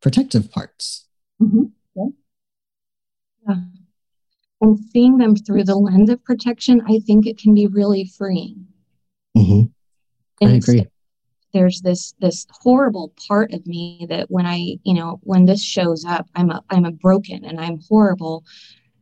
protective 0.00 0.50
parts. 0.50 1.06
Mm-hmm. 1.40 1.64
Yeah. 1.94 2.06
yeah 3.48 3.56
and 4.62 4.78
seeing 4.78 5.18
them 5.18 5.34
through 5.34 5.64
the 5.64 5.74
lens 5.74 6.08
of 6.08 6.24
protection, 6.24 6.80
I 6.88 7.00
think 7.00 7.26
it 7.26 7.36
can 7.36 7.52
be 7.52 7.66
really 7.66 8.04
freeing. 8.16 8.66
Mm-hmm. 9.36 10.46
I 10.46 10.52
agree. 10.52 10.86
There's 11.52 11.82
this 11.82 12.14
this 12.20 12.46
horrible 12.50 13.12
part 13.28 13.52
of 13.52 13.66
me 13.66 14.06
that 14.08 14.30
when 14.30 14.46
I, 14.46 14.78
you 14.84 14.94
know, 14.94 15.20
when 15.22 15.44
this 15.44 15.62
shows 15.62 16.04
up, 16.04 16.26
I'm 16.34 16.50
a 16.50 16.62
I'm 16.70 16.84
a 16.84 16.92
broken 16.92 17.44
and 17.44 17.60
I'm 17.60 17.80
horrible. 17.88 18.44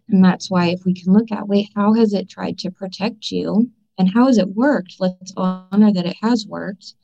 And 0.09 0.25
that's 0.25 0.51
why 0.51 0.69
if 0.69 0.81
we 0.85 0.95
can 0.95 1.13
look 1.13 1.31
at, 1.31 1.47
wait, 1.47 1.69
how 1.77 1.93
has 1.93 2.13
it 2.15 2.29
tried 2.29 2.59
to 2.61 2.71
protect 2.71 3.31
you? 3.31 3.71
And 4.01 4.11
how 4.13 4.29
has 4.29 4.39
it 4.39 4.49
worked? 4.49 4.97
Let's 4.99 5.35
honor 5.37 5.93
that 5.93 6.07
it 6.07 6.17
has 6.23 6.47
worked. 6.47 6.95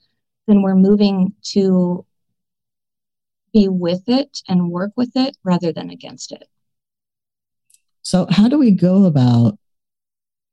Then 0.46 0.62
we're 0.62 0.74
moving 0.74 1.34
to 1.52 2.06
be 3.52 3.68
with 3.68 4.08
it 4.08 4.40
and 4.48 4.70
work 4.70 4.92
with 4.96 5.12
it 5.14 5.36
rather 5.44 5.72
than 5.72 5.90
against 5.90 6.32
it. 6.32 6.48
So, 8.00 8.26
how 8.30 8.48
do 8.48 8.58
we 8.58 8.70
go 8.70 9.04
about 9.04 9.58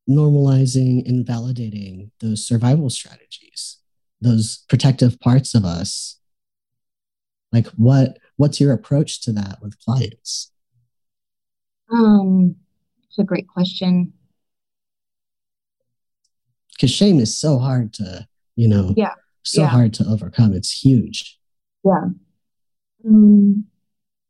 normalizing 0.09 1.07
and 1.07 1.25
validating 1.25 2.11
those 2.19 2.45
survival 2.45 2.89
strategies, 2.89 3.77
those 4.19 4.65
protective 4.67 5.19
parts 5.21 5.55
of 5.55 5.63
us. 5.63 6.19
Like 7.53 7.67
what 7.77 8.17
what's 8.35 8.59
your 8.59 8.73
approach 8.73 9.21
to 9.21 9.31
that 9.31 9.59
with 9.61 9.79
clients? 9.79 10.51
Um, 11.89 12.55
it's 13.07 13.19
a 13.19 13.23
great 13.23 13.47
question. 13.47 14.11
Because 16.83 16.95
shame 16.97 17.21
is 17.21 17.37
so 17.37 17.59
hard 17.59 17.93
to, 17.93 18.27
you 18.57 18.67
know, 18.67 18.93
yeah, 18.97 19.13
so 19.43 19.61
yeah. 19.61 19.67
hard 19.67 19.93
to 19.93 20.05
overcome. 20.05 20.51
It's 20.51 20.69
huge. 20.69 21.39
Yeah. 21.85 22.09
Um, 23.07 23.65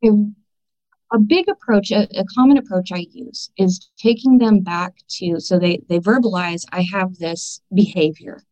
a 0.04 1.18
big 1.18 1.48
approach, 1.48 1.90
a, 1.90 2.06
a, 2.16 2.24
common 2.32 2.56
approach 2.56 2.92
I 2.92 3.06
use 3.10 3.50
is 3.58 3.90
taking 3.98 4.38
them 4.38 4.60
back 4.60 4.94
to 5.16 5.40
so 5.40 5.58
they 5.58 5.80
they 5.88 5.98
verbalize 5.98 6.64
I 6.70 6.86
have 6.92 7.16
this 7.16 7.60
behavior, 7.74 8.44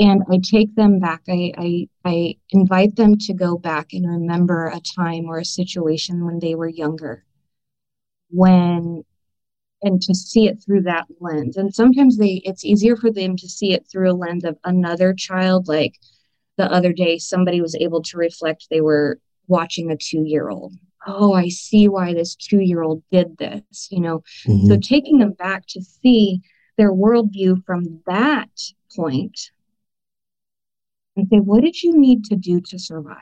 and 0.00 0.24
I 0.28 0.40
take 0.42 0.74
them 0.74 0.98
back. 0.98 1.22
I 1.28 1.52
I, 1.56 1.88
I 2.04 2.34
invite 2.50 2.96
them 2.96 3.18
to 3.18 3.34
go 3.34 3.56
back 3.56 3.92
and 3.92 4.04
remember 4.04 4.66
a 4.66 4.80
time 4.80 5.26
or 5.26 5.38
a 5.38 5.44
situation 5.44 6.24
when 6.26 6.40
they 6.40 6.56
were 6.56 6.68
younger, 6.68 7.24
when 8.30 9.04
and 9.82 10.00
to 10.02 10.14
see 10.14 10.48
it 10.48 10.62
through 10.64 10.82
that 10.82 11.06
lens. 11.20 11.56
And 11.56 11.74
sometimes 11.74 12.16
they 12.16 12.42
it's 12.44 12.64
easier 12.64 12.96
for 12.96 13.10
them 13.10 13.36
to 13.36 13.48
see 13.48 13.72
it 13.72 13.86
through 13.90 14.10
a 14.10 14.14
lens 14.14 14.44
of 14.44 14.58
another 14.64 15.14
child, 15.14 15.68
like 15.68 15.94
the 16.56 16.70
other 16.70 16.92
day 16.92 17.18
somebody 17.18 17.60
was 17.60 17.74
able 17.76 18.02
to 18.02 18.16
reflect 18.16 18.66
they 18.70 18.80
were 18.80 19.18
watching 19.48 19.90
a 19.90 19.96
two 19.96 20.24
year 20.24 20.48
old 20.48 20.72
oh, 21.06 21.32
I 21.32 21.48
see 21.48 21.88
why 21.88 22.12
this 22.12 22.34
two 22.34 22.60
year 22.60 22.82
old 22.82 23.02
did 23.10 23.38
this, 23.38 23.88
you 23.90 24.00
know. 24.00 24.22
Mm-hmm. 24.46 24.66
So 24.66 24.76
taking 24.78 25.18
them 25.18 25.32
back 25.32 25.64
to 25.68 25.82
see 25.82 26.40
their 26.76 26.92
worldview 26.92 27.64
from 27.64 28.00
that 28.06 28.50
point 28.94 29.50
and 31.16 31.28
say, 31.28 31.38
what 31.38 31.62
did 31.62 31.82
you 31.82 31.96
need 31.96 32.24
to 32.24 32.36
do 32.36 32.60
to 32.60 32.78
survive? 32.78 33.16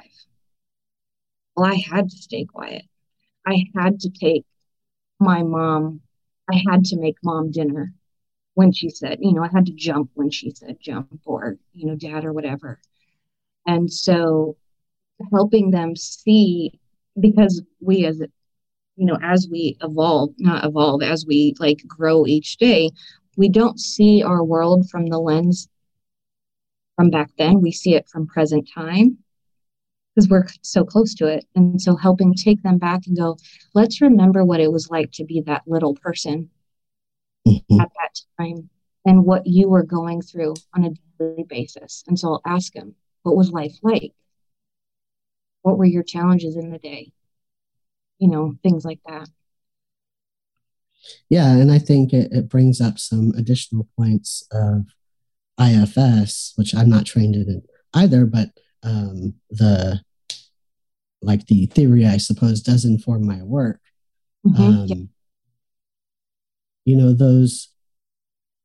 Well, 1.55 1.71
I 1.71 1.77
had 1.77 2.11
to 2.11 2.17
stay 2.17 2.45
quiet. 2.45 2.83
I 3.47 3.67
had 3.77 4.01
to 4.01 4.11
take 4.11 4.45
my 5.21 5.43
mom, 5.43 6.01
I 6.51 6.63
had 6.71 6.85
to 6.87 6.97
make 6.97 7.17
mom 7.23 7.51
dinner 7.51 7.93
when 8.55 8.73
she 8.73 8.89
said, 8.89 9.19
you 9.21 9.33
know, 9.33 9.43
I 9.43 9.49
had 9.49 9.67
to 9.67 9.73
jump 9.73 10.11
when 10.15 10.31
she 10.31 10.51
said 10.51 10.79
jump 10.81 11.21
or, 11.25 11.57
you 11.73 11.87
know, 11.87 11.97
dad 11.97 12.25
or 12.25 12.33
whatever. 12.33 12.81
And 13.67 13.93
so 13.93 14.57
helping 15.33 15.71
them 15.71 15.97
see 15.97 16.79
because 17.19 17.63
we 17.81 18.05
as 18.05 18.21
you 18.97 19.07
know 19.07 19.19
as 19.23 19.49
we 19.51 19.77
evolve 19.81 20.31
not 20.39 20.65
evolve 20.65 21.03
as 21.03 21.25
we 21.27 21.55
like 21.59 21.83
grow 21.87 22.27
each 22.27 22.57
day 22.57 22.91
we 23.37 23.49
don't 23.49 23.79
see 23.79 24.23
our 24.23 24.43
world 24.43 24.89
from 24.91 25.07
the 25.07 25.19
lens 25.19 25.69
from 26.97 27.11
back 27.11 27.31
then 27.39 27.61
we 27.61 27.71
see 27.71 27.95
it 27.95 28.09
from 28.09 28.27
present 28.27 28.69
time 28.73 29.19
because 30.15 30.29
we're 30.29 30.47
so 30.63 30.85
close 30.85 31.15
to 31.15 31.27
it. 31.27 31.45
And 31.55 31.81
so 31.81 31.97
helping 31.97 32.35
take 32.35 32.63
them 32.63 32.79
back 32.79 33.03
and 33.07 33.17
go 33.17 33.37
let's 33.75 34.01
remember 34.01 34.45
what 34.45 34.61
it 34.61 34.73
was 34.73 34.91
like 34.91 35.11
to 35.13 35.25
be 35.25 35.43
that 35.43 35.63
little 35.67 35.95
person 35.95 36.51
mm-hmm. 37.47 37.81
at 37.81 37.91
that 38.01 38.21
time 38.41 38.69
and 39.05 39.25
what 39.25 39.47
you 39.47 39.69
were 39.69 39.83
going 39.83 40.23
through 40.23 40.55
on 40.75 40.85
a 40.85 40.91
daily 41.19 41.45
basis. 41.49 42.05
And 42.07 42.19
so 42.19 42.35
i'll 42.35 42.43
ask 42.47 42.73
them 42.73 42.95
what 43.23 43.37
was 43.37 43.51
life 43.51 43.77
like? 43.83 44.13
What 45.63 45.79
were 45.79 45.87
your 45.87 46.03
challenges 46.03 46.57
in 46.57 46.71
the 46.71 46.79
day? 46.79 47.13
You 48.19 48.29
know 48.29 48.55
things 48.63 48.85
like 48.85 49.01
that. 49.07 49.29
Yeah 51.29 51.51
and 51.51 51.71
i 51.71 51.79
think 51.79 52.13
it, 52.13 52.33
it 52.33 52.49
brings 52.49 52.81
up 52.81 52.99
some 52.99 53.33
additional 53.37 53.89
points 53.97 54.47
of 54.51 54.87
ifs 55.59 56.53
which 56.57 56.75
i'm 56.75 56.89
not 56.89 57.05
trained 57.05 57.35
in 57.35 57.63
either 57.93 58.25
but 58.25 58.49
um, 58.85 59.35
the 59.51 60.01
like 61.23 61.47
the 61.47 61.67
theory 61.67 62.07
i 62.07 62.17
suppose 62.17 62.61
does 62.61 62.85
inform 62.85 63.27
my 63.27 63.43
work 63.43 63.81
mm-hmm. 64.47 64.63
um, 64.63 64.87
yeah. 64.87 64.97
you 66.85 66.97
know 66.97 67.13
those 67.13 67.69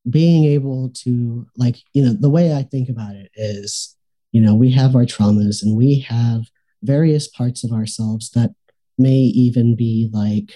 being 0.10 0.46
able 0.46 0.90
to 0.90 1.48
like 1.56 1.78
you 1.94 2.04
know 2.04 2.14
the 2.14 2.30
way 2.30 2.54
i 2.54 2.64
think 2.64 2.90
about 2.90 3.16
it 3.16 3.30
is 3.36 3.96
you 4.32 4.42
know 4.42 4.56
we 4.56 4.72
have 4.72 4.96
our 4.96 5.06
traumas 5.06 5.64
and 5.64 5.78
we 5.78 6.00
have 6.00 6.44
various 6.84 7.28
parts 7.28 7.64
of 7.64 7.72
ourselves 7.72 8.32
that 8.32 8.52
may 8.98 9.14
even 9.16 9.76
be 9.76 10.10
like 10.12 10.54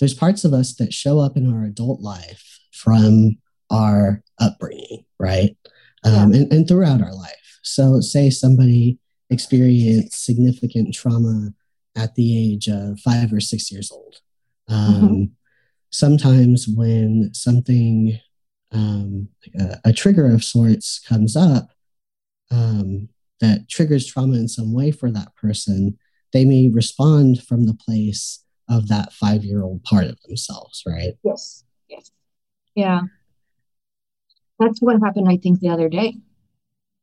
there's 0.00 0.14
parts 0.14 0.44
of 0.44 0.52
us 0.52 0.74
that 0.76 0.94
show 0.94 1.20
up 1.20 1.36
in 1.36 1.52
our 1.52 1.64
adult 1.64 2.00
life 2.00 2.58
from 2.72 3.36
our 3.70 4.22
upbringing, 4.38 5.04
right? 5.18 5.56
Um, 6.04 6.32
and, 6.32 6.50
and 6.52 6.66
throughout 6.66 7.02
our 7.02 7.14
life. 7.14 7.58
So, 7.62 8.00
say 8.00 8.30
somebody 8.30 8.98
experienced 9.28 10.24
significant 10.24 10.94
trauma 10.94 11.50
at 11.96 12.14
the 12.14 12.52
age 12.52 12.68
of 12.68 12.98
five 13.00 13.32
or 13.32 13.40
six 13.40 13.70
years 13.70 13.90
old. 13.92 14.16
Um, 14.68 14.94
mm-hmm. 14.94 15.24
Sometimes, 15.90 16.66
when 16.66 17.30
something, 17.34 18.18
um, 18.72 19.28
a, 19.58 19.78
a, 19.86 19.92
trigger 19.92 20.32
of 20.32 20.42
sorts 20.42 20.98
comes 21.00 21.36
up, 21.36 21.68
um, 22.50 23.08
that 23.40 23.68
triggers 23.68 24.06
trauma 24.06 24.34
in 24.34 24.48
some 24.48 24.72
way 24.72 24.90
for 24.90 25.10
that 25.10 25.34
person, 25.34 25.98
they 26.32 26.44
may 26.44 26.68
respond 26.68 27.42
from 27.42 27.66
the 27.66 27.74
place 27.74 28.44
of 28.68 28.88
that 28.88 29.12
five 29.12 29.44
year 29.44 29.62
old 29.62 29.82
part 29.82 30.04
of 30.04 30.20
themselves, 30.22 30.82
right? 30.86 31.14
Yes. 31.24 31.64
Yes. 31.88 32.10
Yeah. 32.74 33.02
That's 34.60 34.80
what 34.80 35.00
happened, 35.02 35.28
I 35.28 35.38
think, 35.38 35.58
the 35.58 35.70
other 35.70 35.88
day. 35.88 36.14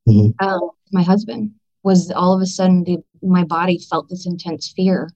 Mm-hmm. 0.08 0.46
Um, 0.46 0.70
my 0.94 1.04
husband 1.04 1.52
was 1.84 2.12
all 2.12 2.34
of 2.34 2.42
a 2.42 2.46
sudden, 2.46 2.86
the, 2.86 3.04
my 3.22 3.44
body 3.44 3.80
felt 3.80 4.08
this 4.10 4.26
intense 4.26 4.72
fear. 4.74 5.10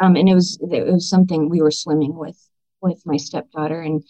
Um, 0.00 0.16
and 0.16 0.28
it 0.28 0.34
was 0.34 0.58
it 0.72 0.86
was 0.92 1.08
something 1.08 1.48
we 1.48 1.62
were 1.62 1.70
swimming 1.70 2.16
with 2.16 2.38
with 2.80 3.00
my 3.06 3.16
stepdaughter 3.16 3.82
and 3.82 4.02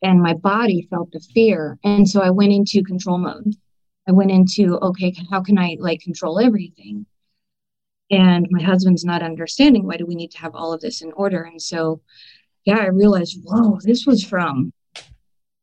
and 0.00 0.22
my 0.22 0.32
body 0.32 0.86
felt 0.88 1.10
the 1.12 1.20
fear 1.20 1.78
and 1.84 2.08
so 2.08 2.22
i 2.22 2.30
went 2.30 2.52
into 2.52 2.82
control 2.82 3.18
mode 3.18 3.54
I 4.08 4.12
went 4.12 4.30
into, 4.30 4.78
okay, 4.80 5.14
how 5.30 5.42
can 5.42 5.58
I 5.58 5.76
like 5.80 6.00
control 6.00 6.38
everything? 6.38 7.06
And 8.10 8.46
my 8.50 8.62
husband's 8.62 9.04
not 9.04 9.22
understanding 9.22 9.84
why 9.84 9.96
do 9.96 10.06
we 10.06 10.14
need 10.14 10.30
to 10.32 10.38
have 10.38 10.54
all 10.54 10.72
of 10.72 10.80
this 10.80 11.02
in 11.02 11.12
order? 11.12 11.42
And 11.42 11.60
so, 11.60 12.00
yeah, 12.64 12.78
I 12.78 12.86
realized, 12.86 13.40
whoa, 13.42 13.80
this 13.82 14.06
was 14.06 14.22
from, 14.22 14.72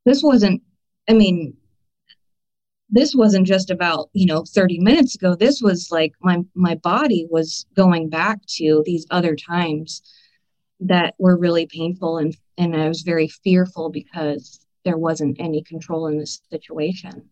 this 0.06 0.22
wasn't, 0.22 0.62
I 1.10 1.14
mean, 1.14 1.58
this 2.90 3.16
wasn't 3.16 3.48
just 3.48 3.70
about 3.72 4.10
you 4.14 4.26
know 4.26 4.44
30 4.44 4.80
minutes 4.80 5.16
ago 5.16 5.36
this 5.36 5.62
was 5.62 5.90
like 5.90 6.14
my 6.22 6.44
my 6.54 6.76
body 6.76 7.26
was 7.32 7.66
going 7.76 8.10
back 8.10 8.40
to 8.48 8.84
these 8.86 9.08
other 9.10 9.36
times 9.36 10.04
that 10.80 11.16
were 11.18 11.38
really 11.38 11.66
painful 11.66 12.18
and 12.18 12.36
and 12.58 12.76
i 12.76 12.88
was 12.88 13.02
very 13.02 13.28
fearful 13.28 13.90
because 13.90 14.64
there 14.86 14.98
wasn't 14.98 15.40
any 15.40 15.64
control 15.64 16.06
in 16.08 16.20
this 16.20 16.42
situation 16.52 17.28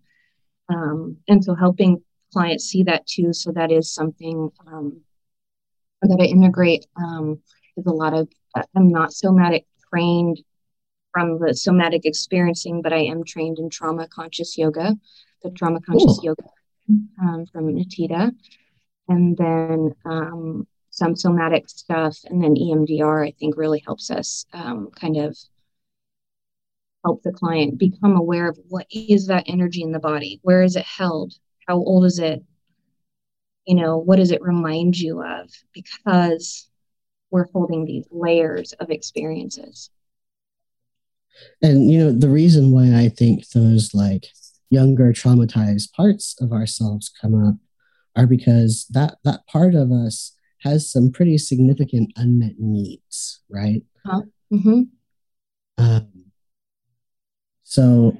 um, 0.69 1.17
and 1.27 1.43
so 1.43 1.53
helping 1.53 2.01
clients 2.31 2.65
see 2.65 2.83
that 2.83 3.05
too. 3.07 3.33
So 3.33 3.51
that 3.51 3.71
is 3.71 3.93
something 3.93 4.49
um, 4.67 5.01
that 6.01 6.19
I 6.19 6.25
integrate. 6.25 6.85
Um, 6.95 7.41
a 7.85 7.91
lot 7.91 8.13
of, 8.13 8.27
I'm 8.75 8.89
not 8.89 9.13
somatic 9.13 9.65
trained 9.89 10.41
from 11.11 11.39
the 11.39 11.53
somatic 11.53 12.05
experiencing, 12.05 12.81
but 12.81 12.93
I 12.93 12.99
am 12.99 13.23
trained 13.23 13.59
in 13.59 13.69
trauma 13.69 14.07
conscious 14.07 14.57
yoga, 14.57 14.95
the 15.43 15.51
trauma 15.51 15.81
conscious 15.81 16.19
cool. 16.19 16.35
yoga 16.37 16.43
um, 17.21 17.45
from 17.51 17.73
Natita. 17.73 18.31
And 19.07 19.35
then 19.37 19.95
um, 20.05 20.67
some 20.89 21.15
somatic 21.15 21.69
stuff, 21.69 22.17
and 22.25 22.43
then 22.43 22.55
EMDR, 22.55 23.27
I 23.27 23.33
think 23.39 23.57
really 23.57 23.83
helps 23.85 24.09
us 24.09 24.45
um, 24.53 24.89
kind 24.91 25.17
of 25.17 25.37
help 27.03 27.23
the 27.23 27.31
client 27.31 27.77
become 27.77 28.15
aware 28.15 28.47
of 28.47 28.59
what 28.69 28.85
is 28.91 29.27
that 29.27 29.45
energy 29.47 29.81
in 29.81 29.91
the 29.91 29.99
body? 29.99 30.39
Where 30.43 30.61
is 30.61 30.75
it 30.75 30.85
held? 30.85 31.33
How 31.67 31.75
old 31.75 32.05
is 32.05 32.19
it? 32.19 32.43
You 33.65 33.75
know 33.75 33.97
what 33.97 34.17
does 34.17 34.31
it 34.31 34.41
remind 34.41 34.97
you 34.97 35.23
of? 35.23 35.49
Because 35.73 36.69
we're 37.31 37.47
holding 37.53 37.85
these 37.85 38.05
layers 38.11 38.73
of 38.73 38.91
experiences 38.91 39.89
and 41.61 41.91
you 41.91 41.97
know 41.97 42.11
the 42.11 42.29
reason 42.29 42.71
why 42.71 42.93
i 42.95 43.09
think 43.09 43.47
those 43.49 43.93
like 43.93 44.27
younger 44.69 45.11
traumatized 45.11 45.91
parts 45.93 46.35
of 46.41 46.51
ourselves 46.51 47.11
come 47.21 47.35
up 47.47 47.55
are 48.15 48.27
because 48.27 48.85
that 48.89 49.15
that 49.23 49.45
part 49.47 49.75
of 49.75 49.91
us 49.91 50.35
has 50.59 50.91
some 50.91 51.11
pretty 51.11 51.37
significant 51.37 52.11
unmet 52.15 52.55
needs 52.59 53.41
right 53.49 53.83
huh? 54.05 54.21
mm-hmm. 54.51 54.81
um, 55.77 56.07
so 57.63 58.17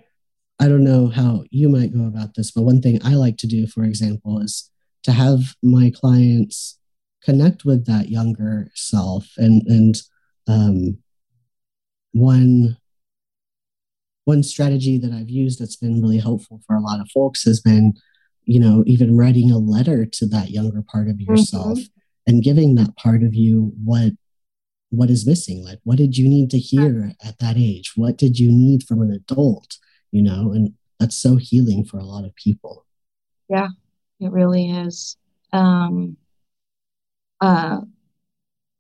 I 0.62 0.68
don't 0.68 0.84
know 0.84 1.08
how 1.08 1.44
you 1.50 1.70
might 1.70 1.92
go 1.92 2.06
about 2.06 2.36
this, 2.36 2.52
but 2.52 2.62
one 2.62 2.84
thing 2.84 3.00
I 3.04 3.16
like 3.16 3.38
to 3.38 3.48
do, 3.48 3.66
for 3.66 3.84
example, 3.84 4.40
is 4.40 4.70
to 5.04 5.12
have 5.12 5.56
my 5.64 5.92
clients 5.94 6.78
connect 7.24 7.66
with 7.66 7.88
that 7.88 8.10
younger 8.10 8.70
self 8.76 9.28
and 9.38 9.64
and 9.66 9.96
um, 10.48 11.00
one 12.12 12.78
one 14.26 14.44
strategy 14.44 14.98
that 15.00 15.12
I've 15.12 15.30
used 15.30 15.60
that's 15.60 15.76
been 15.76 16.02
really 16.02 16.20
helpful 16.20 16.62
for 16.66 16.76
a 16.76 16.82
lot 16.82 17.00
of 17.00 17.10
folks 17.12 17.44
has 17.44 17.60
been, 17.60 17.94
you 18.44 18.60
know, 18.60 18.84
even 18.86 19.18
writing 19.18 19.52
a 19.52 19.58
letter 19.58 20.06
to 20.06 20.28
that 20.28 20.52
younger 20.52 20.84
part 20.88 21.08
of 21.08 21.20
yourself 21.20 21.80
mm-hmm. 21.80 22.28
and 22.28 22.44
giving 22.44 22.76
that 22.76 22.96
part 22.96 23.24
of 23.24 23.34
you 23.34 23.74
what 23.84 24.14
what 24.90 25.10
is 25.10 25.26
missing 25.26 25.64
like 25.64 25.80
what 25.86 25.98
did 25.98 26.18
you 26.18 26.28
need 26.28 26.50
to 26.52 26.60
hear 26.60 27.14
at 27.26 27.40
that 27.40 27.56
age? 27.58 27.94
What 27.96 28.18
did 28.18 28.38
you 28.38 28.52
need 28.52 28.84
from 28.84 29.02
an 29.02 29.12
adult 29.12 29.78
you 30.12 30.22
know 30.22 30.52
and 30.52 30.74
that's 31.00 31.18
so 31.18 31.38
healing 31.38 31.84
for 31.84 31.98
a 31.98 32.06
lot 32.06 32.26
of 32.26 32.36
people. 32.36 32.86
Yeah 33.50 33.70
it 34.20 34.32
really 34.32 34.70
is. 34.70 35.18
Um 35.54 36.18
uh 37.40 37.80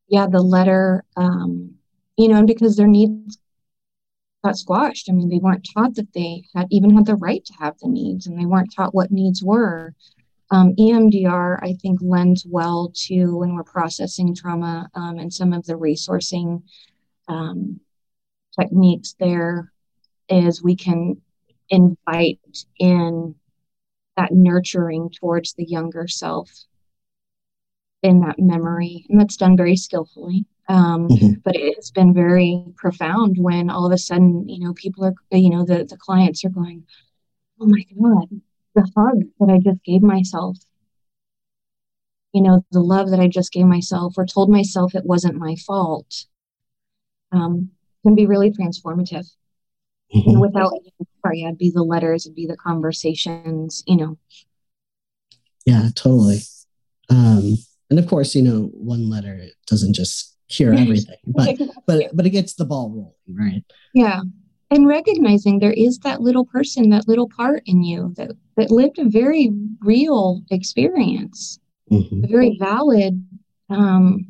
yeah 0.07 0.27
the 0.27 0.41
letter 0.41 1.03
um 1.17 1.73
you 2.17 2.27
know 2.27 2.37
and 2.37 2.47
because 2.47 2.75
their 2.75 2.87
needs 2.87 3.37
got 4.43 4.57
squashed 4.57 5.09
i 5.09 5.13
mean 5.13 5.29
they 5.29 5.37
weren't 5.37 5.67
taught 5.73 5.95
that 5.95 6.11
they 6.13 6.43
had 6.55 6.67
even 6.71 6.95
had 6.95 7.05
the 7.05 7.15
right 7.15 7.45
to 7.45 7.53
have 7.53 7.77
the 7.79 7.87
needs 7.87 8.27
and 8.27 8.39
they 8.39 8.45
weren't 8.45 8.73
taught 8.75 8.95
what 8.95 9.11
needs 9.11 9.43
were 9.43 9.93
um, 10.51 10.75
EMDR, 10.75 11.59
I 11.63 11.73
think, 11.81 11.99
lends 12.01 12.45
well 12.45 12.91
to 13.07 13.37
when 13.37 13.55
we're 13.55 13.63
processing 13.63 14.35
trauma 14.35 14.89
um, 14.93 15.17
and 15.17 15.33
some 15.33 15.53
of 15.53 15.65
the 15.65 15.75
resourcing 15.75 16.63
um, 17.29 17.79
techniques 18.59 19.15
there 19.17 19.71
is 20.27 20.61
we 20.61 20.75
can 20.75 21.21
invite 21.69 22.39
in 22.77 23.35
that 24.17 24.33
nurturing 24.33 25.09
towards 25.09 25.53
the 25.53 25.63
younger 25.63 26.07
self 26.07 26.49
in 28.03 28.19
that 28.21 28.37
memory. 28.37 29.05
And 29.09 29.19
that's 29.19 29.37
done 29.37 29.55
very 29.55 29.77
skillfully. 29.77 30.45
Um, 30.71 31.09
mm-hmm. 31.09 31.33
But 31.43 31.57
it's 31.57 31.91
been 31.91 32.13
very 32.13 32.63
profound 32.77 33.35
when 33.37 33.69
all 33.69 33.85
of 33.85 33.91
a 33.91 33.97
sudden, 33.97 34.47
you 34.47 34.59
know, 34.59 34.73
people 34.73 35.03
are, 35.03 35.13
you 35.31 35.49
know, 35.49 35.65
the, 35.65 35.83
the 35.83 35.97
clients 35.97 36.45
are 36.45 36.49
going, 36.49 36.85
oh 37.59 37.65
my 37.65 37.83
God, 37.93 38.41
the 38.73 38.89
hug 38.95 39.23
that 39.39 39.53
I 39.53 39.59
just 39.59 39.83
gave 39.83 40.01
myself, 40.01 40.57
you 42.31 42.41
know, 42.41 42.63
the 42.71 42.79
love 42.79 43.09
that 43.09 43.19
I 43.19 43.27
just 43.27 43.51
gave 43.51 43.65
myself 43.65 44.13
or 44.17 44.25
told 44.25 44.49
myself 44.49 44.95
it 44.95 45.05
wasn't 45.05 45.35
my 45.35 45.55
fault, 45.55 46.25
um, 47.33 47.71
can 48.03 48.15
be 48.15 48.25
really 48.25 48.51
transformative. 48.51 49.29
Mm-hmm. 50.15 50.29
And 50.29 50.41
without, 50.41 50.71
sorry, 51.21 51.43
it'd 51.43 51.57
be 51.57 51.71
the 51.71 51.83
letters, 51.83 52.25
it'd 52.25 52.35
be 52.35 52.47
the 52.47 52.55
conversations, 52.55 53.83
you 53.85 53.97
know. 53.97 54.17
Yeah, 55.65 55.89
totally. 55.95 56.39
Um, 57.09 57.57
and 57.89 57.99
of 57.99 58.07
course, 58.07 58.35
you 58.35 58.41
know, 58.41 58.69
one 58.73 59.09
letter 59.09 59.47
doesn't 59.67 59.95
just 59.95 60.30
cure 60.51 60.73
everything, 60.77 61.17
but 61.25 61.57
but 61.87 62.15
but 62.15 62.25
it 62.25 62.31
gets 62.31 62.53
the 62.53 62.65
ball 62.65 62.89
rolling, 62.89 63.13
right? 63.29 63.63
Yeah. 63.93 64.21
And 64.69 64.87
recognizing 64.87 65.59
there 65.59 65.73
is 65.73 65.99
that 65.99 66.21
little 66.21 66.45
person 66.45 66.89
that 66.91 67.07
little 67.07 67.27
part 67.27 67.61
in 67.65 67.83
you 67.83 68.13
that 68.15 68.31
that 68.55 68.71
lived 68.71 68.99
a 68.99 69.09
very 69.09 69.49
real 69.81 70.43
experience 70.49 71.59
mm-hmm. 71.91 72.23
a 72.23 72.27
very 72.27 72.57
valid 72.57 73.25
um 73.69 74.25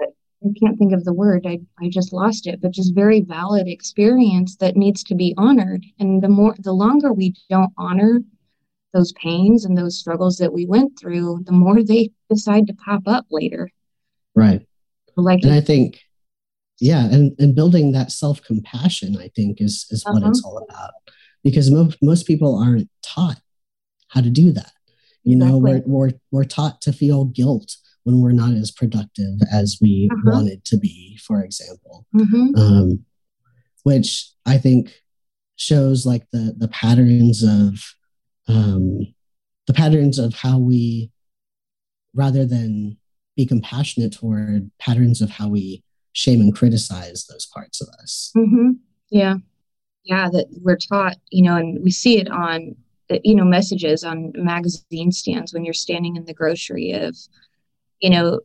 i 0.00 0.48
can't 0.60 0.78
think 0.78 0.92
of 0.92 1.04
the 1.04 1.12
word 1.12 1.46
I, 1.46 1.60
I 1.80 1.88
just 1.88 2.12
lost 2.12 2.46
it 2.46 2.60
but 2.60 2.72
just 2.72 2.94
very 2.94 3.20
valid 3.20 3.66
experience 3.66 4.56
that 4.56 4.76
needs 4.76 5.02
to 5.04 5.14
be 5.14 5.34
honored. 5.38 5.84
And 5.98 6.22
the 6.22 6.28
more 6.28 6.54
the 6.58 6.72
longer 6.72 7.12
we 7.12 7.34
don't 7.48 7.72
honor 7.78 8.20
those 8.92 9.12
pains 9.12 9.64
and 9.64 9.76
those 9.76 9.98
struggles 9.98 10.36
that 10.38 10.52
we 10.52 10.66
went 10.66 10.98
through 10.98 11.44
the 11.46 11.52
more 11.52 11.82
they 11.82 12.10
decide 12.28 12.66
to 12.66 12.74
pop 12.74 13.02
up 13.06 13.26
later 13.30 13.70
right 14.34 14.66
like 15.16 15.42
and 15.42 15.52
i 15.52 15.60
think 15.60 16.00
yeah 16.80 17.04
and, 17.06 17.34
and 17.38 17.54
building 17.54 17.92
that 17.92 18.10
self-compassion 18.10 19.16
i 19.18 19.28
think 19.36 19.60
is 19.60 19.86
is 19.90 20.04
uh-huh. 20.06 20.14
what 20.14 20.28
it's 20.28 20.42
all 20.44 20.58
about 20.68 20.92
because 21.42 21.70
most 21.70 21.96
most 22.02 22.26
people 22.26 22.58
aren't 22.58 22.88
taught 23.02 23.40
how 24.08 24.20
to 24.20 24.30
do 24.30 24.52
that 24.52 24.72
you 25.22 25.36
exactly. 25.36 25.52
know 25.52 25.58
we're, 25.58 25.82
we're 25.86 26.12
we're 26.30 26.44
taught 26.44 26.80
to 26.80 26.92
feel 26.92 27.24
guilt 27.24 27.76
when 28.04 28.20
we're 28.20 28.32
not 28.32 28.52
as 28.52 28.70
productive 28.70 29.38
as 29.52 29.78
we 29.80 30.08
uh-huh. 30.12 30.30
wanted 30.32 30.64
to 30.64 30.76
be 30.76 31.16
for 31.16 31.42
example 31.42 32.06
mm-hmm. 32.14 32.54
um, 32.56 33.04
which 33.82 34.30
i 34.46 34.58
think 34.58 35.02
shows 35.56 36.04
like 36.04 36.26
the 36.32 36.54
the 36.58 36.68
patterns 36.68 37.42
of 37.42 37.94
um, 38.46 39.14
the 39.66 39.72
patterns 39.72 40.18
of 40.18 40.34
how 40.34 40.58
we 40.58 41.10
rather 42.12 42.44
than 42.44 42.98
be 43.36 43.46
compassionate 43.46 44.12
toward 44.12 44.70
patterns 44.78 45.20
of 45.20 45.30
how 45.30 45.48
we 45.48 45.82
shame 46.12 46.40
and 46.40 46.54
criticize 46.54 47.26
those 47.26 47.46
parts 47.46 47.80
of 47.80 47.88
us. 48.00 48.32
Mm-hmm. 48.36 48.72
Yeah. 49.10 49.36
Yeah. 50.04 50.28
That 50.30 50.46
we're 50.62 50.76
taught, 50.76 51.16
you 51.30 51.42
know, 51.42 51.56
and 51.56 51.82
we 51.82 51.90
see 51.90 52.18
it 52.18 52.30
on, 52.30 52.76
you 53.22 53.34
know, 53.34 53.44
messages 53.44 54.04
on 54.04 54.32
magazine 54.34 55.10
stands 55.10 55.52
when 55.52 55.64
you're 55.64 55.74
standing 55.74 56.16
in 56.16 56.24
the 56.24 56.34
grocery 56.34 56.92
of, 56.92 57.16
you 58.00 58.10
know, 58.10 58.40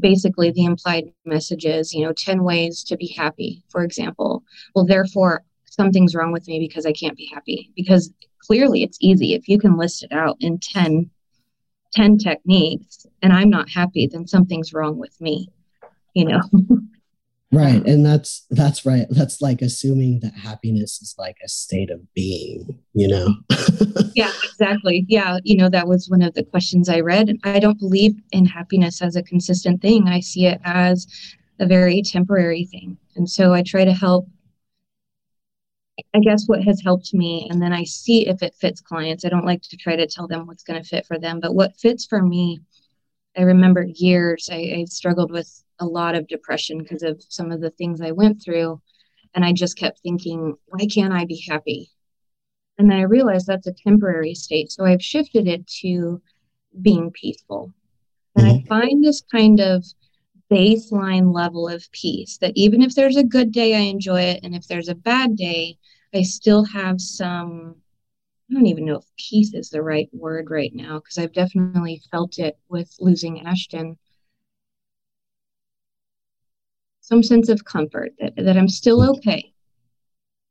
basically 0.00 0.50
the 0.50 0.64
implied 0.64 1.12
messages, 1.24 1.94
you 1.94 2.04
know, 2.04 2.12
10 2.12 2.42
ways 2.42 2.82
to 2.84 2.96
be 2.96 3.06
happy, 3.16 3.62
for 3.68 3.82
example. 3.82 4.42
Well, 4.74 4.84
therefore, 4.84 5.44
something's 5.64 6.14
wrong 6.14 6.32
with 6.32 6.46
me 6.48 6.58
because 6.58 6.84
I 6.84 6.92
can't 6.92 7.16
be 7.16 7.30
happy. 7.32 7.70
Because 7.76 8.12
clearly 8.40 8.82
it's 8.82 8.98
easy. 9.00 9.34
If 9.34 9.48
you 9.48 9.58
can 9.58 9.76
list 9.76 10.02
it 10.02 10.12
out 10.12 10.36
in 10.40 10.58
10, 10.58 11.10
10 11.92 12.18
techniques 12.18 13.06
and 13.22 13.32
I'm 13.32 13.50
not 13.50 13.68
happy, 13.68 14.08
then 14.10 14.26
something's 14.26 14.72
wrong 14.72 14.98
with 14.98 15.20
me 15.20 15.48
you 16.18 16.24
know? 16.24 16.40
Right 17.50 17.82
and 17.86 18.04
that's 18.04 18.44
that's 18.50 18.84
right 18.84 19.06
that's 19.08 19.40
like 19.40 19.62
assuming 19.62 20.20
that 20.20 20.34
happiness 20.34 21.00
is 21.00 21.14
like 21.16 21.38
a 21.42 21.48
state 21.48 21.90
of 21.90 22.00
being 22.12 22.78
you 22.92 23.08
know? 23.08 23.34
Yeah 24.14 24.30
exactly 24.44 25.06
yeah 25.08 25.38
you 25.44 25.56
know 25.56 25.70
that 25.70 25.88
was 25.88 26.10
one 26.10 26.20
of 26.20 26.34
the 26.34 26.44
questions 26.44 26.90
i 26.90 27.00
read 27.00 27.34
i 27.44 27.58
don't 27.58 27.78
believe 27.78 28.12
in 28.32 28.44
happiness 28.44 29.00
as 29.00 29.16
a 29.16 29.22
consistent 29.22 29.80
thing 29.80 30.08
i 30.08 30.20
see 30.20 30.44
it 30.44 30.60
as 30.64 31.06
a 31.58 31.66
very 31.66 32.02
temporary 32.02 32.66
thing 32.66 32.98
and 33.16 33.30
so 33.30 33.54
i 33.54 33.62
try 33.62 33.82
to 33.82 33.94
help 33.94 34.28
I 36.14 36.20
guess 36.20 36.46
what 36.46 36.62
has 36.62 36.80
helped 36.80 37.12
me, 37.12 37.48
and 37.50 37.60
then 37.60 37.72
I 37.72 37.84
see 37.84 38.28
if 38.28 38.42
it 38.42 38.54
fits 38.54 38.80
clients. 38.80 39.24
I 39.24 39.28
don't 39.28 39.44
like 39.44 39.62
to 39.62 39.76
try 39.76 39.96
to 39.96 40.06
tell 40.06 40.28
them 40.28 40.46
what's 40.46 40.62
going 40.62 40.82
to 40.82 40.88
fit 40.88 41.06
for 41.06 41.18
them, 41.18 41.40
but 41.40 41.54
what 41.54 41.76
fits 41.76 42.06
for 42.06 42.22
me. 42.22 42.60
I 43.36 43.42
remember 43.42 43.84
years 43.84 44.48
I, 44.50 44.56
I 44.78 44.84
struggled 44.88 45.30
with 45.30 45.62
a 45.78 45.86
lot 45.86 46.14
of 46.14 46.26
depression 46.26 46.78
because 46.78 47.02
of 47.02 47.22
some 47.28 47.52
of 47.52 47.60
the 47.60 47.70
things 47.70 48.00
I 48.00 48.10
went 48.10 48.42
through. 48.42 48.80
And 49.34 49.44
I 49.44 49.52
just 49.52 49.76
kept 49.76 50.00
thinking, 50.00 50.56
why 50.66 50.86
can't 50.86 51.12
I 51.12 51.24
be 51.24 51.44
happy? 51.48 51.90
And 52.78 52.90
then 52.90 52.98
I 52.98 53.02
realized 53.02 53.46
that's 53.46 53.66
a 53.66 53.72
temporary 53.72 54.34
state. 54.34 54.70
So 54.70 54.84
I've 54.84 55.02
shifted 55.02 55.46
it 55.46 55.66
to 55.82 56.20
being 56.80 57.10
peaceful. 57.10 57.72
And 58.36 58.46
I 58.46 58.50
mm-hmm. 58.52 58.66
find 58.66 59.04
this 59.04 59.22
kind 59.32 59.60
of 59.60 59.84
baseline 60.50 61.32
level 61.34 61.68
of 61.68 61.90
peace 61.92 62.38
that 62.38 62.52
even 62.56 62.82
if 62.82 62.94
there's 62.94 63.16
a 63.16 63.24
good 63.24 63.52
day, 63.52 63.74
I 63.74 63.80
enjoy 63.80 64.22
it. 64.22 64.40
And 64.42 64.54
if 64.54 64.66
there's 64.66 64.88
a 64.88 64.94
bad 64.94 65.36
day, 65.36 65.78
I 66.14 66.22
still 66.22 66.64
have 66.64 67.00
some, 67.00 67.76
I 68.50 68.54
don't 68.54 68.66
even 68.66 68.84
know 68.84 68.96
if 68.98 69.04
peace 69.16 69.52
is 69.54 69.70
the 69.70 69.82
right 69.82 70.08
word 70.12 70.50
right 70.50 70.74
now, 70.74 70.98
because 71.00 71.18
I've 71.18 71.34
definitely 71.34 72.02
felt 72.10 72.38
it 72.38 72.58
with 72.68 72.94
losing 72.98 73.46
Ashton 73.46 73.98
some 77.00 77.22
sense 77.22 77.48
of 77.48 77.64
comfort 77.64 78.12
that, 78.18 78.36
that 78.36 78.58
I'm 78.58 78.68
still 78.68 79.08
okay. 79.16 79.52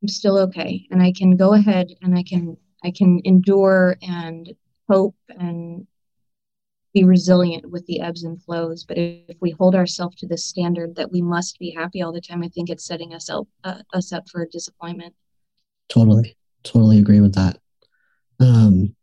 I'm 0.01 0.07
still 0.07 0.39
okay. 0.39 0.87
And 0.89 1.01
I 1.01 1.11
can 1.11 1.37
go 1.37 1.53
ahead 1.53 1.87
and 2.01 2.17
I 2.17 2.23
can 2.23 2.57
I 2.83 2.91
can 2.91 3.21
endure 3.25 3.97
and 4.01 4.53
hope 4.89 5.15
and 5.29 5.85
be 6.97 7.03
resilient 7.03 7.69
with 7.69 7.85
the 7.85 8.01
ebbs 8.01 8.23
and 8.23 8.41
flows. 8.41 8.83
But 8.83 8.97
if 8.97 9.37
we 9.39 9.51
hold 9.51 9.75
ourselves 9.75 10.15
to 10.17 10.27
this 10.27 10.45
standard 10.45 10.95
that 10.95 11.11
we 11.11 11.21
must 11.21 11.59
be 11.59 11.69
happy 11.69 12.01
all 12.01 12.11
the 12.11 12.21
time, 12.21 12.43
I 12.43 12.47
think 12.47 12.69
it's 12.69 12.85
setting 12.85 13.13
us 13.13 13.29
up 13.29 13.47
uh, 13.63 13.81
us 13.93 14.11
up 14.11 14.27
for 14.29 14.45
disappointment. 14.47 15.13
Totally, 15.89 16.35
totally 16.63 16.97
agree 16.97 17.21
with 17.21 17.35
that. 17.35 17.59
Um, 18.39 18.95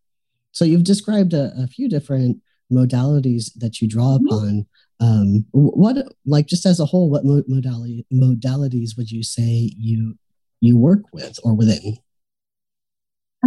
so 0.50 0.64
you've 0.64 0.84
described 0.84 1.34
a, 1.34 1.52
a 1.56 1.68
few 1.68 1.88
different 1.88 2.38
modalities 2.72 3.52
that 3.56 3.80
you 3.80 3.88
draw 3.88 4.18
mm-hmm. 4.18 4.26
upon 4.26 4.66
um, 5.00 5.46
what 5.52 5.96
like 6.26 6.46
just 6.46 6.66
as 6.66 6.80
a 6.80 6.86
whole 6.86 7.10
what 7.10 7.24
modality 7.24 8.06
modalities 8.12 8.96
would 8.96 9.10
you 9.10 9.22
say 9.22 9.70
you 9.76 10.16
you 10.60 10.76
work 10.76 11.02
with 11.12 11.38
or 11.44 11.54
within 11.54 11.98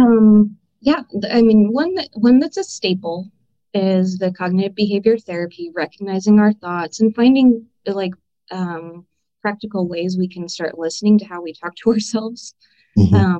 um 0.00 0.56
yeah 0.80 1.02
i 1.30 1.42
mean 1.42 1.72
one 1.72 1.94
that 1.94 2.08
one 2.12 2.38
that's 2.38 2.58
a 2.58 2.62
staple 2.62 3.30
is 3.74 4.18
the 4.18 4.32
cognitive 4.32 4.74
behavior 4.74 5.18
therapy 5.18 5.70
recognizing 5.74 6.38
our 6.38 6.52
thoughts 6.52 7.00
and 7.00 7.14
finding 7.14 7.66
like 7.86 8.14
um, 8.50 9.06
practical 9.42 9.86
ways 9.86 10.16
we 10.16 10.28
can 10.28 10.48
start 10.48 10.78
listening 10.78 11.18
to 11.18 11.24
how 11.26 11.42
we 11.42 11.52
talk 11.52 11.74
to 11.76 11.90
ourselves 11.92 12.54
mm-hmm. 12.96 13.14
um, 13.14 13.38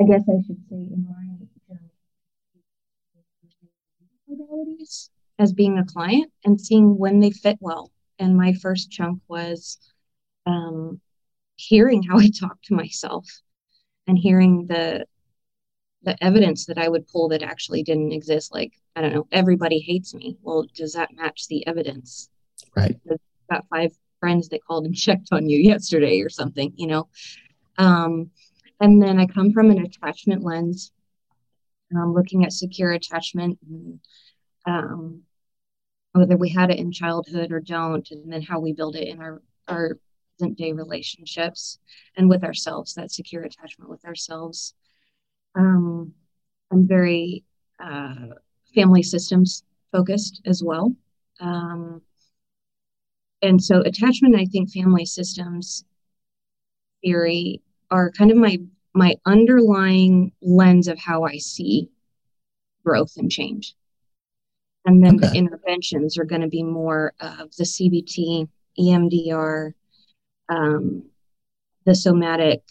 i 0.00 0.04
guess 0.04 0.22
i 0.28 0.40
should 0.46 0.60
say 0.68 0.76
in 0.76 1.06
my 1.08 1.36
modalities 4.30 5.10
as 5.38 5.52
being 5.52 5.78
a 5.78 5.84
client 5.84 6.32
and 6.44 6.60
seeing 6.60 6.96
when 6.98 7.20
they 7.20 7.30
fit 7.30 7.58
well 7.60 7.90
And 8.18 8.36
my 8.36 8.54
first 8.54 8.90
chunk 8.90 9.20
was 9.28 9.78
um, 10.46 11.00
hearing 11.56 12.02
how 12.02 12.18
I 12.18 12.30
talk 12.40 12.58
to 12.64 12.74
myself 12.74 13.26
and 14.06 14.18
hearing 14.18 14.66
the 14.66 15.06
the 16.06 16.24
evidence 16.24 16.64
that 16.66 16.78
I 16.78 16.88
would 16.88 17.06
pull 17.08 17.28
that 17.28 17.42
actually 17.42 17.82
didn't 17.82 18.12
exist. 18.12 18.54
Like, 18.54 18.72
I 18.94 19.02
don't 19.02 19.12
know, 19.12 19.26
everybody 19.32 19.80
hates 19.80 20.14
me. 20.14 20.38
Well, 20.40 20.64
does 20.74 20.94
that 20.94 21.14
match 21.14 21.48
the 21.48 21.66
evidence? 21.66 22.30
Right. 22.74 22.96
I've 23.10 23.18
got 23.50 23.66
five 23.68 23.92
friends 24.20 24.48
that 24.48 24.64
called 24.64 24.86
and 24.86 24.94
checked 25.06 25.28
on 25.32 25.48
you 25.48 25.58
yesterday 25.58 26.20
or 26.20 26.30
something, 26.30 26.72
you 26.76 26.86
know. 26.86 27.08
Um, 27.76 28.30
and 28.80 29.02
then 29.02 29.18
I 29.18 29.26
come 29.26 29.52
from 29.52 29.70
an 29.70 29.84
attachment 29.84 30.44
lens, 30.44 30.92
um, 31.94 32.14
looking 32.14 32.44
at 32.44 32.52
secure 32.52 32.92
attachment 32.92 33.58
and 33.68 34.00
um, 34.64 35.22
whether 36.12 36.36
we 36.36 36.48
had 36.48 36.70
it 36.70 36.78
in 36.78 36.92
childhood 36.92 37.52
or 37.52 37.60
don't, 37.60 38.08
and 38.12 38.32
then 38.32 38.42
how 38.42 38.60
we 38.60 38.72
build 38.72 38.96
it 38.96 39.08
in 39.08 39.20
our 39.20 39.42
our 39.68 39.98
present 40.38 40.56
day 40.56 40.72
relationships 40.72 41.78
and 42.16 42.28
with 42.28 42.44
ourselves, 42.44 42.94
that 42.94 43.10
secure 43.10 43.42
attachment 43.42 43.90
with 43.90 44.04
ourselves. 44.04 44.74
Um, 45.56 46.12
I'm 46.70 46.86
very 46.86 47.44
uh, 47.82 48.34
family 48.74 49.02
systems 49.02 49.64
focused 49.92 50.42
as 50.44 50.62
well. 50.62 50.94
Um, 51.40 52.02
and 53.42 53.62
so 53.62 53.80
attachment, 53.80 54.36
I 54.36 54.44
think 54.46 54.70
family 54.70 55.04
systems 55.04 55.84
theory 57.02 57.62
are 57.90 58.10
kind 58.10 58.30
of 58.30 58.36
my 58.36 58.58
my 58.94 59.14
underlying 59.26 60.32
lens 60.40 60.88
of 60.88 60.98
how 60.98 61.24
I 61.24 61.36
see 61.36 61.90
growth 62.82 63.12
and 63.18 63.30
change. 63.30 63.74
And 64.86 65.04
then 65.04 65.16
okay. 65.16 65.28
the 65.28 65.34
interventions 65.34 66.16
are 66.16 66.24
going 66.24 66.40
to 66.40 66.48
be 66.48 66.62
more 66.62 67.12
of 67.20 67.54
the 67.56 67.64
CBT, 67.64 68.48
EMDR, 68.78 69.72
um, 70.48 71.02
the 71.84 71.94
somatic 71.94 72.62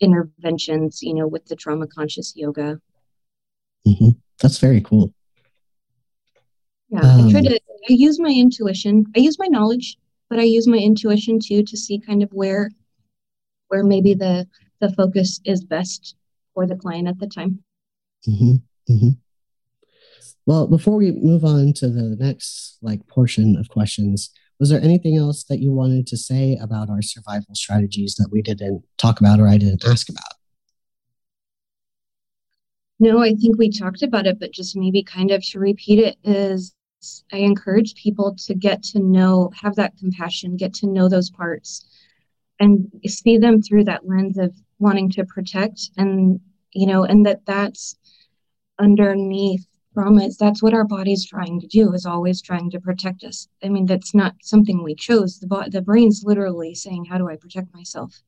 interventions, 0.00 1.02
you 1.02 1.14
know, 1.14 1.26
with 1.26 1.46
the 1.46 1.56
trauma 1.56 1.86
conscious 1.86 2.32
yoga. 2.36 2.80
Mm-hmm. 3.86 4.10
That's 4.40 4.58
very 4.58 4.80
cool. 4.80 5.12
Yeah, 6.90 7.00
um, 7.00 7.28
I 7.28 7.30
try 7.30 7.40
to. 7.42 7.60
I 7.90 7.92
use 7.92 8.18
my 8.18 8.30
intuition. 8.30 9.06
I 9.16 9.20
use 9.20 9.38
my 9.38 9.46
knowledge, 9.46 9.96
but 10.28 10.38
I 10.38 10.42
use 10.42 10.66
my 10.66 10.78
intuition 10.78 11.38
too 11.38 11.62
to 11.62 11.76
see 11.76 11.98
kind 11.98 12.22
of 12.22 12.30
where, 12.32 12.70
where 13.68 13.84
maybe 13.84 14.14
the 14.14 14.46
the 14.80 14.92
focus 14.92 15.40
is 15.44 15.64
best 15.64 16.16
for 16.54 16.66
the 16.66 16.76
client 16.76 17.08
at 17.08 17.18
the 17.18 17.26
time. 17.26 17.62
Mm-hmm. 18.28 18.92
Mm-hmm. 18.92 19.08
Well, 20.46 20.66
before 20.66 20.96
we 20.96 21.12
move 21.12 21.44
on 21.44 21.72
to 21.74 21.88
the 21.88 22.16
next 22.18 22.78
like 22.80 23.06
portion 23.06 23.56
of 23.56 23.68
questions, 23.68 24.30
was 24.58 24.70
there 24.70 24.80
anything 24.80 25.16
else 25.16 25.44
that 25.44 25.60
you 25.60 25.70
wanted 25.70 26.06
to 26.08 26.16
say 26.16 26.58
about 26.60 26.90
our 26.90 27.02
survival 27.02 27.54
strategies 27.54 28.16
that 28.16 28.28
we 28.32 28.42
didn't 28.42 28.82
talk 28.96 29.20
about 29.20 29.38
or 29.38 29.46
I 29.46 29.56
didn't 29.56 29.84
ask 29.84 30.08
about? 30.08 30.34
No, 33.00 33.22
I 33.22 33.34
think 33.34 33.56
we 33.56 33.70
talked 33.70 34.02
about 34.02 34.26
it, 34.26 34.40
but 34.40 34.52
just 34.52 34.76
maybe 34.76 35.04
kind 35.04 35.30
of 35.30 35.44
to 35.50 35.60
repeat 35.60 36.00
it 36.00 36.16
is 36.24 36.74
I 37.32 37.38
encourage 37.38 37.94
people 37.94 38.34
to 38.46 38.54
get 38.54 38.82
to 38.84 38.98
know, 38.98 39.52
have 39.62 39.76
that 39.76 39.96
compassion, 39.96 40.56
get 40.56 40.74
to 40.74 40.88
know 40.88 41.08
those 41.08 41.30
parts 41.30 41.86
and 42.58 42.90
see 43.06 43.38
them 43.38 43.62
through 43.62 43.84
that 43.84 44.08
lens 44.08 44.36
of 44.36 44.52
wanting 44.80 45.08
to 45.10 45.24
protect 45.24 45.90
and, 45.96 46.40
you 46.72 46.86
know, 46.86 47.04
and 47.04 47.24
that 47.24 47.46
that's 47.46 47.96
underneath 48.80 49.64
that's 50.38 50.62
what 50.62 50.74
our 50.74 50.84
body's 50.84 51.26
trying 51.26 51.60
to 51.60 51.66
do 51.66 51.92
is 51.92 52.06
always 52.06 52.40
trying 52.40 52.70
to 52.70 52.80
protect 52.80 53.24
us. 53.24 53.48
I 53.62 53.68
mean 53.68 53.86
that's 53.86 54.14
not 54.14 54.34
something 54.42 54.82
we 54.82 54.94
chose. 54.94 55.38
The, 55.38 55.46
bo- 55.46 55.68
the 55.68 55.82
brain's 55.82 56.22
literally 56.24 56.74
saying 56.74 57.06
how 57.06 57.18
do 57.18 57.28
i 57.28 57.36
protect 57.36 57.74
myself? 57.74 58.22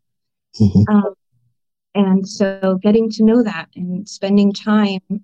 Mm-hmm. 0.61 0.97
um, 0.97 1.14
and 1.95 2.29
so 2.29 2.79
getting 2.83 3.09
to 3.11 3.25
know 3.25 3.43
that 3.45 3.68
and 3.77 4.09
spending 4.09 4.53
time 4.53 5.01
to 5.09 5.21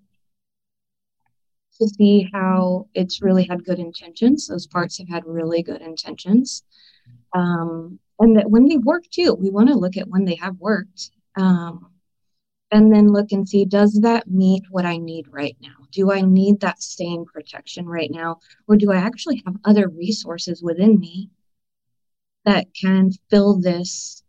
see 1.89 2.31
how 2.33 2.87
it's 2.95 3.23
really 3.23 3.45
had 3.45 3.65
good 3.65 3.81
intentions 3.81 4.47
those 4.47 4.69
parts 4.69 4.99
have 4.99 5.09
had 5.09 5.25
really 5.27 5.63
good 5.63 5.83
intentions. 5.83 6.63
Um, 7.35 7.99
and 8.21 8.37
that 8.37 8.51
when 8.51 8.69
they 8.69 8.79
work 8.79 9.05
too 9.11 9.35
we 9.35 9.51
want 9.51 9.69
to 9.69 9.75
look 9.75 9.97
at 9.97 10.09
when 10.09 10.25
they 10.25 10.37
have 10.37 10.57
worked. 10.59 11.11
Um, 11.37 11.91
and 12.71 12.93
then 12.93 13.09
look 13.09 13.33
and 13.33 13.49
see 13.49 13.65
does 13.65 14.01
that 14.03 14.29
meet 14.29 14.65
what 14.71 14.85
I 14.85 14.97
need 14.97 15.27
right 15.31 15.57
now? 15.61 15.87
Do 15.93 16.13
I 16.13 16.21
need 16.21 16.61
that 16.61 16.83
same 16.83 17.25
protection 17.25 17.87
right 17.87 18.11
now? 18.11 18.41
Or 18.67 18.77
do 18.77 18.93
I 18.93 18.97
actually 18.97 19.43
have 19.47 19.57
other 19.65 19.89
resources 19.89 20.63
within 20.63 20.99
me 20.99 21.31
that 22.45 22.67
can 22.75 23.11
fill 23.31 23.61
this 23.61 24.23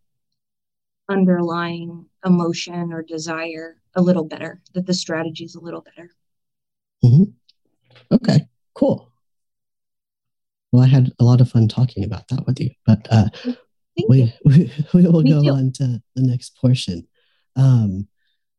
underlying 1.09 2.05
emotion 2.25 2.93
or 2.93 3.01
desire 3.01 3.77
a 3.95 4.01
little 4.01 4.25
better, 4.25 4.61
that 4.73 4.85
the 4.85 4.93
strategy 4.93 5.45
is 5.45 5.55
a 5.55 5.59
little 5.59 5.81
better? 5.81 6.11
Mm-hmm. 7.03 7.23
Okay, 8.11 8.47
cool. 8.73 9.11
Well, 10.71 10.83
I 10.83 10.87
had 10.87 11.11
a 11.19 11.23
lot 11.23 11.41
of 11.41 11.49
fun 11.49 11.67
talking 11.67 12.03
about 12.03 12.27
that 12.27 12.45
with 12.45 12.59
you, 12.59 12.69
but 12.85 13.07
uh, 13.09 13.29
we, 14.07 14.33
we, 14.45 14.71
we 14.93 15.07
will 15.07 15.23
Me 15.23 15.31
go 15.31 15.41
too. 15.41 15.49
on 15.49 15.71
to 15.73 16.01
the 16.15 16.21
next 16.21 16.57
portion. 16.57 17.07
Um, 17.55 18.07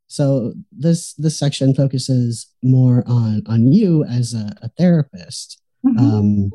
so 0.09 0.55
this 0.73 1.13
this 1.15 1.39
section 1.39 1.75
focuses 1.75 2.47
more 2.63 3.05
on 3.07 3.43
on 3.47 3.73
you 3.73 4.05
as 4.05 4.35
a, 4.35 4.55
a 4.63 4.69
therapist. 4.71 5.61
Mm-hmm. 5.87 5.99
Um, 5.99 6.51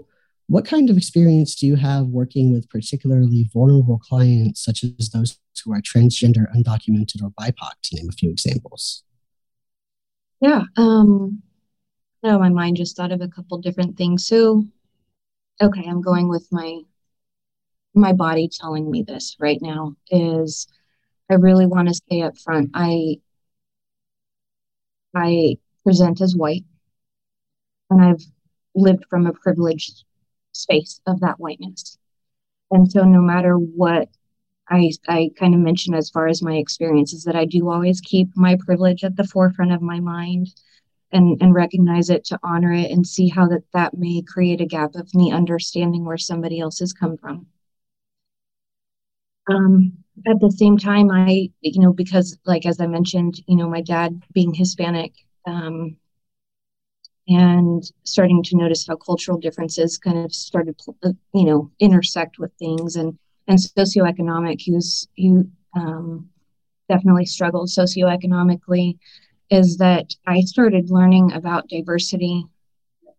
what 0.47 0.66
kind 0.66 0.89
of 0.89 0.97
experience 0.97 1.56
do 1.56 1.68
you 1.68 1.76
have 1.76 2.08
working 2.08 2.51
with 2.51 2.70
particularly 2.70 3.49
vulnerable 3.54 3.99
clients, 3.99 4.64
such 4.64 4.84
as 4.84 5.10
those 5.10 5.39
who 5.64 5.72
are 5.72 5.82
transgender, 5.82 6.51
undocumented, 6.54 7.24
or 7.24 7.30
BIPOC, 7.39 7.72
to 7.84 7.95
name 7.95 8.10
a 8.10 8.12
few 8.12 8.30
examples? 8.30 9.04
Yeah, 10.41 10.64
um, 10.76 11.41
no, 12.24 12.39
my 12.39 12.49
mind 12.49 12.78
just 12.78 12.97
thought 12.97 13.12
of 13.12 13.22
a 13.22 13.28
couple 13.28 13.58
different 13.60 13.97
things. 13.97 14.28
So, 14.28 14.66
okay, 15.62 15.86
I'm 15.88 16.01
going 16.01 16.28
with 16.28 16.47
my 16.51 16.82
my 17.93 18.14
body 18.14 18.49
telling 18.51 18.89
me 18.89 19.04
this 19.04 19.36
right 19.39 19.60
now 19.62 19.95
is 20.10 20.68
I 21.30 21.36
really 21.36 21.68
want 21.68 21.88
to 21.88 21.93
stay 21.93 22.24
up 22.24 22.38
front. 22.38 22.72
I 22.74 23.20
I 25.16 25.57
present 25.84 26.22
as 26.22 26.36
white, 26.36 26.66
and 27.89 28.03
I've 28.03 28.24
lived 28.76 29.05
from 29.09 29.28
a 29.28 29.34
privileged 29.34 30.03
space 30.51 30.99
of 31.05 31.20
that 31.22 31.39
whiteness. 31.39 31.97
And 32.72 32.91
so, 32.91 33.03
no 33.03 33.22
matter 33.22 33.55
what 33.55 34.09
I, 34.70 34.91
I 35.07 35.30
kind 35.38 35.53
of 35.53 35.59
mentioned 35.59 35.95
as 35.95 36.09
far 36.09 36.28
as 36.28 36.41
my 36.41 36.55
experiences, 36.55 37.24
that 37.26 37.36
I 37.36 37.45
do 37.45 37.70
always 37.70 38.01
keep 38.01 38.30
my 38.36 38.57
privilege 38.66 39.03
at 39.03 39.16
the 39.16 39.26
forefront 39.26 39.72
of 39.74 39.82
my 39.82 39.99
mind 39.99 40.47
and, 41.11 41.39
and 41.41 41.53
recognize 41.53 42.09
it 42.09 42.26
to 42.26 42.39
honor 42.43 42.74
it 42.74 42.89
and 42.89 43.05
see 43.05 43.30
how 43.30 43.47
that, 43.47 43.64
that 43.74 43.93
may 43.93 44.24
create 44.24 44.61
a 44.61 44.66
gap 44.66 44.95
of 44.95 45.14
me 45.14 45.32
understanding 45.32 46.05
where 46.05 46.18
somebody 46.18 46.59
else 46.59 46.80
has 46.80 46.93
come 46.93 47.18
from. 47.18 47.45
Um, 49.47 50.03
at 50.28 50.39
the 50.39 50.51
same 50.51 50.78
time, 50.78 51.11
I, 51.11 51.49
you 51.61 51.80
know, 51.80 51.93
because 51.93 52.38
like 52.45 52.66
as 52.66 52.80
I 52.80 52.88
mentioned, 52.88 53.41
you 53.47 53.55
know, 53.55 53.68
my 53.70 53.82
dad 53.82 54.22
being 54.34 54.53
Hispanic, 54.53 55.14
um, 55.45 55.97
and 57.28 57.84
starting 58.03 58.43
to 58.43 58.57
notice 58.57 58.86
how 58.86 58.95
cultural 58.97 59.38
differences 59.38 59.97
kind 59.97 60.18
of 60.18 60.34
started, 60.34 60.80
uh, 61.03 61.11
you 61.34 61.45
know, 61.45 61.72
intersect 61.80 62.38
with 62.38 62.51
things, 62.59 62.95
and 62.95 63.18
and 63.47 63.57
socioeconomic. 63.57 64.61
He 64.61 64.72
was 64.72 65.07
he 65.14 65.41
um, 65.76 66.30
definitely 66.89 67.26
struggled 67.26 67.70
socioeconomically. 67.70 68.97
Is 69.49 69.78
that 69.78 70.16
I 70.26 70.41
started 70.41 70.89
learning 70.89 71.34
about 71.34 71.70
diversity. 71.70 72.45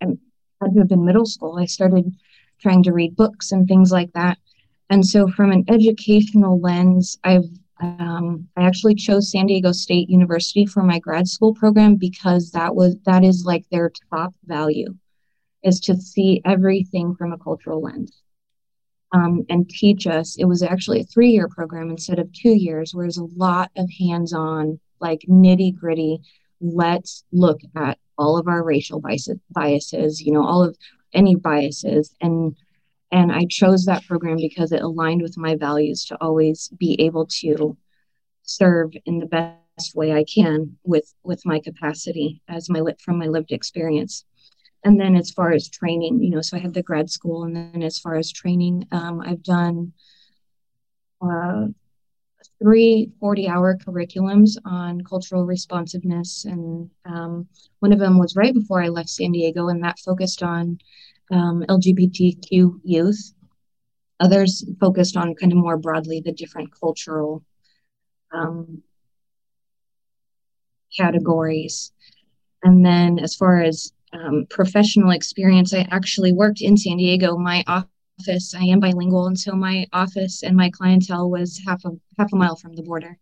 I 0.01 0.07
had 0.61 0.73
to 0.75 0.79
have 0.81 0.89
been 0.89 1.05
middle 1.05 1.27
school. 1.27 1.59
I 1.59 1.67
started 1.67 2.15
trying 2.61 2.83
to 2.85 2.93
read 2.93 3.17
books 3.17 3.53
and 3.53 3.67
things 3.67 3.91
like 3.91 4.13
that 4.13 4.39
and 4.95 5.05
so, 5.05 5.27
from 5.27 5.51
an 5.51 5.65
educational 5.67 6.61
lens, 6.61 7.19
I've 7.25 7.51
um, 7.81 8.47
I 8.57 8.63
actually 8.63 8.95
chose 8.95 9.29
San 9.29 9.47
Diego 9.47 9.73
State 9.73 10.09
University 10.09 10.67
for 10.67 10.85
my 10.85 11.01
grad 11.01 11.27
school 11.27 11.53
program 11.53 11.97
because 11.97 12.53
that 12.53 12.77
was 12.77 12.95
that 13.05 13.25
is 13.25 13.45
like 13.45 13.69
their 13.71 13.91
top 14.13 14.33
value, 14.45 14.95
is 15.65 15.81
to 15.81 15.97
see 15.97 16.41
everything 16.45 17.17
from 17.17 17.33
a 17.33 17.39
cultural 17.39 17.83
lens. 17.83 18.23
Um, 19.11 19.45
and 19.49 19.69
teach 19.69 20.07
us. 20.07 20.37
It 20.37 20.45
was 20.45 20.63
actually 20.63 21.01
a 21.01 21.05
three 21.05 21.31
year 21.31 21.49
program 21.49 21.91
instead 21.91 22.21
of 22.21 22.33
two 22.33 22.55
years, 22.57 22.95
where 22.95 23.05
there's 23.05 23.17
a 23.17 23.25
lot 23.35 23.73
of 23.77 23.91
hands 23.99 24.33
on, 24.33 24.79
like 25.01 25.23
nitty 25.29 25.75
gritty. 25.75 26.21
Let's 26.61 27.25
look 27.33 27.59
at 27.75 27.99
all 28.17 28.39
of 28.39 28.47
our 28.47 28.63
racial 28.63 29.03
biases, 29.51 30.21
you 30.21 30.31
know, 30.31 30.47
all 30.47 30.63
of 30.63 30.79
any 31.13 31.35
biases, 31.35 32.15
and 32.21 32.55
and 33.11 33.31
I 33.33 33.47
chose 33.49 33.85
that 33.85 34.07
program 34.07 34.37
because 34.37 34.73
it 34.73 34.83
aligned 34.83 35.23
with 35.23 35.37
my 35.37 35.57
values 35.57 36.05
to 36.07 36.21
always 36.21 36.69
be 36.79 37.01
able 37.01 37.27
to 37.41 37.77
serve 38.43 38.93
in 39.07 39.19
the 39.19 39.27
best 39.27 39.95
way 39.95 40.13
I 40.13 40.25
can 40.25 40.77
with 40.85 41.13
with 41.23 41.45
my 41.45 41.61
capacity 41.61 42.43
as 42.49 42.71
my 42.71 42.81
lit 42.81 43.01
from 43.01 43.19
my 43.19 43.27
lived 43.27 43.53
experience. 43.53 44.25
and 44.85 45.01
then 45.01 45.17
as 45.17 45.31
far 45.31 45.53
as 45.53 45.69
training, 45.69 46.23
you 46.23 46.31
know, 46.31 46.43
so 46.43 46.57
I 46.57 46.61
have 46.61 46.75
the 46.75 46.83
grad 46.83 47.09
school, 47.11 47.45
and 47.45 47.57
then 47.57 47.83
as 47.83 47.99
far 47.99 48.17
as 48.17 48.31
training, 48.31 48.87
um, 48.93 49.21
I've 49.21 49.43
done 49.43 49.93
uh, 51.23 51.69
three 52.59 53.11
40 53.21 53.49
hour 53.49 53.77
curriculums 53.77 54.57
on 54.65 55.03
cultural 55.03 55.45
responsiveness. 55.45 56.45
And 56.45 56.91
um, 57.05 57.49
one 57.81 57.93
of 57.93 57.99
them 57.99 58.19
was 58.19 58.37
right 58.37 58.55
before 58.55 58.83
I 58.83 58.89
left 58.89 59.11
San 59.11 59.33
Diego, 59.33 59.69
and 59.69 59.83
that 59.83 59.99
focused 59.99 60.43
on 60.43 60.79
um, 61.31 61.65
LGBTQ 61.69 62.81
youth. 62.85 63.33
Others 64.21 64.65
focused 64.81 65.17
on 65.17 65.35
kind 65.35 65.53
of 65.53 65.59
more 65.59 65.77
broadly 65.77 66.21
the 66.21 66.33
different 66.33 66.71
cultural 66.79 67.45
um, 68.33 68.83
categories. 70.97 71.93
And 72.63 72.85
then 72.85 73.19
as 73.19 73.35
far 73.35 73.61
as 73.61 73.93
um, 74.13 74.47
professional 74.49 75.11
experience, 75.11 75.75
I 75.75 75.87
actually 75.91 76.33
worked 76.33 76.61
in 76.61 76.77
San 76.77 76.97
Diego. 76.97 77.37
My 77.37 77.65
office, 77.67 78.55
I 78.55 78.65
am 78.65 78.81
bilingual, 78.81 79.27
and 79.27 79.39
so 79.39 79.53
my 79.53 79.87
office 79.93 80.43
and 80.43 80.57
my 80.57 80.71
clientele 80.71 81.31
was 81.31 81.61
half 81.67 81.85
a 81.85 81.91
half 82.19 82.33
a 82.33 82.37
mile 82.37 82.57
from 82.57 82.75
the 82.75 82.83
border. 82.83 83.19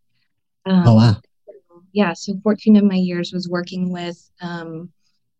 Um, 0.66 0.86
oh 0.86 0.94
wow! 0.94 1.16
Yeah, 1.92 2.12
so 2.12 2.38
14 2.42 2.76
of 2.76 2.84
my 2.84 2.94
years 2.94 3.32
was 3.32 3.48
working 3.48 3.90
with 3.90 4.30
um, 4.40 4.90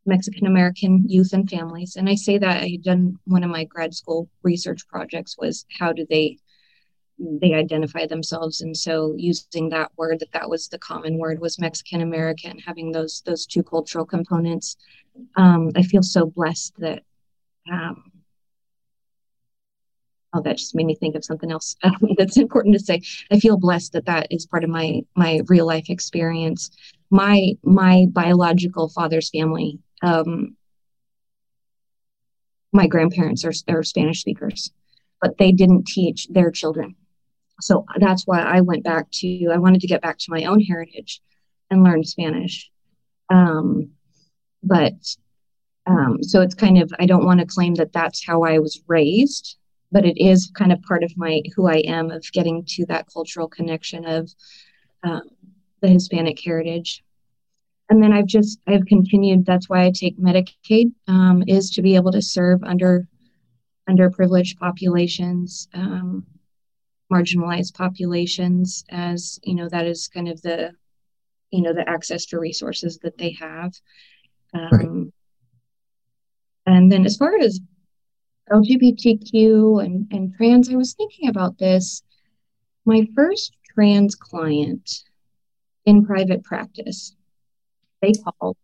Mexican 0.04 0.46
American 0.46 1.04
youth 1.06 1.32
and 1.32 1.48
families, 1.48 1.96
and 1.96 2.08
I 2.08 2.14
say 2.14 2.38
that 2.38 2.62
I 2.62 2.68
had 2.68 2.82
done 2.82 3.18
one 3.24 3.44
of 3.44 3.50
my 3.50 3.64
grad 3.64 3.94
school 3.94 4.28
research 4.42 4.86
projects 4.88 5.36
was 5.38 5.64
how 5.78 5.92
do 5.92 6.06
they 6.08 6.38
they 7.40 7.54
identify 7.54 8.06
themselves. 8.06 8.60
And 8.60 8.76
so 8.76 9.14
using 9.16 9.68
that 9.68 9.92
word 9.96 10.18
that 10.20 10.32
that 10.32 10.48
was 10.48 10.68
the 10.68 10.78
common 10.78 11.18
word 11.18 11.40
was 11.40 11.58
mexican 11.58 12.00
american 12.00 12.58
having 12.58 12.90
those 12.92 13.22
those 13.26 13.46
two 13.46 13.62
cultural 13.62 14.04
components. 14.04 14.76
Um, 15.36 15.70
i 15.76 15.82
feel 15.82 16.02
so 16.02 16.26
blessed 16.26 16.74
that 16.78 17.02
um, 17.70 18.10
oh 20.32 20.40
that 20.42 20.56
just 20.56 20.74
made 20.74 20.86
me 20.86 20.94
think 20.94 21.14
of 21.14 21.24
something 21.24 21.50
else 21.52 21.76
that's 22.18 22.36
important 22.36 22.74
to 22.74 22.80
say. 22.80 23.02
I 23.30 23.38
feel 23.38 23.56
blessed 23.56 23.92
that 23.92 24.06
that 24.06 24.26
is 24.30 24.46
part 24.46 24.64
of 24.64 24.70
my 24.70 25.02
my 25.14 25.40
real 25.48 25.66
life 25.66 25.90
experience. 25.90 26.70
My 27.10 27.52
my 27.62 28.06
biological 28.10 28.88
father's 28.88 29.30
family 29.30 29.78
um, 30.02 30.56
my 32.72 32.86
grandparents 32.86 33.44
are, 33.44 33.52
are 33.68 33.82
spanish 33.82 34.20
speakers 34.20 34.72
but 35.20 35.38
they 35.38 35.52
didn't 35.52 35.86
teach 35.86 36.28
their 36.28 36.50
children 36.50 36.96
so 37.62 37.86
that's 37.98 38.26
why 38.26 38.40
I 38.40 38.60
went 38.60 38.82
back 38.82 39.10
to, 39.12 39.50
I 39.52 39.58
wanted 39.58 39.80
to 39.82 39.86
get 39.86 40.02
back 40.02 40.18
to 40.18 40.30
my 40.30 40.44
own 40.44 40.60
heritage 40.60 41.20
and 41.70 41.84
learn 41.84 42.02
Spanish. 42.02 42.70
Um, 43.30 43.90
but 44.62 44.94
um, 45.86 46.22
so 46.22 46.40
it's 46.40 46.54
kind 46.54 46.82
of, 46.82 46.92
I 46.98 47.06
don't 47.06 47.24
want 47.24 47.40
to 47.40 47.46
claim 47.46 47.74
that 47.76 47.92
that's 47.92 48.24
how 48.24 48.42
I 48.42 48.58
was 48.58 48.82
raised, 48.88 49.58
but 49.92 50.04
it 50.04 50.18
is 50.18 50.50
kind 50.56 50.72
of 50.72 50.82
part 50.82 51.04
of 51.04 51.16
my, 51.16 51.42
who 51.54 51.68
I 51.68 51.78
am 51.78 52.10
of 52.10 52.24
getting 52.32 52.64
to 52.70 52.86
that 52.86 53.06
cultural 53.12 53.48
connection 53.48 54.04
of 54.06 54.30
um, 55.04 55.22
the 55.80 55.88
Hispanic 55.88 56.40
heritage. 56.40 57.04
And 57.92 58.02
then 58.02 58.14
I've 58.14 58.26
just, 58.26 58.58
I've 58.66 58.86
continued, 58.86 59.44
that's 59.44 59.68
why 59.68 59.84
I 59.84 59.90
take 59.90 60.18
Medicaid, 60.18 60.92
um, 61.08 61.44
is 61.46 61.68
to 61.72 61.82
be 61.82 61.94
able 61.94 62.10
to 62.12 62.22
serve 62.22 62.64
under 62.64 63.06
underprivileged 63.86 64.56
populations 64.56 65.68
um, 65.74 66.24
marginalized 67.12 67.74
populations 67.74 68.82
as 68.88 69.38
you 69.42 69.54
know 69.54 69.68
that 69.68 69.84
is 69.84 70.08
kind 70.08 70.28
of 70.28 70.40
the 70.40 70.70
you 71.50 71.60
know 71.60 71.74
the 71.74 71.86
access 71.86 72.24
to 72.24 72.38
resources 72.38 72.98
that 73.02 73.18
they 73.18 73.32
have 73.32 73.74
um, 74.54 74.70
right. 74.72 76.74
and 76.74 76.90
then 76.90 77.04
as 77.04 77.16
far 77.16 77.36
as 77.38 77.60
lgbtq 78.50 79.84
and, 79.84 80.06
and 80.12 80.32
trans 80.36 80.72
i 80.72 80.76
was 80.76 80.94
thinking 80.94 81.28
about 81.28 81.58
this 81.58 82.02
my 82.86 83.06
first 83.14 83.52
trans 83.74 84.14
client 84.14 85.02
in 85.84 86.06
private 86.06 86.42
practice 86.44 87.16
they 88.02 88.12
called 88.12 88.56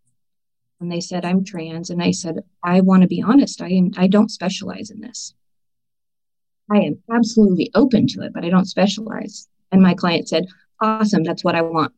and 0.80 0.92
they 0.92 1.00
said 1.00 1.24
i'm 1.24 1.44
trans 1.44 1.90
and 1.90 2.02
i 2.02 2.10
said 2.10 2.40
i 2.62 2.80
want 2.80 3.02
to 3.02 3.08
be 3.08 3.22
honest 3.22 3.62
i 3.62 3.68
am 3.68 3.90
i 3.96 4.06
don't 4.06 4.30
specialize 4.30 4.90
in 4.90 5.00
this 5.00 5.34
I 6.70 6.78
am 6.78 7.02
absolutely 7.10 7.70
open 7.74 8.06
to 8.08 8.22
it, 8.22 8.32
but 8.32 8.44
I 8.44 8.50
don't 8.50 8.66
specialize. 8.66 9.48
And 9.72 9.82
my 9.82 9.94
client 9.94 10.28
said, 10.28 10.46
Awesome, 10.80 11.24
that's 11.24 11.42
what 11.42 11.54
I 11.54 11.62
want. 11.62 11.92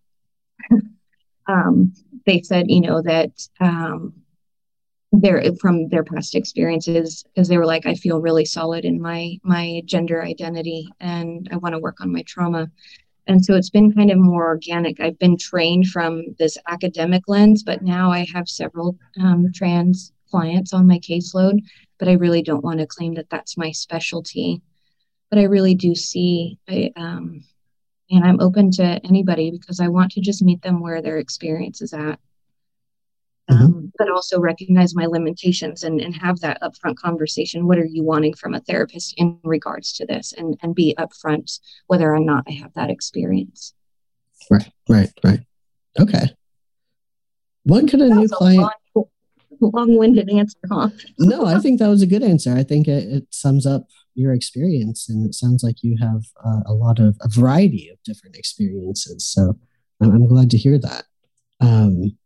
um, 1.47 1.93
they 2.25 2.43
said, 2.43 2.67
you 2.71 2.81
know, 2.81 3.03
that 3.03 3.31
um, 3.61 4.15
their 5.13 5.43
from 5.61 5.89
their 5.89 6.05
past 6.05 6.35
experiences, 6.35 7.25
because 7.25 7.49
they 7.49 7.59
were 7.59 7.67
like, 7.67 7.85
I 7.85 7.95
feel 7.95 8.21
really 8.21 8.45
solid 8.45 8.85
in 8.85 9.01
my 9.01 9.39
my 9.43 9.83
gender 9.85 10.23
identity, 10.23 10.89
and 11.01 11.49
I 11.53 11.57
want 11.57 11.75
to 11.75 11.81
work 11.81 12.01
on 12.01 12.13
my 12.13 12.23
trauma. 12.23 12.71
And 13.31 13.45
so 13.45 13.55
it's 13.55 13.71
been 13.71 13.95
kind 13.95 14.11
of 14.11 14.19
more 14.19 14.47
organic. 14.47 15.01
I've 15.01 15.19
been 15.19 15.39
trained 15.39 15.87
from 15.87 16.35
this 16.39 16.59
academic 16.69 17.23
lens, 17.29 17.63
but 17.63 17.81
now 17.83 18.11
I 18.11 18.27
have 18.35 18.49
several 18.49 18.97
um, 19.19 19.47
trans 19.55 20.13
clients 20.31 20.73
on 20.73 20.87
my 20.87 20.99
caseload 20.99 21.61
but 22.01 22.09
I 22.09 22.13
really 22.13 22.43
don't 22.43 22.65
want 22.65 22.81
to 22.81 22.87
claim 22.87 23.15
that 23.15 23.31
that's 23.31 23.59
my 23.59 23.71
specialty. 23.71 24.63
But 25.29 25.39
I 25.39 25.45
really 25.45 25.77
do 25.77 25.95
see, 25.95 26.59
I, 26.69 26.91
um, 26.97 27.45
and 28.11 28.25
I'm 28.25 28.41
open 28.41 28.73
to 28.73 29.01
anybody 29.05 29.53
because 29.53 29.79
I 29.79 29.87
want 29.87 30.11
to 30.13 30.21
just 30.21 30.43
meet 30.43 30.63
them 30.63 30.81
where 30.81 31.03
their 31.03 31.19
experience 31.19 31.83
is 31.83 31.93
at. 31.93 32.19
Mm-hmm. 33.49 33.65
Um, 33.65 33.93
but 33.99 34.11
also 34.11 34.41
recognize 34.41 34.95
my 34.95 35.07
limitations 35.07 35.83
and, 35.83 36.01
and 36.01 36.15
have 36.17 36.41
that 36.41 36.61
upfront 36.63 36.97
conversation. 36.97 37.67
What 37.67 37.79
are 37.79 37.87
you 37.87 38.03
wanting 38.03 38.35
from 38.35 38.55
a 38.55 38.61
therapist 38.61 39.15
in 39.17 39.39
regards 39.43 39.93
to 39.95 40.07
this? 40.07 40.33
And, 40.33 40.57
and 40.63 40.75
be 40.75 40.95
upfront 40.99 41.59
whether 41.87 42.15
or 42.15 42.21
not 42.21 42.45
I 42.49 42.53
have 42.53 42.73
that 42.75 42.91
experience. 42.91 43.75
Right, 44.51 44.71
right, 44.89 45.11
right. 45.25 45.41
Okay. 45.99 46.35
What 47.65 47.89
could 47.89 48.01
a 48.01 48.09
new 48.09 48.29
client? 48.29 48.71
long-winded 49.61 50.31
answer, 50.31 50.59
huh? 50.71 50.89
no, 51.19 51.45
I 51.45 51.59
think 51.59 51.79
that 51.79 51.89
was 51.89 52.03
a 52.03 52.07
good 52.07 52.23
answer. 52.23 52.55
I 52.55 52.63
think 52.63 52.89
it, 52.89 53.05
it 53.13 53.27
sums 53.31 53.67
up 53.67 53.89
your 54.15 54.33
experience, 54.33 55.09
and 55.09 55.27
it 55.27 55.35
sounds 55.35 55.63
like 55.63 55.83
you 55.83 55.97
have 56.01 56.23
uh, 56.45 56.61
a 56.67 56.73
lot 56.73 56.99
of 56.99 57.17
a 57.21 57.29
variety 57.29 57.89
of 57.91 58.03
different 58.03 58.37
experiences. 58.37 59.27
So 59.27 59.59
I'm, 60.01 60.11
I'm 60.11 60.27
glad 60.27 60.51
to 60.51 60.59
hear 60.59 60.79
that. 60.79 61.05
Um, 61.61 62.17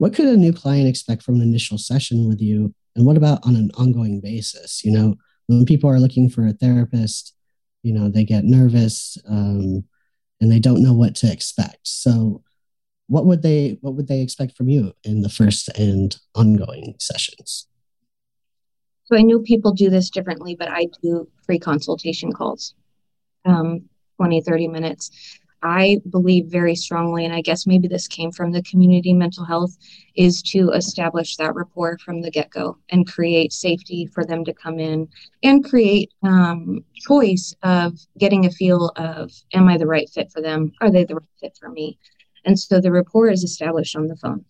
what 0.00 0.14
could 0.14 0.24
a 0.24 0.36
new 0.36 0.52
client 0.52 0.88
expect 0.88 1.22
from 1.22 1.34
an 1.34 1.42
initial 1.42 1.76
session 1.76 2.26
with 2.26 2.40
you, 2.40 2.74
and 2.96 3.04
what 3.04 3.18
about 3.18 3.44
on 3.44 3.54
an 3.54 3.70
ongoing 3.76 4.18
basis? 4.18 4.82
You 4.82 4.92
know, 4.92 5.16
when 5.46 5.66
people 5.66 5.90
are 5.90 6.00
looking 6.00 6.30
for 6.30 6.46
a 6.46 6.54
therapist, 6.54 7.34
you 7.82 7.92
know, 7.92 8.08
they 8.08 8.24
get 8.24 8.44
nervous 8.44 9.18
um, 9.28 9.84
and 10.40 10.50
they 10.50 10.58
don't 10.58 10.82
know 10.82 10.94
what 10.94 11.14
to 11.16 11.30
expect. 11.30 11.80
So 11.86 12.42
what 13.10 13.26
would 13.26 13.42
they 13.42 13.76
what 13.82 13.94
would 13.94 14.06
they 14.08 14.22
expect 14.22 14.56
from 14.56 14.70
you 14.70 14.94
in 15.04 15.20
the 15.20 15.28
first 15.28 15.68
and 15.76 16.16
ongoing 16.34 16.94
sessions 16.98 17.66
so 19.04 19.18
i 19.18 19.20
know 19.20 19.40
people 19.40 19.72
do 19.72 19.90
this 19.90 20.08
differently 20.08 20.54
but 20.54 20.68
i 20.68 20.86
do 21.02 21.28
free 21.44 21.58
consultation 21.58 22.32
calls 22.32 22.74
um, 23.44 23.82
20 24.16 24.40
30 24.42 24.68
minutes 24.68 25.39
i 25.62 25.98
believe 26.10 26.46
very 26.46 26.74
strongly 26.74 27.24
and 27.24 27.34
i 27.34 27.40
guess 27.40 27.66
maybe 27.66 27.88
this 27.88 28.08
came 28.08 28.30
from 28.30 28.52
the 28.52 28.62
community 28.62 29.12
mental 29.12 29.44
health 29.44 29.76
is 30.14 30.42
to 30.42 30.70
establish 30.70 31.36
that 31.36 31.54
rapport 31.54 31.98
from 31.98 32.20
the 32.20 32.30
get-go 32.30 32.76
and 32.90 33.10
create 33.10 33.52
safety 33.52 34.06
for 34.06 34.24
them 34.24 34.44
to 34.44 34.52
come 34.52 34.78
in 34.78 35.08
and 35.42 35.64
create 35.64 36.12
um, 36.22 36.84
choice 36.94 37.54
of 37.62 37.98
getting 38.18 38.46
a 38.46 38.50
feel 38.50 38.92
of 38.96 39.30
am 39.52 39.68
i 39.68 39.76
the 39.76 39.86
right 39.86 40.08
fit 40.10 40.30
for 40.32 40.40
them 40.40 40.72
are 40.80 40.90
they 40.90 41.04
the 41.04 41.14
right 41.14 41.24
fit 41.40 41.56
for 41.60 41.68
me 41.68 41.98
and 42.44 42.58
so 42.58 42.80
the 42.80 42.92
rapport 42.92 43.30
is 43.30 43.44
established 43.44 43.96
on 43.96 44.06
the 44.06 44.16
phone. 44.16 44.44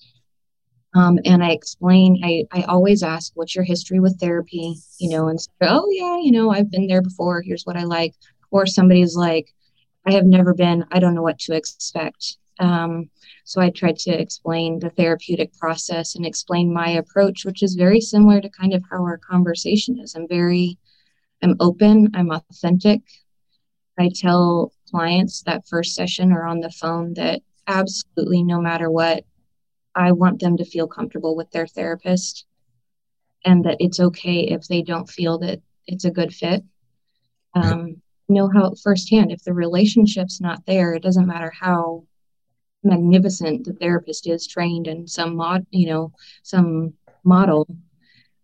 Um, 0.94 1.18
and 1.24 1.42
I 1.42 1.50
explain, 1.52 2.20
I, 2.24 2.44
I 2.52 2.62
always 2.64 3.02
ask, 3.02 3.32
what's 3.34 3.54
your 3.54 3.64
history 3.64 4.00
with 4.00 4.18
therapy? 4.18 4.76
You 4.98 5.11
know, 5.11 5.28
and 5.28 5.38
oh, 5.62 5.88
yeah, 5.90 6.18
you 6.18 6.32
know, 6.32 6.50
I've 6.50 6.70
been 6.70 6.88
there 6.88 7.02
before. 7.02 7.42
Here's 7.42 7.64
what 7.64 7.76
I 7.76 7.84
like. 7.84 8.14
Or 8.50 8.66
somebody's 8.66 9.14
like, 9.14 9.54
I 10.07 10.12
have 10.12 10.24
never 10.24 10.55
been, 10.55 10.84
I 10.90 10.98
don't 10.98 11.14
know 11.14 11.22
what 11.22 11.38
to 11.40 11.55
expect. 11.55 12.38
Um, 12.59 13.11
so 13.44 13.61
I 13.61 13.70
tried 13.70 13.98
to 14.01 14.11
explain 14.11 14.78
the 14.78 14.90
therapeutic 14.90 15.57
process 15.59 16.14
and 16.14 16.26
explain 16.26 16.72
my 16.72 16.90
approach, 16.90 17.44
which 17.44 17.62
is 17.62 17.74
very 17.74 18.01
similar 18.01 18.40
to 18.40 18.48
kind 18.51 18.74
of 18.74 18.82
how 18.90 18.98
our 18.98 19.18
conversation 19.18 19.98
is. 19.98 20.14
I'm 20.14 20.28
very, 20.28 20.78
I'm 21.42 21.57
open, 21.61 22.11
I'm 22.14 22.30
authentic. 22.30 23.01
I 23.98 24.11
tell 24.14 24.72
clients 24.90 25.42
that 25.42 25.66
first 25.68 25.94
session 25.94 26.32
or 26.32 26.44
on 26.44 26.61
the 26.61 26.70
phone 26.70 27.14
that 27.14 27.40
absolutely 27.66 28.42
no 28.42 28.61
matter 28.61 28.90
what 28.90 29.24
i 29.94 30.11
want 30.12 30.40
them 30.40 30.57
to 30.57 30.64
feel 30.64 30.86
comfortable 30.86 31.36
with 31.36 31.51
their 31.51 31.66
therapist 31.66 32.46
and 33.44 33.64
that 33.64 33.76
it's 33.78 34.01
okay 34.01 34.40
if 34.40 34.66
they 34.68 34.82
don't 34.82 35.09
feel 35.09 35.38
that 35.38 35.61
it's 35.86 36.05
a 36.05 36.11
good 36.11 36.34
fit 36.34 36.62
um, 37.55 38.01
know 38.31 38.51
how 38.53 38.72
firsthand 38.83 39.33
if 39.33 39.43
the 39.45 39.53
relationship's 39.53 40.41
not 40.41 40.64
there 40.66 40.95
it 40.95 41.03
doesn't 41.03 41.26
matter 41.26 41.53
how 41.59 42.05
magnificent 42.83 43.64
the 43.64 43.74
therapist 43.74 44.26
is 44.26 44.47
trained 44.47 44.87
in 44.87 45.07
some 45.07 45.37
mod 45.37 45.66
you 45.70 45.87
know 45.87 46.12
some 46.43 46.95
model. 47.24 47.66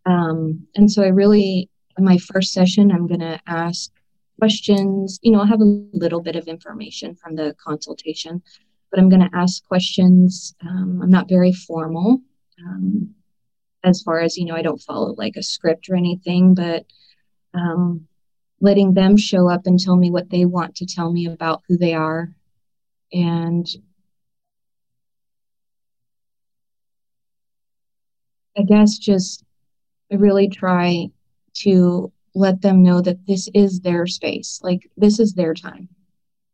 Um, 0.05 0.67
and 0.75 0.91
so 0.91 1.03
I 1.03 1.09
really, 1.09 1.69
in 1.99 2.05
my 2.05 2.19
first 2.19 2.53
session, 2.53 2.91
I'm 2.91 3.07
going 3.07 3.21
to 3.21 3.41
ask 3.47 3.91
questions. 4.39 5.19
You 5.23 5.33
know, 5.33 5.41
I'll 5.41 5.47
have 5.47 5.61
a 5.61 5.87
little 5.93 6.21
bit 6.21 6.37
of 6.37 6.47
information 6.47 7.15
from 7.15 7.35
the 7.35 7.55
consultation, 7.63 8.43
but 8.91 9.01
I'm 9.01 9.09
going 9.09 9.29
to 9.29 9.37
ask 9.37 9.67
questions. 9.67 10.55
Um, 10.63 11.01
I'm 11.03 11.11
not 11.11 11.29
very 11.29 11.53
formal 11.53 12.21
um, 12.65 13.15
as 13.85 14.03
far 14.03 14.21
as, 14.21 14.37
you 14.37 14.45
know, 14.45 14.55
I 14.55 14.63
don't 14.63 14.81
follow 14.81 15.15
like 15.17 15.37
a 15.37 15.43
script 15.43 15.89
or 15.89 15.97
anything, 15.97 16.55
but 16.55 16.85
um, 17.55 18.07
letting 18.61 18.95
them 18.95 19.17
show 19.17 19.49
up 19.49 19.67
and 19.67 19.79
tell 19.79 19.97
me 19.97 20.11
what 20.11 20.31
they 20.31 20.45
want 20.45 20.77
to 20.77 20.87
tell 20.87 21.13
me 21.13 21.27
about 21.27 21.63
who 21.69 21.77
they 21.77 21.95
are. 21.95 22.31
And 23.13 23.67
I 28.57 28.63
guess 28.63 28.99
just 28.99 29.45
I 30.11 30.17
really 30.17 30.49
try 30.49 31.09
to 31.59 32.13
let 32.35 32.63
them 32.63 32.83
know 32.83 33.01
that 33.01 33.27
this 33.27 33.49
is 33.55 33.81
their 33.81 34.07
space. 34.07 34.61
Like 34.63 34.91
this 34.97 35.19
is 35.21 35.35
their 35.35 35.55
time. 35.55 35.89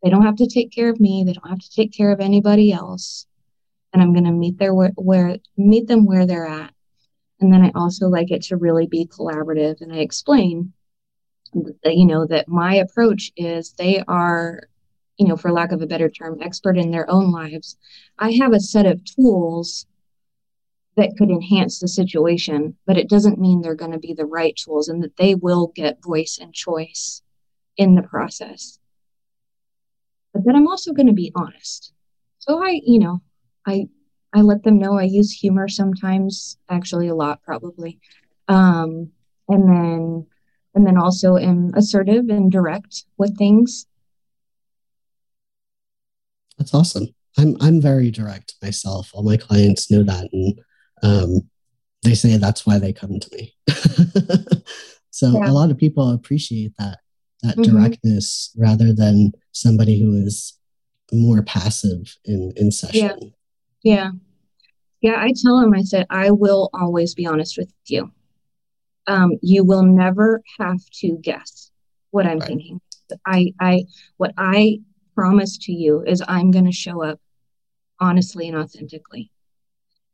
They 0.03 0.11
don't 0.11 0.23
have 0.23 0.37
to 0.37 0.47
take 0.47 0.73
care 0.73 0.89
of 0.89 1.01
me. 1.01 1.23
They 1.25 1.33
don't 1.33 1.49
have 1.49 1.61
to 1.61 1.71
take 1.71 1.93
care 1.93 2.11
of 2.11 2.21
anybody 2.21 2.73
else. 2.73 3.27
And 3.93 4.03
I'm 4.03 4.13
going 4.13 4.25
to 4.25 4.33
meet 4.33 4.59
their 4.59 4.75
where, 4.75 4.93
where 4.97 5.37
meet 5.57 5.87
them 5.87 6.07
where 6.07 6.27
they're 6.27 6.47
at. 6.47 6.73
And 7.41 7.53
then 7.53 7.63
I 7.63 7.73
also 7.75 8.09
like 8.09 8.31
it 8.31 8.43
to 8.45 8.57
really 8.57 8.87
be 8.87 9.07
collaborative. 9.07 9.81
And 9.81 9.93
I 9.93 9.99
explain 9.99 10.73
you 11.53 12.07
know, 12.07 12.27
that 12.27 12.49
my 12.49 12.75
approach 12.75 13.31
is 13.37 13.73
they 13.73 14.03
are, 14.09 14.69
you 15.19 15.27
know, 15.27 15.37
for 15.37 15.53
lack 15.53 15.73
of 15.73 15.83
a 15.83 15.87
better 15.87 16.09
term, 16.09 16.39
expert 16.41 16.79
in 16.79 16.91
their 16.91 17.11
own 17.11 17.31
lives. 17.31 17.77
I 18.19 18.33
have 18.33 18.53
a 18.53 18.61
set 18.61 18.87
of 18.87 19.05
tools 19.05 19.87
that 20.97 21.15
could 21.17 21.31
enhance 21.31 21.79
the 21.79 21.89
situation, 21.89 22.77
but 22.87 22.99
it 22.99 23.09
doesn't 23.09 23.39
mean 23.39 23.61
they're 23.61 23.75
going 23.75 23.93
to 23.93 23.99
be 23.99 24.15
the 24.15 24.27
right 24.27 24.55
tools 24.57 24.89
and 24.89 25.03
that 25.03 25.17
they 25.17 25.35
will 25.35 25.73
get 25.75 26.03
voice 26.03 26.39
and 26.41 26.53
choice 26.53 27.23
in 27.77 27.95
the 27.95 28.03
process. 28.03 28.79
But 30.35 30.45
then 30.45 30.57
I'm 30.57 30.69
also 30.69 30.93
going 30.93 31.07
to 31.07 31.13
be 31.13 31.33
honest. 31.35 31.93
So 32.39 32.63
I, 32.63 32.81
you 32.85 32.99
know, 32.99 33.23
I 33.67 33.89
I 34.35 34.41
let 34.41 34.63
them 34.63 34.79
know 34.79 34.99
I 34.99 35.05
use 35.05 35.31
humor 35.31 35.69
sometimes, 35.69 36.57
actually 36.69 37.09
a 37.09 37.15
lot 37.15 37.43
probably. 37.43 38.01
Um, 38.49 39.13
and 39.49 39.69
then 39.69 40.27
and 40.75 40.87
then 40.87 40.97
also 40.97 41.37
am 41.37 41.73
assertive 41.75 42.29
and 42.29 42.51
direct 42.51 43.05
with 43.19 43.37
things. 43.37 43.87
That's 46.59 46.75
awesome. 46.75 47.09
I'm 47.39 47.57
I'm 47.61 47.81
very 47.81 48.11
direct 48.11 48.55
myself. 48.63 49.11
All 49.15 49.23
my 49.23 49.37
clients 49.37 49.91
know 49.91 50.03
that 50.03 50.29
and 50.33 50.61
um, 51.03 51.51
they 52.03 52.15
say 52.15 52.37
that's 52.37 52.67
why 52.67 52.79
they 52.79 52.93
come 52.93 53.19
to 53.19 53.37
me. 53.37 53.55
so 55.11 55.33
yeah. 55.33 55.51
a 55.51 55.53
lot 55.53 55.71
of 55.71 55.79
people 55.79 56.11
appreciate 56.11 56.73
that 56.79 56.99
that 57.43 57.57
mm-hmm. 57.57 57.77
directness 57.77 58.55
rather 58.57 58.93
than 58.93 59.33
somebody 59.53 60.01
who 60.01 60.15
is 60.15 60.59
more 61.13 61.43
passive 61.43 62.17
in 62.25 62.53
in 62.57 62.71
session. 62.71 63.19
Yeah. 63.21 63.29
Yeah. 63.83 64.11
Yeah, 65.01 65.17
I 65.19 65.33
tell 65.35 65.61
them 65.61 65.75
I 65.75 65.83
said 65.83 66.07
I 66.11 66.31
will 66.31 66.71
always 66.73 67.15
be 67.15 67.27
honest 67.27 67.59
with 67.59 67.73
you. 67.87 68.13
Um, 69.07 69.33
you 69.43 69.65
will 69.65 69.83
never 69.83 70.43
have 70.59 70.81
to 71.01 71.19
guess 71.21 71.71
what 72.11 72.27
I'm 72.27 72.39
right. 72.39 72.49
thinking. 72.49 72.81
I 73.27 73.53
I 73.61 73.85
what 74.17 74.33
I 74.39 74.81
promise 75.15 75.59
to 75.59 75.73
you 75.73 76.03
is 76.07 76.23
I'm 76.27 76.51
going 76.51 76.65
to 76.65 76.73
show 76.73 77.03
up 77.03 77.21
honestly 78.01 78.49
and 78.49 78.57
authentically. 78.57 79.31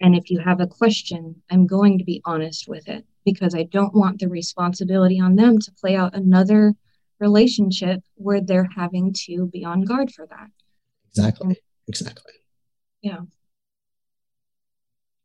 And 0.00 0.14
if 0.14 0.30
you 0.30 0.38
have 0.38 0.60
a 0.60 0.66
question, 0.66 1.42
I'm 1.50 1.66
going 1.66 1.98
to 1.98 2.04
be 2.04 2.22
honest 2.24 2.68
with 2.68 2.88
it 2.88 3.04
because 3.24 3.54
I 3.54 3.64
don't 3.64 3.94
want 3.94 4.20
the 4.20 4.28
responsibility 4.28 5.20
on 5.20 5.36
them 5.36 5.58
to 5.58 5.72
play 5.72 5.96
out 5.96 6.14
another 6.14 6.74
relationship 7.20 8.00
where 8.14 8.40
they're 8.40 8.68
having 8.76 9.14
to 9.26 9.46
be 9.46 9.64
on 9.64 9.82
guard 9.82 10.12
for 10.12 10.26
that. 10.26 10.48
Exactly. 11.10 11.60
Exactly. 11.88 12.32
Yeah. 13.02 13.20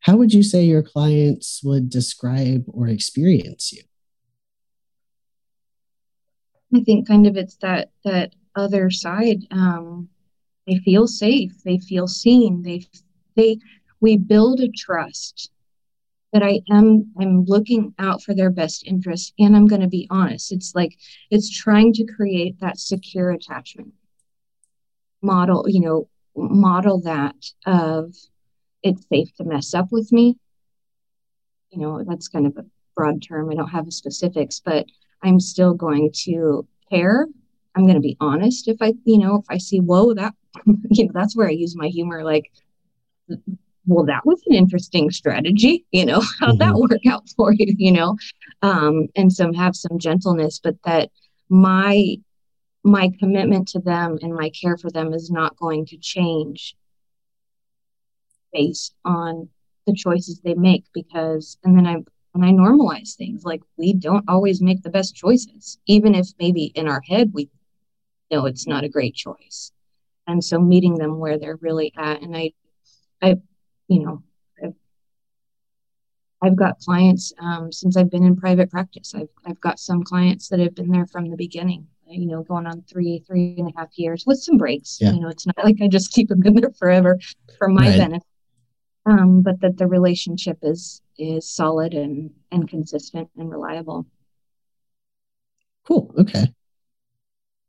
How 0.04 0.18
would 0.18 0.34
you 0.34 0.44
say 0.44 0.66
your 0.66 0.84
clients 0.84 1.62
would 1.64 1.90
describe 1.90 2.66
or 2.68 2.90
experience 2.90 3.72
you? 3.72 3.84
I 6.76 6.82
think 6.82 7.08
kind 7.08 7.26
of 7.26 7.38
it's 7.38 7.56
that 7.58 7.92
that 8.04 8.34
other 8.56 8.90
side. 8.90 9.44
Um, 9.52 10.10
they 10.68 10.78
feel 10.80 11.08
safe. 11.08 11.54
They 11.64 11.78
feel 11.78 12.08
seen. 12.08 12.64
They 12.64 12.86
they 13.36 13.60
we 14.02 14.18
build 14.18 14.60
a 14.60 14.68
trust 14.70 15.52
that 16.34 16.44
I 16.44 16.60
am 16.70 17.14
I'm 17.18 17.46
looking 17.46 17.94
out 17.98 18.22
for 18.22 18.34
their 18.34 18.50
best 18.50 18.86
interest 18.86 19.34
and 19.40 19.56
I'm 19.56 19.68
going 19.68 19.82
to 19.82 19.88
be 19.88 20.08
honest. 20.10 20.52
It's 20.52 20.76
like 20.76 20.98
it's 21.32 21.50
trying 21.50 21.94
to 21.94 22.06
create 22.06 22.60
that 22.60 22.78
secure 22.78 23.32
attachment 23.32 23.94
model, 25.22 25.64
you 25.70 25.80
know, 25.80 26.10
model 26.36 27.00
that 27.02 27.36
of 27.66 28.14
it's 28.84 29.08
safe 29.08 29.34
to 29.36 29.44
mess 29.44 29.74
up 29.74 29.92
with 29.92 30.12
me. 30.12 30.38
You 31.72 31.80
know, 31.80 32.04
that's 32.08 32.28
kind 32.28 32.46
of 32.46 32.58
a 32.58 32.66
broad 32.96 33.24
term. 33.24 33.50
I 33.50 33.56
don't 33.56 33.70
have 33.70 33.86
the 33.86 33.92
specifics, 33.92 34.62
but 34.64 34.86
I'm 35.24 35.40
still 35.40 35.74
going 35.74 36.12
to 36.26 36.68
care. 36.92 37.28
I'm 37.76 37.84
going 37.84 37.96
to 37.96 38.02
be 38.02 38.18
honest 38.20 38.68
if 38.68 38.78
I, 38.82 38.94
you 39.06 39.18
know, 39.18 39.38
if 39.38 39.46
I 39.50 39.58
see, 39.58 39.80
whoa, 39.80 40.14
that, 40.14 40.34
you 40.66 41.06
know, 41.06 41.12
that's 41.14 41.36
where 41.36 41.48
I 41.48 41.52
use 41.52 41.76
my 41.76 41.88
humor. 41.88 42.24
Like, 42.24 42.52
well, 43.86 44.06
that 44.06 44.26
was 44.26 44.42
an 44.48 44.56
interesting 44.56 45.10
strategy. 45.12 45.86
You 45.92 46.06
know, 46.06 46.22
how'd 46.40 46.52
mm-hmm. 46.52 46.58
that 46.60 46.76
work 46.76 47.06
out 47.08 47.28
for 47.36 47.54
you? 47.54 47.74
You 47.78 47.92
know, 47.94 48.18
um, 48.62 49.08
and 49.16 49.32
some 49.32 49.54
have 49.54 49.76
some 49.76 49.98
gentleness, 49.98 50.60
but 50.60 50.76
that 50.86 51.10
my 51.50 52.18
my 52.84 53.10
commitment 53.18 53.70
to 53.70 53.80
them 53.80 54.18
and 54.22 54.36
my 54.36 54.50
care 54.50 54.78
for 54.78 54.92
them 54.92 55.14
is 55.14 55.32
not 55.32 55.58
going 55.58 55.86
to 55.86 55.98
change 55.98 56.76
based 58.54 58.96
on 59.06 59.50
the 59.86 59.94
choices 59.94 60.40
they 60.40 60.54
make 60.54 60.86
because 60.94 61.58
and 61.64 61.78
then 61.78 61.86
I 61.86 61.98
when 62.32 62.44
I 62.44 62.52
normalize 62.52 63.16
things 63.16 63.44
like 63.44 63.62
we 63.78 63.94
don't 63.94 64.26
always 64.28 64.62
make 64.62 64.82
the 64.82 64.90
best 64.90 65.16
choices 65.16 65.80
even 65.86 66.16
if 66.16 66.28
maybe 66.40 66.66
in 66.76 66.88
our 66.88 67.02
head 67.08 67.32
we 67.34 67.50
know 68.32 68.46
it's 68.46 68.68
not 68.68 68.84
a 68.84 68.90
great 68.90 69.16
choice 69.16 69.72
and 70.28 70.44
so 70.44 70.60
meeting 70.60 70.96
them 70.96 71.20
where 71.20 71.38
they're 71.38 71.58
really 71.58 71.92
at 71.98 72.22
and 72.22 72.36
I 72.36 72.54
I 73.22 73.36
you 73.88 74.00
know, 74.00 74.24
I've, 74.64 74.74
I've 76.42 76.56
got 76.56 76.80
clients 76.80 77.34
um, 77.40 77.72
since 77.72 77.98
I've 77.98 78.10
been 78.10 78.24
in 78.24 78.36
private 78.36 78.70
practice. 78.70 79.14
I've, 79.16 79.30
I've 79.46 79.60
got 79.62 79.80
some 79.80 80.04
clients 80.04 80.50
that 80.50 80.60
have 80.60 80.76
been 80.76 80.92
there 80.92 81.06
from 81.06 81.30
the 81.30 81.38
beginning, 81.38 81.88
you 82.08 82.26
know, 82.26 82.44
going 82.44 82.68
on 82.68 82.84
three, 82.84 83.24
three 83.26 83.56
and 83.58 83.70
a 83.70 83.80
half 83.80 83.98
years 83.98 84.24
with 84.26 84.40
some 84.40 84.58
breaks. 84.58 84.98
Yeah. 85.00 85.12
You 85.12 85.22
know, 85.22 85.30
it's 85.30 85.46
not 85.46 85.64
like 85.64 85.78
I 85.82 85.88
just 85.88 86.12
keep 86.12 86.30
them 86.30 86.44
in 86.44 86.56
there 86.56 86.72
forever 86.72 87.20
for 87.58 87.68
my 87.68 87.90
right. 87.90 87.98
benefit. 87.98 88.28
Um, 89.06 89.42
but 89.42 89.60
that 89.62 89.78
the 89.78 89.88
relationship 89.88 90.60
is 90.62 91.02
is 91.18 91.50
solid 91.50 91.94
and 91.94 92.32
and 92.52 92.68
consistent 92.70 93.30
and 93.38 93.52
reliable. 93.52 94.06
Cool. 95.86 96.14
Okay. 96.18 96.54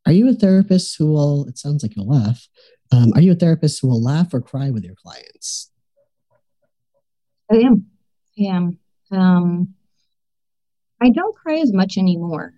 Are 0.07 0.13
you 0.13 0.29
a 0.29 0.35
therapist 0.35 0.97
who 0.99 1.07
will? 1.13 1.49
It 1.49 1.59
sounds 1.59 1.83
like 1.83 1.97
you'll 1.97 2.09
laugh. 2.09 2.47
Um, 2.93 3.13
are 3.15 3.21
you 3.21 3.33
a 3.33 3.37
therapist 3.37 3.81
who 3.81 3.89
will 3.89 4.03
laugh 4.03 4.33
or 4.33 4.41
cry 4.41 4.71
with 4.71 4.85
your 4.85 4.95
clients? 4.95 5.71
I 7.51 7.57
am. 7.57 7.87
I 8.39 8.43
am. 8.45 8.79
Um, 9.11 9.75
I 11.01 11.11
don't 11.11 11.37
cry 11.37 11.59
as 11.59 11.73
much 11.73 11.99
anymore. 11.99 12.55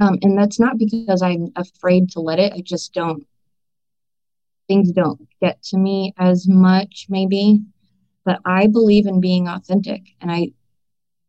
Um, 0.00 0.18
and 0.22 0.36
that's 0.36 0.58
not 0.58 0.78
because 0.78 1.22
I'm 1.22 1.52
afraid 1.56 2.10
to 2.10 2.20
let 2.20 2.38
it. 2.38 2.52
I 2.52 2.60
just 2.60 2.92
don't, 2.92 3.26
things 4.68 4.92
don't 4.92 5.20
get 5.40 5.62
to 5.64 5.78
me 5.78 6.14
as 6.18 6.48
much, 6.48 7.06
maybe. 7.08 7.60
But 8.24 8.40
I 8.44 8.66
believe 8.66 9.06
in 9.06 9.20
being 9.20 9.48
authentic. 9.48 10.02
And 10.20 10.30
I, 10.30 10.52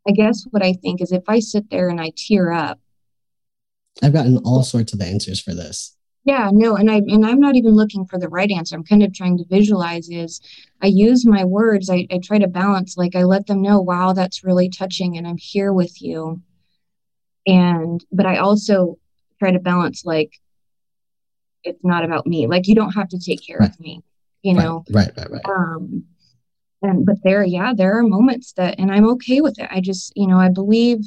I 0.07 0.11
guess 0.11 0.45
what 0.51 0.63
I 0.63 0.73
think 0.73 1.01
is 1.01 1.11
if 1.11 1.23
I 1.27 1.39
sit 1.39 1.69
there 1.69 1.89
and 1.89 1.99
I 1.99 2.11
tear 2.15 2.51
up, 2.51 2.79
I've 4.01 4.13
gotten 4.13 4.37
all 4.39 4.63
sorts 4.63 4.93
of 4.93 5.01
answers 5.01 5.41
for 5.41 5.53
this 5.53 5.95
yeah 6.25 6.49
no 6.51 6.75
and 6.75 6.91
i 6.91 6.95
and 6.95 7.25
i'm 7.25 7.39
not 7.39 7.55
even 7.55 7.75
looking 7.75 8.05
for 8.05 8.19
the 8.19 8.27
right 8.27 8.51
answer 8.51 8.75
i'm 8.75 8.83
kind 8.83 9.03
of 9.03 9.13
trying 9.13 9.37
to 9.37 9.45
visualize 9.47 10.09
is 10.09 10.41
i 10.81 10.87
use 10.87 11.25
my 11.25 11.45
words 11.45 11.89
I, 11.89 12.07
I 12.11 12.19
try 12.21 12.39
to 12.39 12.47
balance 12.47 12.97
like 12.97 13.15
i 13.15 13.23
let 13.23 13.47
them 13.47 13.61
know 13.61 13.79
wow 13.79 14.11
that's 14.11 14.43
really 14.43 14.69
touching 14.69 15.17
and 15.17 15.25
i'm 15.25 15.37
here 15.37 15.71
with 15.71 16.01
you 16.01 16.41
and 17.45 18.03
but 18.11 18.25
i 18.25 18.37
also 18.37 18.97
try 19.39 19.51
to 19.51 19.59
balance 19.59 20.03
like 20.03 20.31
it's 21.65 21.83
not 21.83 22.05
about 22.05 22.25
me 22.25 22.47
like 22.47 22.67
you 22.67 22.75
don't 22.75 22.91
have 22.93 23.09
to 23.09 23.19
take 23.19 23.45
care 23.45 23.57
right. 23.57 23.69
of 23.69 23.79
me 23.79 24.01
you 24.41 24.53
know 24.53 24.83
right 24.91 25.11
right 25.17 25.29
right, 25.29 25.41
right. 25.45 25.55
um 25.55 26.03
and 26.81 27.05
but 27.05 27.17
there 27.23 27.43
yeah 27.43 27.73
there 27.75 27.97
are 27.97 28.03
moments 28.03 28.53
that 28.53 28.79
and 28.79 28.91
i'm 28.91 29.07
okay 29.07 29.41
with 29.41 29.59
it 29.59 29.67
i 29.71 29.81
just 29.81 30.13
you 30.15 30.27
know 30.27 30.37
i 30.37 30.49
believe 30.49 30.99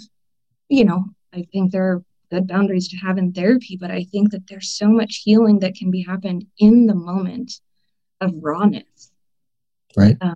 you 0.68 0.84
know 0.84 1.04
i 1.32 1.46
think 1.52 1.72
there 1.72 1.84
are 1.84 2.02
good 2.30 2.46
boundaries 2.46 2.88
to 2.88 2.96
have 2.96 3.18
in 3.18 3.32
therapy, 3.32 3.76
but 3.76 3.90
I 3.90 4.04
think 4.04 4.30
that 4.32 4.46
there's 4.48 4.70
so 4.70 4.88
much 4.88 5.22
healing 5.24 5.60
that 5.60 5.74
can 5.74 5.90
be 5.90 6.02
happened 6.02 6.46
in 6.58 6.86
the 6.86 6.94
moment 6.94 7.60
of 8.20 8.32
rawness. 8.40 9.12
Right. 9.96 10.16
Um, 10.20 10.34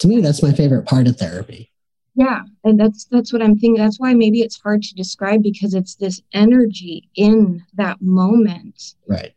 to 0.00 0.08
me, 0.08 0.20
that's 0.20 0.42
my 0.42 0.52
favorite 0.52 0.86
part 0.86 1.06
of 1.08 1.16
therapy. 1.16 1.72
Yeah, 2.14 2.42
and 2.64 2.78
that's 2.78 3.04
that's 3.04 3.32
what 3.32 3.42
I'm 3.42 3.56
thinking. 3.56 3.82
That's 3.82 4.00
why 4.00 4.14
maybe 4.14 4.40
it's 4.42 4.60
hard 4.60 4.82
to 4.82 4.94
describe 4.94 5.42
because 5.42 5.74
it's 5.74 5.94
this 5.94 6.20
energy 6.32 7.08
in 7.14 7.62
that 7.74 8.02
moment. 8.02 8.94
Right. 9.06 9.32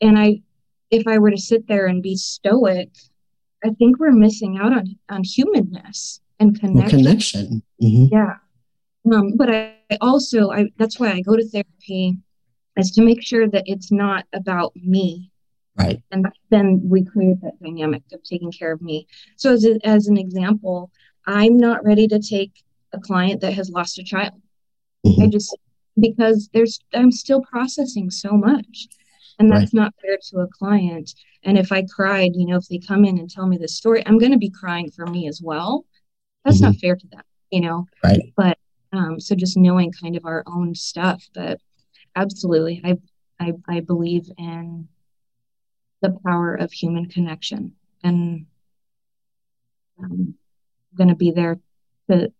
And 0.00 0.18
I 0.18 0.42
if 0.90 1.06
I 1.06 1.18
were 1.18 1.30
to 1.30 1.38
sit 1.38 1.66
there 1.66 1.86
and 1.86 2.02
be 2.02 2.16
stoic, 2.16 2.90
I 3.64 3.70
think 3.70 3.98
we're 3.98 4.12
missing 4.12 4.58
out 4.58 4.72
on 4.72 4.96
on 5.08 5.24
humanness 5.24 6.20
and 6.38 6.58
connection. 6.58 6.98
Well, 6.98 7.04
connection. 7.04 7.62
Mm-hmm. 7.82 8.14
Yeah. 8.14 8.36
Um, 9.12 9.36
but 9.36 9.54
I, 9.54 9.74
I 9.90 9.98
also 10.00 10.50
I 10.50 10.70
that's 10.78 11.00
why 11.00 11.10
I 11.10 11.20
go 11.20 11.36
to 11.36 11.48
therapy 11.48 12.16
is 12.76 12.90
to 12.92 13.02
make 13.02 13.22
sure 13.22 13.48
that 13.48 13.64
it's 13.66 13.90
not 13.90 14.24
about 14.32 14.72
me. 14.76 15.30
Right. 15.78 16.00
And 16.10 16.26
then 16.50 16.80
we 16.84 17.04
create 17.04 17.40
that 17.42 17.60
dynamic 17.62 18.02
of 18.12 18.22
taking 18.22 18.50
care 18.50 18.72
of 18.72 18.80
me. 18.80 19.06
So 19.36 19.52
as 19.52 19.64
a, 19.66 19.78
as 19.86 20.06
an 20.06 20.16
example, 20.16 20.90
I'm 21.26 21.56
not 21.56 21.84
ready 21.84 22.06
to 22.08 22.18
take 22.18 22.52
a 22.92 23.00
client 23.00 23.40
that 23.40 23.54
has 23.54 23.70
lost 23.70 23.98
a 23.98 24.04
child. 24.04 24.34
Mm-hmm. 25.04 25.22
I 25.22 25.26
just 25.28 25.56
because 25.98 26.48
there's 26.52 26.78
I'm 26.94 27.12
still 27.12 27.42
processing 27.42 28.10
so 28.10 28.32
much. 28.32 28.88
And 29.38 29.52
that's 29.52 29.74
right. 29.74 29.82
not 29.82 29.94
fair 30.00 30.16
to 30.30 30.38
a 30.38 30.48
client. 30.48 31.12
And 31.42 31.58
if 31.58 31.70
I 31.70 31.82
cried, 31.82 32.32
you 32.34 32.46
know, 32.46 32.56
if 32.56 32.68
they 32.68 32.78
come 32.78 33.04
in 33.04 33.18
and 33.18 33.28
tell 33.28 33.46
me 33.46 33.58
the 33.58 33.68
story, 33.68 34.02
I'm 34.06 34.16
going 34.18 34.32
to 34.32 34.38
be 34.38 34.48
crying 34.48 34.90
for 34.90 35.06
me 35.06 35.28
as 35.28 35.42
well. 35.42 35.84
That's 36.44 36.56
mm-hmm. 36.56 36.72
not 36.72 36.76
fair 36.76 36.96
to 36.96 37.06
them, 37.08 37.22
you 37.50 37.60
know. 37.60 37.86
Right. 38.02 38.32
But 38.34 38.56
um, 38.92 39.20
so 39.20 39.34
just 39.34 39.56
knowing 39.56 39.92
kind 39.92 40.16
of 40.16 40.24
our 40.24 40.42
own 40.46 40.74
stuff, 40.74 41.28
but 41.34 41.60
absolutely, 42.14 42.80
I 42.84 42.96
I, 43.38 43.52
I 43.68 43.80
believe 43.80 44.30
in 44.38 44.88
the 46.00 46.16
power 46.24 46.54
of 46.54 46.72
human 46.72 47.06
connection, 47.06 47.72
and 48.02 48.46
um, 50.02 50.34
going 50.96 51.08
to 51.08 51.14
be 51.14 51.30
there 51.30 51.58
to 52.10 52.32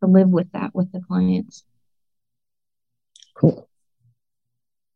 to 0.00 0.06
live 0.06 0.28
with 0.28 0.50
that 0.52 0.74
with 0.74 0.92
the 0.92 1.00
clients. 1.00 1.64
Cool. 3.34 3.68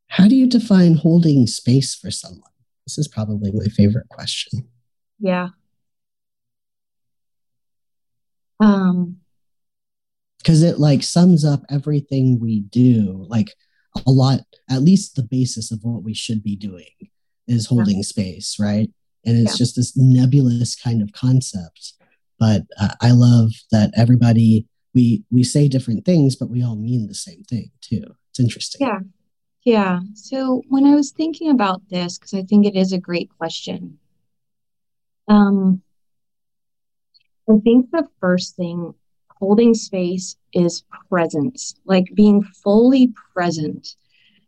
How 0.09 0.29
do 0.29 0.35
you 0.35 0.49
define 0.49 0.95
holding 0.95 1.47
space 1.47 1.95
for 1.95 2.11
someone? 2.11 2.51
This 2.87 2.99
is 2.99 3.09
probably 3.09 3.53
my 3.53 3.67
favorite 3.67 4.09
question. 4.09 4.69
Yeah. 5.19 5.49
Um, 8.59 9.21
because 10.39 10.63
it 10.63 10.79
like 10.79 11.03
sums 11.03 11.45
up 11.45 11.63
everything 11.71 12.41
we 12.41 12.61
do 12.61 13.27
like 13.29 13.55
a 14.07 14.11
lot 14.11 14.41
at 14.71 14.83
least 14.83 15.15
the 15.15 15.23
basis 15.23 15.71
of 15.71 15.81
what 15.83 16.03
we 16.03 16.15
should 16.15 16.43
be 16.43 16.57
doing 16.57 17.11
is 17.47 17.67
holding 17.67 17.97
yeah. 17.97 18.03
space 18.03 18.57
right 18.59 18.91
and 19.25 19.39
it's 19.39 19.53
yeah. 19.53 19.59
just 19.59 19.77
this 19.77 19.97
nebulous 19.97 20.75
kind 20.75 21.03
of 21.03 21.13
concept 21.13 21.95
but 22.41 22.63
uh, 22.81 22.95
i 23.01 23.13
love 23.13 23.51
that 23.71 23.93
everybody 23.97 24.67
we 24.95 25.23
we 25.31 25.45
say 25.45 25.69
different 25.69 26.05
things 26.05 26.35
but 26.35 26.51
we 26.51 26.65
all 26.65 26.77
mean 26.77 27.07
the 27.07 27.15
same 27.15 27.45
thing 27.45 27.71
too. 27.81 28.03
It's 28.31 28.41
interesting. 28.41 28.87
Yeah. 28.87 29.01
Yeah. 29.65 30.01
So 30.15 30.63
when 30.69 30.87
i 30.87 30.95
was 30.95 31.13
thinking 31.13 31.51
about 31.51 31.83
this 31.91 32.19
because 32.19 32.35
i 32.35 32.43
think 32.43 32.67
it 32.67 32.75
is 32.75 32.93
a 32.93 32.99
great 32.99 33.31
question 33.39 33.99
um 35.29 35.83
i 37.49 37.55
think 37.63 37.91
the 37.93 38.09
first 38.21 38.57
thing 38.57 38.95
holding 39.41 39.75
space 39.75 40.37
is 40.53 40.85
presence, 41.09 41.75
like 41.85 42.05
being 42.15 42.43
fully 42.43 43.13
present 43.35 43.97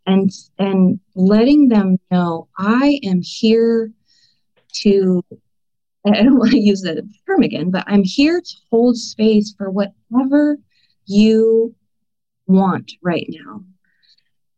and 0.05 0.31
and 0.59 0.99
letting 1.15 1.69
them 1.69 1.97
know 2.11 2.47
I 2.57 2.99
am 3.03 3.21
here 3.21 3.91
to 4.81 5.23
I 6.05 6.23
don't 6.23 6.37
want 6.39 6.51
to 6.51 6.59
use 6.59 6.81
the 6.81 7.07
term 7.27 7.43
again, 7.43 7.71
but 7.71 7.83
I'm 7.87 8.03
here 8.03 8.41
to 8.41 8.55
hold 8.71 8.97
space 8.97 9.53
for 9.57 9.69
whatever 9.69 10.57
you 11.05 11.75
want 12.47 12.91
right 13.01 13.27
now. 13.29 13.63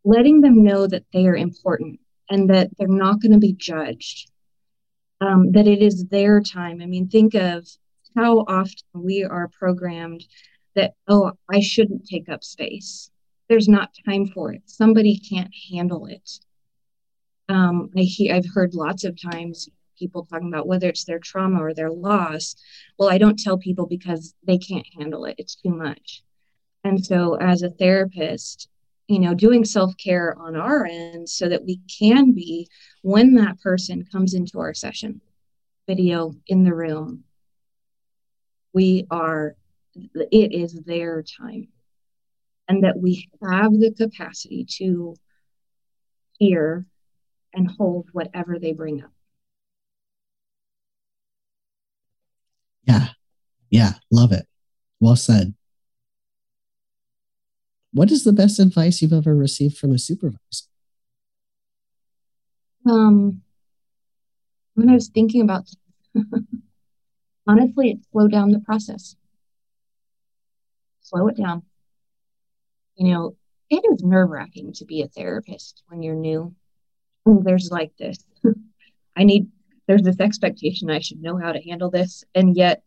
Letting 0.04 0.41
them 0.41 0.64
know 0.64 0.88
that 0.88 1.06
they 1.14 1.28
are 1.28 1.36
important 1.36 2.00
and 2.30 2.50
that 2.50 2.70
they're 2.78 2.88
not 2.88 3.22
going 3.22 3.32
to 3.32 3.39
be 3.39 3.54
judged. 3.54 4.32
Um, 5.22 5.54
that 5.54 5.66
it 5.66 5.82
is 5.82 6.06
their 6.06 6.41
time. 6.41 6.82
I 6.82 6.86
mean, 6.86 7.08
think 7.08 7.36
of 7.36 7.66
how 8.16 8.39
often 8.39 8.84
we 8.93 9.24
are 9.24 9.50
programmed 9.58 10.24
that, 10.76 10.93
oh, 11.08 11.32
I 11.50 11.62
shouldn't 11.62 12.06
take 12.06 12.28
up 12.28 12.43
space. 12.43 13.10
There's 13.48 13.70
not 13.70 13.96
time 14.06 14.28
for 14.28 14.52
it. 14.52 14.64
Somebody 14.66 15.18
can't 15.18 15.54
handle 15.72 16.08
it. 16.08 16.30
Um, 17.48 17.91
I 17.96 18.02
hear, 18.02 18.36
I've 18.36 18.54
heard 18.54 18.74
lots 18.74 19.04
of 19.04 19.20
times 19.22 19.70
people 19.98 20.26
talking 20.26 20.48
about 20.48 20.68
whether 20.68 20.88
it's 20.89 21.06
their 21.06 21.20
trauma 21.20 21.64
or 21.64 21.74
their 21.74 21.91
loss. 21.91 22.56
Well, 22.98 23.10
I 23.10 23.18
don't 23.18 23.39
tell 23.39 23.58
people 23.58 23.86
because 23.86 24.34
they 24.46 24.58
can't 24.58 24.88
handle 24.98 25.26
it. 25.26 25.36
It's 25.38 25.56
too 25.56 25.72
much. 25.72 26.24
And 26.84 27.04
so, 27.04 27.36
as 27.36 27.64
a 27.64 27.70
therapist, 27.70 28.70
you 29.08 29.20
know, 29.20 29.34
doing 29.34 29.66
self 29.66 29.96
care 29.98 30.38
on 30.38 30.56
our 30.56 30.86
end 30.86 31.30
so 31.30 31.50
that 31.50 31.66
we 31.66 31.80
can 32.00 32.32
be 32.32 32.68
when 33.02 33.36
that 33.36 33.60
person 33.62 34.06
comes 34.12 34.34
into 34.34 34.60
our 34.60 34.74
session, 34.74 35.22
video 35.88 36.34
in 36.48 36.64
the 36.64 36.74
room, 36.74 37.24
we 38.74 39.06
are, 39.10 39.56
it 39.96 40.54
is 40.54 40.74
their 40.74 41.24
time. 41.24 41.70
And 42.68 42.84
that 42.84 42.98
we 42.98 43.30
have 43.48 43.72
the 43.74 43.93
capacity 43.96 44.66
to 44.78 45.16
hear 46.39 46.86
and 47.54 47.70
hold 47.70 48.10
whatever 48.12 48.60
they 48.60 48.74
bring 48.74 49.04
up. 49.04 49.12
Yeah. 52.86 53.08
Yeah. 53.76 53.93
Love 54.09 54.32
it. 54.32 54.47
Well 55.01 55.17
said. 55.17 55.53
What 57.91 58.09
is 58.09 58.23
the 58.23 58.32
best 58.32 58.57
advice 58.57 59.01
you've 59.01 59.11
ever 59.11 59.36
received 59.36 59.78
from 59.78 59.91
a 59.91 59.99
supervisor? 59.99 60.65
Um, 62.89 63.41
when 64.76 64.89
I 64.89 64.93
was 64.93 65.09
thinking 65.09 65.41
about 65.41 65.69
honestly, 67.47 67.91
it 67.91 67.99
slowed 68.11 68.32
down 68.32 68.51
the 68.51 68.59
process. 68.59 69.17
Slow 71.01 71.28
it 71.28 71.36
down. 71.36 71.63
You 72.95 73.13
know, 73.13 73.36
it 73.69 73.84
is 73.91 74.03
nerve 74.03 74.30
wracking 74.30 74.71
to 74.73 74.86
be 74.86 75.01
a 75.01 75.07
therapist 75.09 75.84
when 75.88 76.01
you're 76.01 76.15
new. 76.15 76.55
There's 77.26 77.71
like 77.71 77.91
this 77.97 78.23
I 79.17 79.26
need, 79.26 79.47
there's 79.88 80.03
this 80.03 80.21
expectation 80.21 80.89
I 80.89 80.99
should 80.99 81.21
know 81.21 81.38
how 81.38 81.51
to 81.51 81.61
handle 81.61 81.89
this. 81.89 82.23
And 82.34 82.55
yet, 82.55 82.84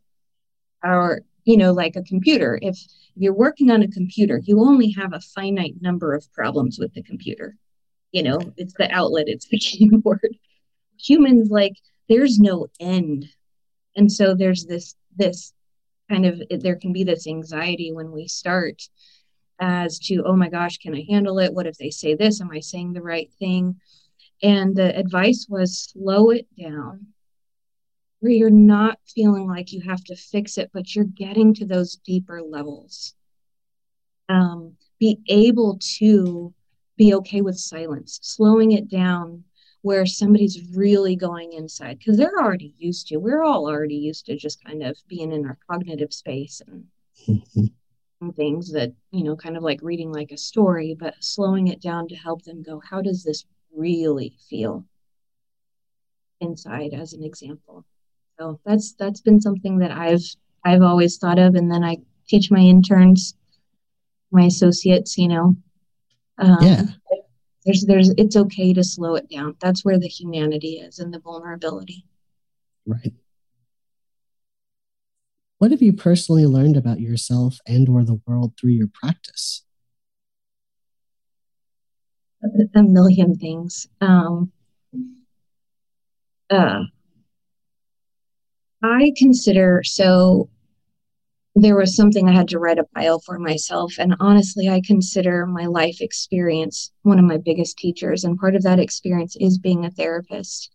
our, 0.83 1.22
you 1.45 1.57
know, 1.57 1.72
like 1.72 1.97
a 1.97 2.03
computer, 2.03 2.59
if 2.62 2.79
you're 3.16 3.35
working 3.35 3.70
on 3.70 3.83
a 3.83 3.89
computer, 3.89 4.41
you 4.45 4.61
only 4.61 4.91
have 4.92 5.13
a 5.13 5.21
finite 5.21 5.75
number 5.80 6.14
of 6.14 6.33
problems 6.33 6.79
with 6.79 6.92
the 6.95 7.03
computer. 7.03 7.57
You 8.13 8.22
know, 8.22 8.41
it's 8.57 8.75
the 8.75 8.91
outlet, 8.91 9.29
it's 9.29 9.49
the 9.49 9.59
keyboard. 9.59 10.37
Humans, 10.99 11.50
like, 11.50 11.75
there's 12.09 12.38
no 12.38 12.68
end. 12.80 13.29
And 13.96 14.11
so 14.11 14.34
there's 14.34 14.64
this 14.64 14.95
this 15.17 15.53
kind 16.09 16.25
of 16.25 16.41
there 16.61 16.76
can 16.76 16.92
be 16.92 17.05
this 17.05 17.26
anxiety 17.26 17.92
when 17.92 18.13
we 18.13 18.29
start 18.29 18.83
as 19.61 19.99
to 19.99 20.22
oh 20.25 20.37
my 20.37 20.49
gosh 20.49 20.79
can 20.79 20.95
i 20.95 21.05
handle 21.09 21.38
it? 21.38 21.53
What 21.53 21.67
if 21.67 21.76
they 21.76 21.91
say 21.91 22.14
this? 22.14 22.41
Am 22.41 22.50
i 22.50 22.61
saying 22.61 22.92
the 22.92 23.03
right 23.03 23.30
thing? 23.38 23.80
And 24.42 24.75
the 24.75 24.96
advice 24.96 25.46
was 25.49 25.91
slow 25.92 26.30
it 26.30 26.46
down 26.57 27.09
where 28.20 28.32
you're 28.32 28.50
not 28.50 28.99
feeling 29.07 29.46
like 29.46 29.72
you 29.72 29.80
have 29.80 30.03
to 30.04 30.16
fix 30.16 30.58
it 30.58 30.70
but 30.72 30.95
you're 30.95 31.04
getting 31.04 31.54
to 31.54 31.64
those 31.64 31.96
deeper 32.04 32.42
levels 32.42 33.14
um, 34.28 34.74
be 34.99 35.18
able 35.28 35.78
to 35.80 36.53
be 36.96 37.14
okay 37.14 37.40
with 37.40 37.57
silence 37.57 38.18
slowing 38.22 38.72
it 38.72 38.88
down 38.88 39.45
where 39.82 40.04
somebody's 40.04 40.74
really 40.74 41.14
going 41.14 41.53
inside 41.53 41.99
because 41.99 42.16
they're 42.16 42.38
already 42.38 42.74
used 42.78 43.07
to 43.07 43.16
we're 43.16 43.42
all 43.42 43.68
already 43.68 43.95
used 43.95 44.26
to 44.26 44.36
just 44.36 44.62
kind 44.64 44.82
of 44.82 44.96
being 45.08 45.32
in 45.32 45.46
our 45.46 45.58
cognitive 45.68 46.12
space 46.12 46.61
and, 46.66 46.84
mm-hmm. 47.28 48.30
things 48.30 48.72
that 48.72 48.92
you 49.12 49.22
know 49.22 49.36
kind 49.36 49.57
of 49.57 49.62
like 49.62 49.80
reading 49.82 50.12
like 50.12 50.32
a 50.32 50.36
story 50.36 50.96
but 50.99 51.14
slowing 51.20 51.68
it 51.68 51.80
down 51.80 52.08
to 52.08 52.16
help 52.16 52.42
them 52.42 52.62
go 52.62 52.80
how 52.80 53.00
does 53.00 53.22
this 53.22 53.45
really 53.74 54.36
feel 54.49 54.84
inside 56.40 56.92
as 56.92 57.12
an 57.12 57.22
example 57.22 57.84
so 58.39 58.61
that's 58.65 58.93
that's 58.93 59.21
been 59.21 59.41
something 59.41 59.79
that 59.79 59.91
i've 59.91 60.23
i've 60.65 60.83
always 60.83 61.19
thought 61.19 61.39
of 61.39 61.55
and 61.55 61.71
then 61.71 61.83
i 61.85 61.97
teach 62.29 62.51
my 62.51 62.61
interns 62.61 63.35
my 64.31 64.45
associates 64.45 65.17
you 65.19 65.29
know. 65.29 65.57
Um, 66.39 66.59
yeah. 66.63 66.83
there's 67.65 67.85
there's 67.87 68.11
it's 68.17 68.37
okay 68.37 68.73
to 68.73 68.85
slow 68.85 69.17
it 69.17 69.29
down. 69.29 69.57
That's 69.61 69.85
where 69.85 69.99
the 69.99 70.09
humanity 70.09 70.75
is 70.75 70.99
and 70.99 71.13
the 71.13 71.19
vulnerability. 71.19 72.05
Right. 72.87 73.13
What 75.59 75.73
have 75.73 75.83
you 75.83 75.93
personally 75.93 76.47
learned 76.47 76.77
about 76.77 77.01
yourself 77.01 77.59
and 77.67 77.89
or 77.89 78.05
the 78.05 78.21
world 78.27 78.53
through 78.59 78.71
your 78.71 78.87
practice? 78.87 79.65
A, 82.45 82.79
a 82.79 82.83
million 82.85 83.35
things. 83.37 83.89
Um 84.01 84.53
uh 86.51 86.85
I 88.83 89.13
consider 89.17 89.83
so 89.84 90.49
there 91.55 91.76
was 91.76 91.96
something 91.96 92.29
I 92.29 92.34
had 92.34 92.49
to 92.49 92.59
write 92.59 92.79
a 92.79 92.87
bio 92.95 93.18
for 93.18 93.38
myself. 93.38 93.95
And 93.99 94.14
honestly, 94.21 94.68
I 94.68 94.80
consider 94.84 95.46
my 95.46 95.67
life 95.67 96.00
experience 96.00 96.92
one 97.03 97.18
of 97.18 97.25
my 97.25 97.38
biggest 97.38 97.79
teachers. 97.79 98.25
And 98.25 98.38
part 98.38 98.55
of 98.55 98.63
that 98.63 98.79
experience 98.79 99.37
is 99.41 99.59
being 99.59 99.84
a 99.84 99.91
therapist. 99.91 100.71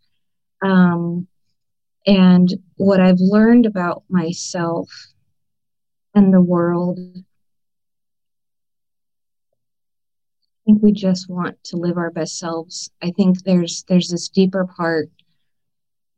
Um, 0.62 1.28
and 2.06 2.54
what 2.76 3.00
I've 3.00 3.20
learned 3.20 3.66
about 3.66 4.04
myself 4.10 4.90
and 6.14 6.34
the 6.34 6.42
world, 6.42 7.00
I 7.10 7.22
think 10.66 10.84
we 10.84 10.92
just 10.92 11.30
want 11.30 11.64
to 11.66 11.78
live 11.78 11.98
our 11.98 12.12
best 12.12 12.38
selves. 12.38 12.92
I 13.02 13.12
think 13.12 13.44
there's 13.44 13.86
there's 13.88 14.10
this 14.10 14.28
deeper 14.28 14.66
part 14.66 15.10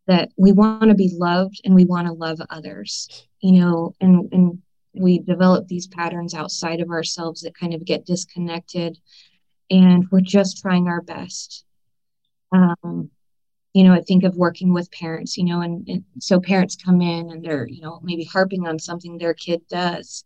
that 0.07 0.29
we 0.37 0.51
want 0.51 0.89
to 0.89 0.95
be 0.95 1.15
loved 1.17 1.61
and 1.65 1.73
we 1.73 1.85
want 1.85 2.07
to 2.07 2.13
love 2.13 2.39
others 2.49 3.27
you 3.41 3.59
know 3.59 3.93
and 4.01 4.31
and 4.31 4.61
we 4.93 5.19
develop 5.19 5.67
these 5.67 5.87
patterns 5.87 6.33
outside 6.33 6.79
of 6.79 6.89
ourselves 6.89 7.41
that 7.41 7.57
kind 7.57 7.73
of 7.73 7.83
get 7.83 8.05
disconnected 8.05 8.97
and 9.69 10.05
we're 10.09 10.21
just 10.21 10.61
trying 10.61 10.87
our 10.87 11.01
best. 11.01 11.65
Um, 12.51 13.09
you 13.75 13.83
know 13.83 13.93
i 13.93 13.99
think 13.99 14.23
of 14.23 14.37
working 14.37 14.73
with 14.73 14.89
parents 14.91 15.37
you 15.37 15.43
know 15.43 15.59
and, 15.59 15.85
and 15.89 16.05
so 16.19 16.39
parents 16.39 16.77
come 16.77 17.01
in 17.01 17.29
and 17.29 17.43
they're 17.43 17.67
you 17.67 17.81
know 17.81 17.99
maybe 18.01 18.23
harping 18.23 18.65
on 18.65 18.79
something 18.79 19.17
their 19.17 19.33
kid 19.33 19.61
does. 19.69 20.23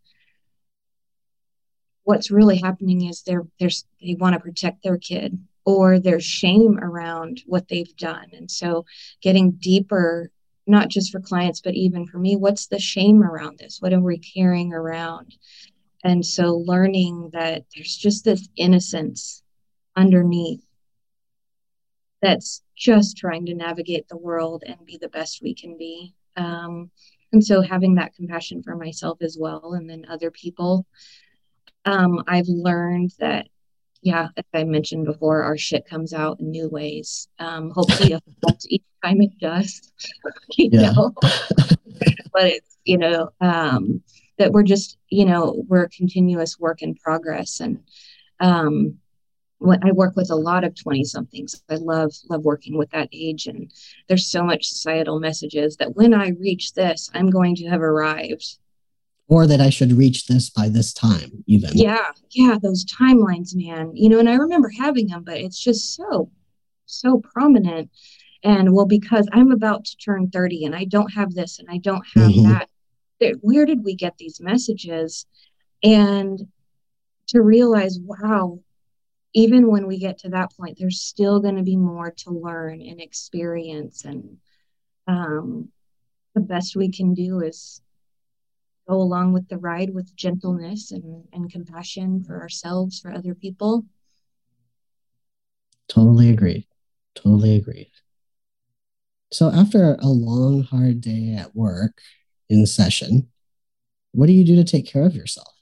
What's 2.03 2.31
really 2.31 2.57
happening 2.57 3.05
is 3.05 3.23
they're, 3.23 3.45
they're 3.59 3.69
they 4.01 4.15
want 4.19 4.33
to 4.33 4.39
protect 4.39 4.83
their 4.83 4.97
kid 4.97 5.39
or 5.69 5.99
there's 5.99 6.25
shame 6.25 6.79
around 6.79 7.43
what 7.45 7.67
they've 7.67 7.95
done. 7.95 8.25
And 8.33 8.49
so 8.49 8.85
getting 9.21 9.51
deeper, 9.51 10.31
not 10.65 10.89
just 10.89 11.11
for 11.11 11.19
clients, 11.19 11.61
but 11.61 11.75
even 11.75 12.07
for 12.07 12.17
me, 12.17 12.35
what's 12.35 12.65
the 12.65 12.79
shame 12.79 13.21
around 13.21 13.59
this? 13.59 13.77
What 13.79 13.93
are 13.93 14.01
we 14.01 14.17
carrying 14.17 14.73
around? 14.73 15.35
And 16.03 16.25
so 16.25 16.55
learning 16.55 17.29
that 17.33 17.65
there's 17.75 17.95
just 17.95 18.25
this 18.25 18.49
innocence 18.55 19.43
underneath 19.95 20.65
that's 22.19 22.63
just 22.75 23.15
trying 23.15 23.45
to 23.45 23.53
navigate 23.53 24.07
the 24.07 24.17
world 24.17 24.63
and 24.65 24.83
be 24.87 24.97
the 24.97 25.09
best 25.09 25.43
we 25.43 25.53
can 25.53 25.77
be. 25.77 26.15
Um, 26.35 26.89
and 27.31 27.45
so 27.45 27.61
having 27.61 27.95
that 27.95 28.15
compassion 28.15 28.63
for 28.63 28.75
myself 28.75 29.21
as 29.21 29.37
well 29.39 29.73
and 29.73 29.87
then 29.87 30.05
other 30.09 30.31
people 30.31 30.87
um, 31.85 32.23
i've 32.27 32.47
learned 32.47 33.11
that 33.19 33.47
yeah, 34.01 34.29
as 34.37 34.45
I 34.53 34.63
mentioned 34.63 35.05
before, 35.05 35.43
our 35.43 35.57
shit 35.57 35.85
comes 35.85 36.13
out 36.13 36.39
in 36.39 36.51
new 36.51 36.69
ways. 36.69 37.27
Um, 37.39 37.71
hopefully, 37.71 38.17
each 38.69 38.83
time 39.03 39.21
it 39.21 39.37
does, 39.39 39.91
you 40.57 40.69
yeah. 40.71 40.91
know. 40.91 41.13
but 42.31 42.45
it's 42.45 42.77
you 42.85 42.97
know 42.97 43.29
um, 43.41 44.01
that 44.37 44.51
we're 44.51 44.63
just 44.63 44.97
you 45.09 45.25
know 45.25 45.63
we're 45.67 45.83
a 45.83 45.89
continuous 45.89 46.59
work 46.59 46.81
in 46.81 46.95
progress, 46.95 47.59
and 47.59 47.83
um, 48.39 48.97
when 49.57 49.83
I 49.83 49.91
work 49.91 50.15
with 50.15 50.31
a 50.31 50.35
lot 50.35 50.63
of 50.63 50.75
twenty 50.75 51.03
somethings, 51.03 51.61
I 51.69 51.75
love 51.75 52.13
love 52.29 52.45
working 52.45 52.77
with 52.77 52.89
that 52.91 53.09
age, 53.11 53.47
and 53.47 53.69
there's 54.07 54.31
so 54.31 54.43
much 54.43 54.67
societal 54.67 55.19
messages 55.19 55.75
that 55.77 55.95
when 55.95 56.13
I 56.13 56.29
reach 56.39 56.73
this, 56.73 57.09
I'm 57.13 57.29
going 57.29 57.55
to 57.55 57.67
have 57.67 57.81
arrived 57.81 58.59
or 59.29 59.45
that 59.45 59.61
I 59.61 59.69
should 59.69 59.93
reach 59.93 60.25
this 60.25 60.49
by 60.49 60.69
this 60.69 60.91
time, 60.91 61.43
even. 61.45 61.69
Yeah, 61.73 62.07
yeah, 62.31 62.57
those 62.61 62.83
timelines, 62.83 63.55
man. 63.55 63.95
You 63.95 64.09
know, 64.09 64.19
and 64.19 64.27
I 64.27 64.33
remember 64.33 64.69
having 64.69 65.07
them, 65.07 65.23
but 65.23 65.37
it's 65.37 65.63
just 65.63 65.95
so, 65.95 66.31
so 66.87 67.19
prominent. 67.19 67.91
And 68.43 68.73
well, 68.73 68.87
because 68.87 69.29
I'm 69.31 69.51
about 69.51 69.85
to 69.85 69.97
turn 69.97 70.31
30 70.31 70.65
and 70.65 70.75
I 70.75 70.85
don't 70.85 71.13
have 71.13 71.35
this 71.35 71.59
and 71.59 71.67
I 71.69 71.77
don't 71.77 72.05
have 72.15 72.31
mm-hmm. 72.31 72.53
that. 72.53 73.35
Where 73.41 73.67
did 73.67 73.83
we 73.83 73.95
get 73.95 74.17
these 74.17 74.41
messages? 74.41 75.27
And 75.83 76.39
to 77.27 77.41
realize, 77.41 77.99
wow, 78.01 78.59
even 79.35 79.69
when 79.69 79.85
we 79.85 79.99
get 79.99 80.17
to 80.19 80.29
that 80.29 80.53
point, 80.57 80.77
there's 80.79 81.01
still 81.01 81.39
going 81.39 81.57
to 81.57 81.63
be 81.63 81.75
more 81.75 82.11
to 82.11 82.31
learn 82.31 82.81
and 82.81 82.99
experience. 82.99 84.05
And 84.05 84.37
um, 85.05 85.69
the 86.33 86.41
best 86.41 86.75
we 86.75 86.91
can 86.91 87.13
do 87.13 87.41
is 87.41 87.81
go 88.89 88.95
along 88.95 89.33
with 89.33 89.47
the 89.49 89.57
ride 89.57 89.93
with 89.93 90.15
gentleness 90.15 90.91
and, 90.91 91.23
and 91.31 91.51
compassion 91.51 92.23
for 92.23 92.41
ourselves, 92.41 92.99
for 92.99 93.11
other 93.11 93.35
people. 93.35 93.85
Totally 95.87 96.29
agreed. 96.29 96.65
Totally 97.13 97.55
agreed. 97.55 97.91
So, 99.31 99.51
after 99.51 99.95
a 99.99 100.07
long, 100.07 100.63
hard 100.63 101.01
day 101.01 101.35
at 101.37 101.55
work 101.55 102.01
in 102.49 102.65
session, 102.65 103.29
what 104.11 104.25
do 104.25 104.33
you 104.33 104.43
do 104.43 104.55
to 104.55 104.63
take 104.63 104.87
care 104.87 105.05
of 105.05 105.15
yourself? 105.15 105.53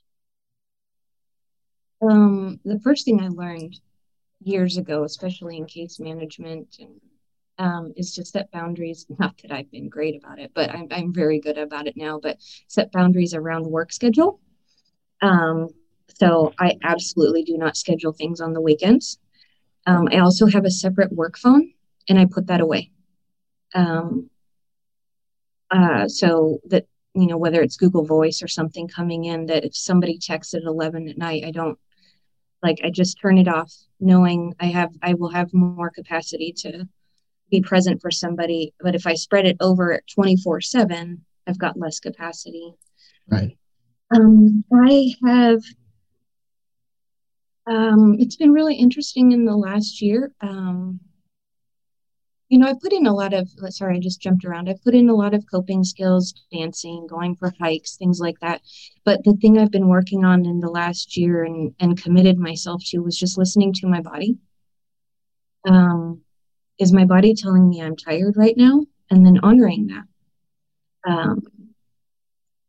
Um, 2.02 2.62
the 2.64 2.80
first 2.80 3.04
thing 3.04 3.20
I 3.20 3.28
learned 3.28 3.78
years 4.42 4.78
ago, 4.78 5.04
especially 5.04 5.58
in 5.58 5.66
case 5.66 6.00
management 6.00 6.78
and 6.80 7.02
um, 7.58 7.94
is 7.96 8.14
to 8.16 8.26
set 8.26 8.52
boundaries. 8.52 9.06
Not 9.20 9.38
that 9.42 9.52
I've 9.52 9.72
been 9.72 9.90
great 9.90 10.16
about 10.16 10.40
it, 10.40 10.52
but 10.54 10.70
I'm, 10.72 10.88
I'm 10.92 11.14
very 11.14 11.40
good 11.40 11.58
about 11.58 11.88
it 11.88 11.98
now. 11.98 12.20
But 12.20 12.38
set 12.68 12.92
boundaries 12.92 13.34
around 13.34 13.66
work 13.66 13.92
schedule. 13.92 14.40
Um, 15.22 15.70
so 16.20 16.54
I 16.60 16.78
absolutely 16.84 17.44
do 17.44 17.58
not 17.58 17.78
schedule 17.78 18.14
things 18.14 18.42
on 18.42 18.54
the 18.54 18.62
weekends. 18.62 19.20
Um, 19.86 20.08
I 20.12 20.20
also 20.20 20.48
have 20.48 20.66
a 20.66 20.72
separate 20.72 21.12
work 21.12 21.38
phone, 21.38 21.74
and 22.10 22.20
I 22.20 22.26
put 22.26 22.48
that 22.48 22.62
away. 22.62 22.92
Um, 23.74 24.30
uh, 25.70 26.08
so 26.08 26.60
that 26.66 26.86
you 27.14 27.28
know 27.28 27.38
whether 27.38 27.62
it's 27.62 27.78
Google 27.78 28.06
Voice 28.06 28.42
or 28.42 28.48
something 28.48 28.88
coming 28.88 29.26
in, 29.26 29.46
that 29.48 29.66
if 29.66 29.76
somebody 29.76 30.18
texts 30.18 30.54
at 30.54 30.64
eleven 30.64 31.08
at 31.08 31.18
night, 31.18 31.44
I 31.46 31.52
don't 31.52 31.78
like 32.64 32.80
I 32.84 32.90
just 32.90 33.20
turn 33.22 33.38
it 33.38 33.48
off, 33.48 33.74
knowing 34.00 34.54
I 34.60 34.68
have 34.68 34.92
I 35.02 35.14
will 35.14 35.30
have 35.30 35.54
more 35.54 35.90
capacity 35.90 36.54
to 36.60 36.88
be 37.50 37.62
present 37.62 38.02
for 38.02 38.12
somebody. 38.12 38.74
But 38.80 38.96
if 38.96 39.08
I 39.08 39.14
spread 39.14 39.46
it 39.46 39.58
over 39.60 40.02
24 40.14 40.62
7, 40.62 41.26
I've 41.48 41.58
got 41.58 41.80
less 41.80 42.00
capacity. 42.00 42.74
Right. 43.28 43.58
Um, 44.16 44.64
I 44.74 45.14
have, 45.26 45.62
um, 47.66 48.16
it's 48.20 48.36
been 48.36 48.52
really 48.52 48.76
interesting 48.76 49.32
in 49.32 49.46
the 49.46 49.56
last 49.56 50.02
year. 50.02 50.32
Um, 50.42 51.00
you 52.50 52.58
know, 52.58 52.68
I 52.68 52.76
put 52.82 52.94
in 52.94 53.06
a 53.06 53.14
lot 53.14 53.34
of, 53.34 53.50
sorry, 53.70 53.98
I 53.98 54.00
just 54.00 54.22
jumped 54.22 54.46
around. 54.46 54.70
I 54.70 54.76
put 54.82 54.96
in 54.96 55.10
a 55.10 55.16
lot 55.16 55.34
of 55.34 55.44
coping 55.52 55.84
skills, 55.84 56.34
dancing, 56.52 57.06
going 57.06 57.36
for 57.36 57.54
hikes, 57.60 57.98
things 57.98 58.22
like 58.22 58.40
that. 58.40 58.62
But 59.04 59.26
the 59.26 59.34
thing 59.34 59.58
I've 59.58 59.72
been 59.72 59.90
working 59.90 60.24
on 60.24 60.46
in 60.46 60.62
the 60.62 60.70
last 60.70 61.18
year 61.18 61.44
and, 61.44 61.74
and 61.82 62.02
committed 62.02 62.38
myself 62.38 62.82
to 62.88 63.00
was 63.00 63.18
just 63.18 63.38
listening 63.38 63.74
to 63.74 63.88
my 63.88 64.00
body. 64.00 64.38
Um, 65.68 66.22
is 66.80 66.94
my 66.94 67.06
body 67.06 67.34
telling 67.34 67.70
me 67.70 67.82
I'm 67.82 67.96
tired 67.96 68.38
right 68.38 68.56
now? 68.58 68.86
And 69.10 69.26
then 69.26 69.40
honoring 69.42 69.88
that. 69.88 70.04
Um, 71.10 71.44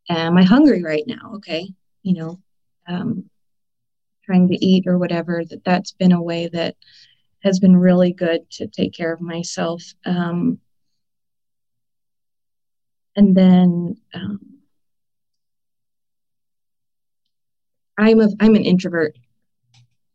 am 0.08 0.36
I 0.36 0.44
hungry 0.44 0.82
right 0.82 1.04
now? 1.06 1.32
Okay. 1.36 1.68
You 2.02 2.14
know, 2.14 2.40
um, 2.86 3.28
trying 4.24 4.48
to 4.48 4.64
eat 4.64 4.84
or 4.86 4.98
whatever, 4.98 5.42
that 5.44 5.64
that's 5.64 5.92
been 5.92 6.12
a 6.12 6.22
way 6.22 6.48
that 6.48 6.76
has 7.44 7.58
been 7.58 7.76
really 7.76 8.12
good 8.12 8.50
to 8.50 8.66
take 8.66 8.92
care 8.92 9.12
of 9.12 9.20
myself. 9.20 9.82
Um, 10.04 10.58
and 13.16 13.36
then 13.36 13.96
um, 14.14 14.40
I'm 17.98 18.20
a 18.20 18.28
I'm 18.38 18.54
an 18.54 18.64
introvert, 18.64 19.18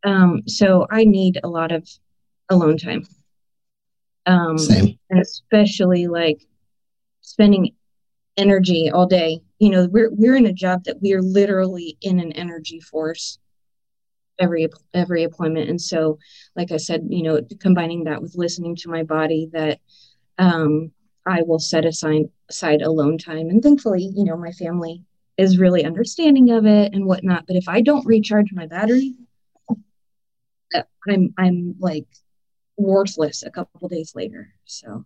um, 0.06 0.44
so 0.48 0.88
I 0.90 1.03
need 1.03 1.40
a 1.44 1.49
lot 1.49 1.72
of 1.72 1.88
alone 2.49 2.78
time. 2.78 3.06
Um, 4.26 4.58
Same. 4.58 4.98
And 5.10 5.20
especially 5.20 6.08
like 6.08 6.45
spending 7.22 7.76
energy 8.38 8.90
all 8.91 9.06
day. 9.06 9.41
You 9.60 9.70
know, 9.70 9.88
we're 9.91 10.10
we're 10.12 10.36
in 10.36 10.45
a 10.45 10.54
job 10.54 10.84
that 10.86 11.02
we 11.02 11.14
are 11.14 11.22
literally 11.22 11.98
in 12.02 12.20
an 12.20 12.32
energy 12.34 12.80
force 12.80 13.40
every 14.40 14.68
every 14.94 15.24
appointment. 15.24 15.70
And 15.70 15.82
so, 15.82 16.18
like 16.56 16.72
I 16.72 16.78
said, 16.78 17.08
you 17.10 17.24
know, 17.24 17.41
combining 17.60 18.04
that 18.06 18.22
with 18.22 18.36
listening 18.36 18.76
to 18.78 18.90
my 18.90 19.04
body, 19.04 19.50
that 19.54 19.80
um, 20.38 20.91
I 21.26 21.41
will 21.44 21.60
set 21.60 21.86
aside 21.86 22.30
aside 22.50 22.82
alone 22.82 23.18
time. 23.18 23.50
And 23.50 23.62
thankfully, 23.62 24.12
you 24.16 24.26
know, 24.26 24.38
my 24.38 24.52
family 24.52 25.04
is 25.38 25.58
really 25.58 25.84
understanding 25.84 26.52
of 26.52 26.66
it 26.66 26.94
and 26.94 27.06
whatnot. 27.06 27.45
But 27.48 27.56
if 27.56 27.68
I 27.68 27.82
don't 27.82 28.06
recharge 28.06 28.52
my 28.54 28.68
battery, 28.68 29.16
I'm 31.08 31.34
I'm 31.38 31.76
like 31.80 32.08
worthless 32.78 33.44
a 33.44 33.52
couple 33.52 33.88
days 33.88 34.14
later. 34.16 34.54
So, 34.66 35.06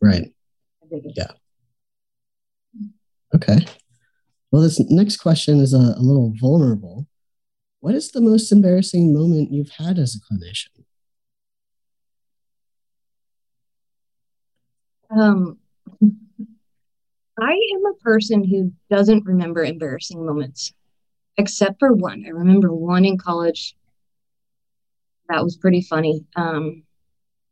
right. 0.00 0.32
Yeah. 0.90 1.30
Okay. 3.34 3.58
Well, 4.50 4.62
this 4.62 4.80
next 4.90 5.18
question 5.18 5.60
is 5.60 5.74
a, 5.74 5.94
a 5.96 6.00
little 6.00 6.32
vulnerable. 6.40 7.06
What 7.80 7.94
is 7.94 8.10
the 8.10 8.20
most 8.20 8.50
embarrassing 8.50 9.12
moment 9.12 9.52
you've 9.52 9.70
had 9.70 9.98
as 9.98 10.16
a 10.16 10.20
clinician? 10.20 10.84
Um, 15.10 15.58
I 17.40 17.52
am 17.52 17.86
a 17.86 17.94
person 18.00 18.44
who 18.44 18.72
doesn't 18.90 19.24
remember 19.24 19.64
embarrassing 19.64 20.24
moments, 20.24 20.72
except 21.36 21.78
for 21.78 21.92
one. 21.92 22.24
I 22.26 22.30
remember 22.30 22.74
one 22.74 23.04
in 23.04 23.16
college. 23.16 23.76
That 25.28 25.44
was 25.44 25.56
pretty 25.56 25.82
funny. 25.82 26.24
Um, 26.36 26.82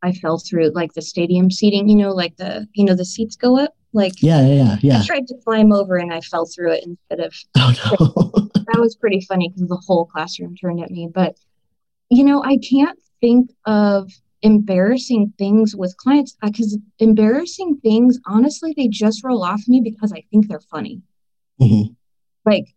I 0.03 0.11
fell 0.13 0.37
through 0.37 0.69
like 0.69 0.93
the 0.93 1.01
stadium 1.01 1.49
seating, 1.49 1.89
you 1.89 1.95
know, 1.95 2.11
like 2.11 2.37
the 2.37 2.67
you 2.73 2.85
know 2.85 2.95
the 2.95 3.05
seats 3.05 3.35
go 3.35 3.59
up. 3.59 3.73
Like 3.93 4.21
Yeah, 4.21 4.45
yeah, 4.45 4.53
yeah, 4.53 4.77
yeah. 4.81 4.99
I 5.01 5.05
tried 5.05 5.27
to 5.27 5.35
climb 5.43 5.71
over 5.71 5.95
and 5.97 6.13
I 6.13 6.21
fell 6.21 6.45
through 6.45 6.73
it 6.73 6.85
instead 6.85 7.19
of 7.19 7.33
Oh 7.57 7.73
no. 7.89 8.49
that 8.73 8.79
was 8.79 8.95
pretty 8.95 9.21
funny 9.21 9.49
because 9.49 9.67
the 9.67 9.81
whole 9.87 10.05
classroom 10.05 10.55
turned 10.55 10.81
at 10.81 10.91
me. 10.91 11.09
But 11.13 11.35
you 12.09 12.23
know, 12.23 12.43
I 12.43 12.57
can't 12.57 12.99
think 13.21 13.49
of 13.65 14.11
embarrassing 14.43 15.33
things 15.37 15.75
with 15.75 15.97
clients 15.97 16.37
because 16.41 16.77
embarrassing 16.99 17.79
things, 17.81 18.19
honestly, 18.27 18.73
they 18.77 18.87
just 18.87 19.23
roll 19.23 19.43
off 19.43 19.61
me 19.67 19.81
because 19.81 20.13
I 20.13 20.23
think 20.31 20.47
they're 20.47 20.59
funny. 20.59 21.01
Mhm. 21.59 21.95
Like, 22.45 22.67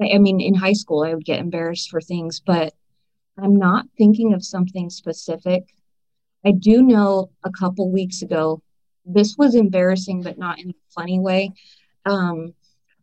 I 0.00 0.18
mean, 0.18 0.40
in 0.40 0.54
high 0.54 0.74
school, 0.74 1.02
I 1.02 1.14
would 1.14 1.24
get 1.24 1.40
embarrassed 1.40 1.88
for 1.90 2.00
things, 2.00 2.40
but 2.44 2.74
I'm 3.38 3.56
not 3.56 3.86
thinking 3.98 4.32
of 4.32 4.44
something 4.44 4.90
specific. 4.90 5.74
I 6.44 6.52
do 6.52 6.82
know 6.82 7.30
a 7.44 7.50
couple 7.50 7.90
weeks 7.90 8.22
ago, 8.22 8.62
this 9.04 9.36
was 9.36 9.54
embarrassing, 9.54 10.22
but 10.22 10.38
not 10.38 10.58
in 10.58 10.70
a 10.70 10.74
funny 10.94 11.18
way. 11.18 11.52
Um, 12.04 12.54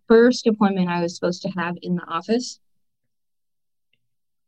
first 0.07 0.47
appointment 0.47 0.89
I 0.89 1.01
was 1.01 1.15
supposed 1.15 1.41
to 1.43 1.49
have 1.49 1.75
in 1.81 1.95
the 1.95 2.05
office, 2.07 2.59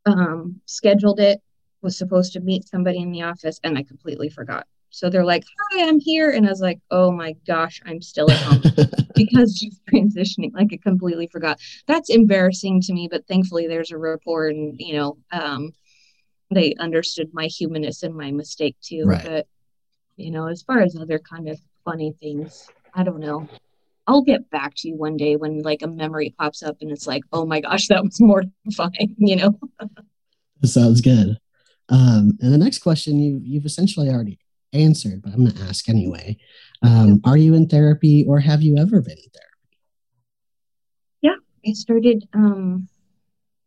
um, 0.06 0.60
scheduled 0.66 1.20
it, 1.20 1.40
was 1.82 1.96
supposed 1.96 2.32
to 2.32 2.40
meet 2.40 2.68
somebody 2.68 2.98
in 2.98 3.12
the 3.12 3.22
office, 3.22 3.60
and 3.62 3.78
I 3.78 3.82
completely 3.82 4.28
forgot. 4.28 4.66
So 4.90 5.10
they're 5.10 5.24
like, 5.24 5.44
Hi, 5.72 5.86
I'm 5.86 6.00
here. 6.00 6.30
And 6.30 6.46
I 6.46 6.50
was 6.50 6.60
like, 6.60 6.80
Oh 6.90 7.10
my 7.10 7.34
gosh, 7.46 7.80
I'm 7.86 8.00
still 8.02 8.30
at 8.30 8.38
home 8.38 8.62
because 9.14 9.54
just 9.54 9.84
transitioning, 9.92 10.52
like 10.54 10.68
I 10.72 10.78
completely 10.82 11.26
forgot. 11.26 11.60
That's 11.86 12.10
embarrassing 12.10 12.82
to 12.82 12.92
me, 12.92 13.08
but 13.10 13.26
thankfully 13.26 13.66
there's 13.66 13.92
a 13.92 13.98
rapport 13.98 14.48
and, 14.48 14.74
you 14.78 14.96
know, 14.96 15.18
um, 15.32 15.72
they 16.52 16.74
understood 16.78 17.30
my 17.32 17.46
humanness 17.46 18.02
and 18.02 18.14
my 18.14 18.30
mistake 18.30 18.76
too. 18.80 19.04
Right. 19.04 19.24
But, 19.24 19.46
you 20.16 20.30
know, 20.30 20.46
as 20.46 20.62
far 20.62 20.80
as 20.80 20.96
other 20.96 21.18
kind 21.18 21.48
of 21.48 21.60
funny 21.84 22.14
things, 22.20 22.68
I 22.94 23.02
don't 23.02 23.20
know. 23.20 23.48
I'll 24.06 24.22
get 24.22 24.48
back 24.50 24.74
to 24.76 24.88
you 24.88 24.96
one 24.96 25.16
day 25.16 25.36
when 25.36 25.62
like 25.62 25.82
a 25.82 25.88
memory 25.88 26.34
pops 26.38 26.62
up 26.62 26.76
and 26.80 26.92
it's 26.92 27.06
like, 27.06 27.22
oh 27.32 27.44
my 27.44 27.60
gosh, 27.60 27.88
that 27.88 28.04
was 28.04 28.20
mortifying, 28.20 29.14
you 29.18 29.36
know? 29.36 29.58
That 30.60 30.68
sounds 30.68 31.00
good. 31.00 31.38
Um, 31.88 32.38
and 32.40 32.52
the 32.52 32.58
next 32.58 32.78
question 32.78 33.20
you 33.20 33.40
you've 33.44 33.66
essentially 33.66 34.08
already 34.08 34.38
answered, 34.72 35.22
but 35.22 35.32
I'm 35.32 35.44
going 35.44 35.56
to 35.56 35.62
ask 35.62 35.88
anyway. 35.88 36.36
Um, 36.82 37.20
are 37.24 37.36
you 37.36 37.54
in 37.54 37.68
therapy, 37.68 38.24
or 38.28 38.40
have 38.40 38.62
you 38.62 38.76
ever 38.76 39.00
been 39.00 39.18
in 39.18 39.30
therapy? 39.32 39.78
Yeah, 41.22 41.36
I 41.66 41.72
started 41.72 42.28
um, 42.34 42.88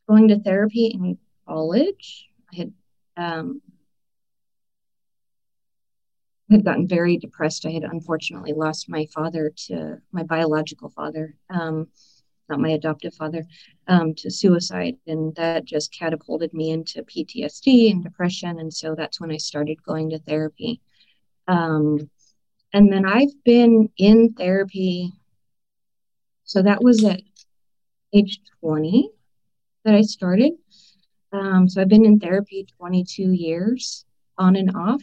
going 0.08 0.28
to 0.30 0.40
therapy 0.40 0.88
in 0.88 1.18
college. 1.48 2.28
I 2.54 2.58
had 2.58 2.74
um, 3.18 3.62
had 6.50 6.66
gotten 6.66 6.88
very 6.88 7.18
depressed. 7.18 7.66
I 7.66 7.72
had 7.72 7.84
unfortunately 7.84 8.54
lost 8.54 8.90
my 8.90 9.06
father 9.14 9.52
to 9.68 9.98
my 10.12 10.24
biological 10.24 10.90
father, 10.90 11.36
um, 11.50 11.88
not 12.50 12.60
my 12.60 12.70
adoptive 12.70 13.14
father, 13.14 13.44
um, 13.88 14.16
to 14.16 14.32
suicide, 14.32 14.96
and 15.06 15.36
that 15.36 15.66
just 15.66 15.94
catapulted 15.94 16.54
me 16.54 16.72
into 16.72 17.04
PTSD 17.04 17.92
and 17.92 18.04
depression. 18.04 18.60
And 18.60 18.74
so 18.74 18.96
that's 18.96 19.22
when 19.22 19.32
I 19.32 19.38
started 19.38 19.84
going 19.84 20.10
to 20.10 20.20
therapy. 20.20 20.82
Um, 21.50 22.10
and 22.74 22.94
then 22.94 23.06
I've 23.06 23.44
been 23.44 23.90
in 23.98 24.34
therapy. 24.34 25.12
So 26.44 26.62
that 26.62 26.84
was 26.84 27.04
at 27.04 27.22
age 28.14 28.40
20 28.62 29.10
that 29.84 29.96
I 29.96 30.02
started. 30.02 30.54
Um, 31.32 31.68
so 31.68 31.82
I've 31.82 31.90
been 31.90 32.06
in 32.06 32.20
therapy 32.20 32.68
22 32.78 33.32
years 33.32 34.06
on 34.38 34.56
and 34.56 34.76
off. 34.76 35.02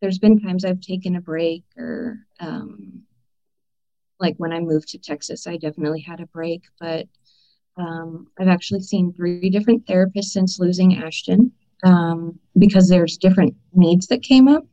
There's 0.00 0.18
been 0.18 0.40
times 0.40 0.64
I've 0.64 0.80
taken 0.80 1.16
a 1.16 1.20
break 1.20 1.64
or 1.76 2.18
um, 2.40 3.02
like 4.20 4.36
when 4.36 4.52
I 4.52 4.60
moved 4.60 4.88
to 4.88 4.98
Texas, 4.98 5.46
I 5.46 5.56
definitely 5.56 6.00
had 6.00 6.20
a 6.20 6.26
break, 6.26 6.62
but 6.78 7.06
um, 7.76 8.28
I've 8.38 8.48
actually 8.48 8.80
seen 8.80 9.12
three 9.12 9.48
different 9.48 9.86
therapists 9.86 10.26
since 10.26 10.60
losing 10.60 11.02
Ashton 11.02 11.52
um, 11.82 12.38
because 12.58 12.88
there's 12.88 13.16
different 13.16 13.54
needs 13.72 14.06
that 14.08 14.22
came 14.22 14.48
up. 14.48 14.64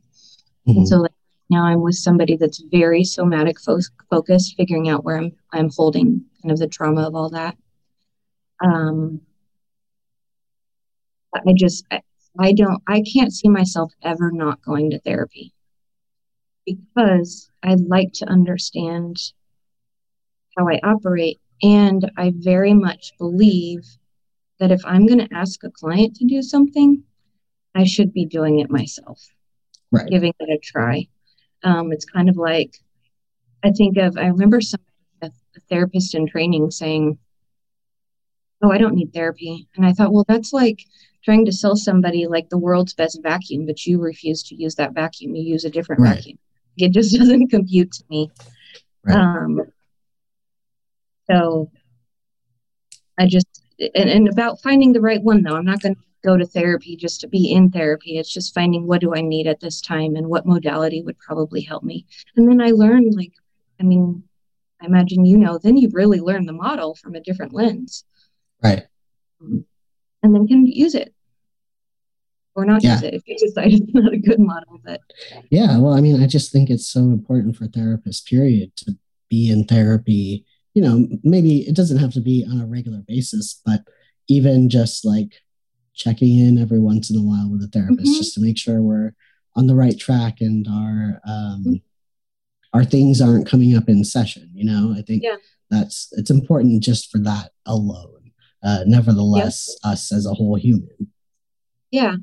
Mhm. 0.66 0.76
And 0.76 0.88
so 0.88 0.98
like, 0.98 1.12
now 1.48 1.64
I'm 1.64 1.80
with 1.82 1.96
somebody 1.96 2.36
that's 2.36 2.62
very 2.70 3.04
somatic 3.04 3.60
fo- 3.60 3.80
focused, 4.08 4.56
figuring 4.56 4.88
out 4.88 5.04
where 5.04 5.16
I'm 5.16 5.32
I'm 5.52 5.70
holding 5.70 6.24
kind 6.42 6.52
of 6.52 6.58
the 6.58 6.68
trauma 6.68 7.06
of 7.06 7.14
all 7.14 7.30
that. 7.30 7.56
Um, 8.62 9.20
I 11.34 11.52
just 11.56 11.84
I, 11.90 12.02
I 12.38 12.52
don't 12.52 12.82
I 12.86 13.02
can't 13.02 13.32
see 13.32 13.48
myself 13.48 13.92
ever 14.02 14.30
not 14.32 14.62
going 14.62 14.90
to 14.90 15.00
therapy 15.00 15.52
because 16.66 17.50
I 17.62 17.74
like 17.74 18.12
to 18.14 18.28
understand 18.28 19.16
how 20.56 20.68
I 20.68 20.80
operate 20.82 21.40
and 21.62 22.10
I 22.16 22.32
very 22.36 22.74
much 22.74 23.12
believe 23.18 23.84
that 24.58 24.70
if 24.70 24.80
I'm 24.84 25.06
going 25.06 25.26
to 25.26 25.34
ask 25.34 25.62
a 25.64 25.70
client 25.70 26.16
to 26.16 26.26
do 26.26 26.42
something, 26.42 27.02
I 27.74 27.84
should 27.84 28.12
be 28.12 28.26
doing 28.26 28.58
it 28.60 28.70
myself 28.70 29.20
Right. 29.92 30.08
giving 30.08 30.32
it 30.38 30.48
a 30.50 30.58
try. 30.58 31.06
Um, 31.62 31.92
it's 31.92 32.04
kind 32.04 32.28
of 32.28 32.36
like 32.36 32.76
I 33.62 33.70
think 33.70 33.96
of 33.98 34.16
I 34.16 34.26
remember 34.26 34.60
some 34.60 34.80
a, 35.22 35.30
therapist 35.68 36.14
in 36.14 36.26
training 36.26 36.70
saying, 36.70 37.18
"Oh, 38.62 38.70
I 38.70 38.78
don't 38.78 38.94
need 38.94 39.12
therapy," 39.12 39.68
and 39.76 39.84
I 39.84 39.92
thought, 39.92 40.12
well, 40.12 40.24
that's 40.28 40.52
like 40.52 40.80
trying 41.24 41.44
to 41.44 41.52
sell 41.52 41.76
somebody 41.76 42.26
like 42.26 42.48
the 42.48 42.58
world's 42.58 42.94
best 42.94 43.20
vacuum, 43.22 43.66
but 43.66 43.84
you 43.84 44.00
refuse 44.00 44.42
to 44.44 44.54
use 44.54 44.76
that 44.76 44.94
vacuum. 44.94 45.34
You 45.34 45.42
use 45.42 45.64
a 45.64 45.70
different 45.70 46.00
Right. 46.00 46.16
vacuum. 46.16 46.38
It 46.78 46.92
just 46.92 47.14
doesn't 47.18 47.48
compute 47.48 47.92
to 47.92 48.04
me. 48.08 48.30
Right. 49.04 49.16
Um, 49.16 49.62
so 51.30 51.70
I 53.18 53.26
just 53.26 53.46
and, 53.94 54.08
and 54.10 54.28
about 54.28 54.60
finding 54.62 54.92
the 54.92 55.00
right 55.00 55.22
one 55.22 55.42
though. 55.42 55.56
I'm 55.56 55.64
not 55.64 55.80
going 55.80 55.94
to 55.94 56.00
go 56.22 56.36
to 56.36 56.46
therapy 56.46 56.96
just 56.96 57.20
to 57.22 57.28
be 57.28 57.50
in 57.52 57.70
therapy. 57.70 58.18
It's 58.18 58.32
just 58.32 58.54
finding 58.54 58.86
what 58.86 59.00
do 59.00 59.14
I 59.14 59.20
need 59.20 59.46
at 59.46 59.60
this 59.60 59.80
time 59.80 60.16
and 60.16 60.26
what 60.28 60.46
modality 60.46 61.02
would 61.02 61.18
probably 61.18 61.62
help 61.62 61.82
me. 61.82 62.06
And 62.36 62.48
then 62.48 62.60
I 62.60 62.70
learned 62.70 63.14
like, 63.14 63.32
I 63.80 63.84
mean, 63.84 64.22
I 64.82 64.86
imagine 64.86 65.24
you 65.24 65.36
know, 65.36 65.58
then 65.58 65.76
you 65.76 65.88
really 65.92 66.20
learn 66.20 66.46
the 66.46 66.52
model 66.52 66.94
from 66.94 67.14
a 67.14 67.20
different 67.20 67.52
lens 67.52 68.04
Right. 68.62 68.84
Um, 69.40 69.64
and 70.22 70.34
then 70.34 70.46
can 70.46 70.66
use 70.66 70.94
it 70.94 71.14
or 72.54 72.66
not 72.66 72.82
Yeah. 72.82 72.94
use 72.94 73.02
it 73.04 73.14
if 73.14 73.22
you 73.26 73.38
decide 73.38 73.72
it's 73.72 73.94
not 73.94 74.12
a 74.12 74.18
good 74.18 74.38
model. 74.38 74.80
But 74.84 75.00
Yeah. 75.50 75.78
Well, 75.78 75.94
I 75.94 76.00
mean, 76.02 76.22
I 76.22 76.26
just 76.26 76.52
think 76.52 76.68
it's 76.68 76.86
so 76.86 77.00
important 77.04 77.56
for 77.56 77.66
therapists, 77.66 78.24
period, 78.24 78.76
to 78.76 78.98
be 79.30 79.50
in 79.50 79.64
therapy. 79.64 80.44
You 80.74 80.82
know, 80.82 81.08
maybe 81.22 81.60
it 81.66 81.74
doesn't 81.74 81.98
have 81.98 82.12
to 82.12 82.20
be 82.20 82.44
on 82.44 82.60
a 82.60 82.66
regular 82.66 83.02
basis, 83.06 83.60
but 83.64 83.82
even 84.28 84.68
just 84.68 85.04
like 85.04 85.40
checking 85.94 86.38
in 86.38 86.58
every 86.58 86.78
once 86.80 87.10
in 87.10 87.16
a 87.16 87.22
while 87.22 87.48
with 87.50 87.62
a 87.62 87.66
therapist 87.68 88.12
Mhm. 88.12 88.16
just 88.18 88.34
to 88.34 88.40
make 88.40 88.56
sure 88.58 88.80
we're 88.82 89.12
on 89.56 89.66
the 89.66 89.74
right 89.74 89.98
track 89.98 90.40
and 90.40 90.66
our 90.68 91.20
um, 91.26 91.64
Mhm. 91.66 91.82
our 92.72 92.84
things 92.84 93.20
aren't 93.20 93.46
coming 93.48 93.74
up 93.76 93.88
in 93.88 94.04
session. 94.04 94.48
You 94.54 94.64
know, 94.64 94.94
I 94.96 95.02
think 95.02 95.22
Yeah. 95.24 95.36
that's 95.70 96.08
it's 96.12 96.30
important 96.30 96.82
just 96.82 97.10
for 97.10 97.18
that 97.18 97.50
alone. 97.66 98.30
Uh, 98.62 98.84
nevertheless, 98.86 99.74
us 99.84 100.12
as 100.12 100.26
a 100.26 100.34
whole 100.34 100.54
human. 100.56 101.10
Yeah. 101.90 102.16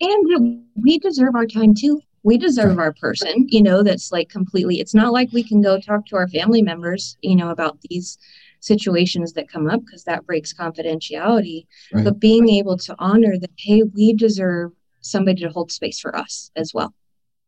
And 0.00 0.64
we 0.76 0.98
deserve 0.98 1.34
our 1.34 1.46
time 1.46 1.74
too. 1.74 2.00
We 2.22 2.38
deserve 2.38 2.76
Right. 2.76 2.84
our 2.84 2.92
person, 2.94 3.46
you 3.50 3.62
know, 3.62 3.82
that's 3.82 4.10
like 4.10 4.28
completely, 4.30 4.80
it's 4.80 4.94
not 4.94 5.12
like 5.12 5.30
we 5.32 5.42
can 5.42 5.60
go 5.60 5.78
talk 5.78 6.06
to 6.06 6.16
our 6.16 6.28
family 6.28 6.62
members, 6.62 7.16
you 7.22 7.36
know, 7.36 7.50
about 7.50 7.78
these 7.90 8.16
situations 8.64 9.34
that 9.34 9.48
come 9.48 9.68
up 9.68 9.80
because 9.84 10.04
that 10.04 10.24
breaks 10.26 10.54
confidentiality. 10.54 11.66
Right. 11.92 12.04
But 12.04 12.18
being 12.18 12.48
able 12.48 12.78
to 12.78 12.94
honor 12.98 13.38
that, 13.38 13.50
hey, 13.58 13.82
we 13.82 14.14
deserve 14.14 14.72
somebody 15.00 15.42
to 15.42 15.50
hold 15.50 15.70
space 15.70 16.00
for 16.00 16.16
us 16.16 16.50
as 16.56 16.72
well. 16.72 16.94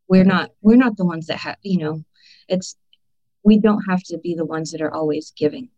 We're 0.09 0.25
not, 0.25 0.51
we're 0.61 0.77
not 0.77 0.97
the 0.97 1.07
ones 1.07 1.27
that 1.27 1.39
have, 1.39 1.57
you 1.63 1.79
know, 1.79 2.05
it's, 2.49 2.77
we 3.43 3.59
don't 3.59 3.83
have 3.89 4.03
to 4.05 4.19
be 4.19 4.35
the 4.35 4.45
ones 4.45 4.73
that 4.73 4.83
are 4.83 4.93
always 4.93 5.33
giving, 5.37 5.71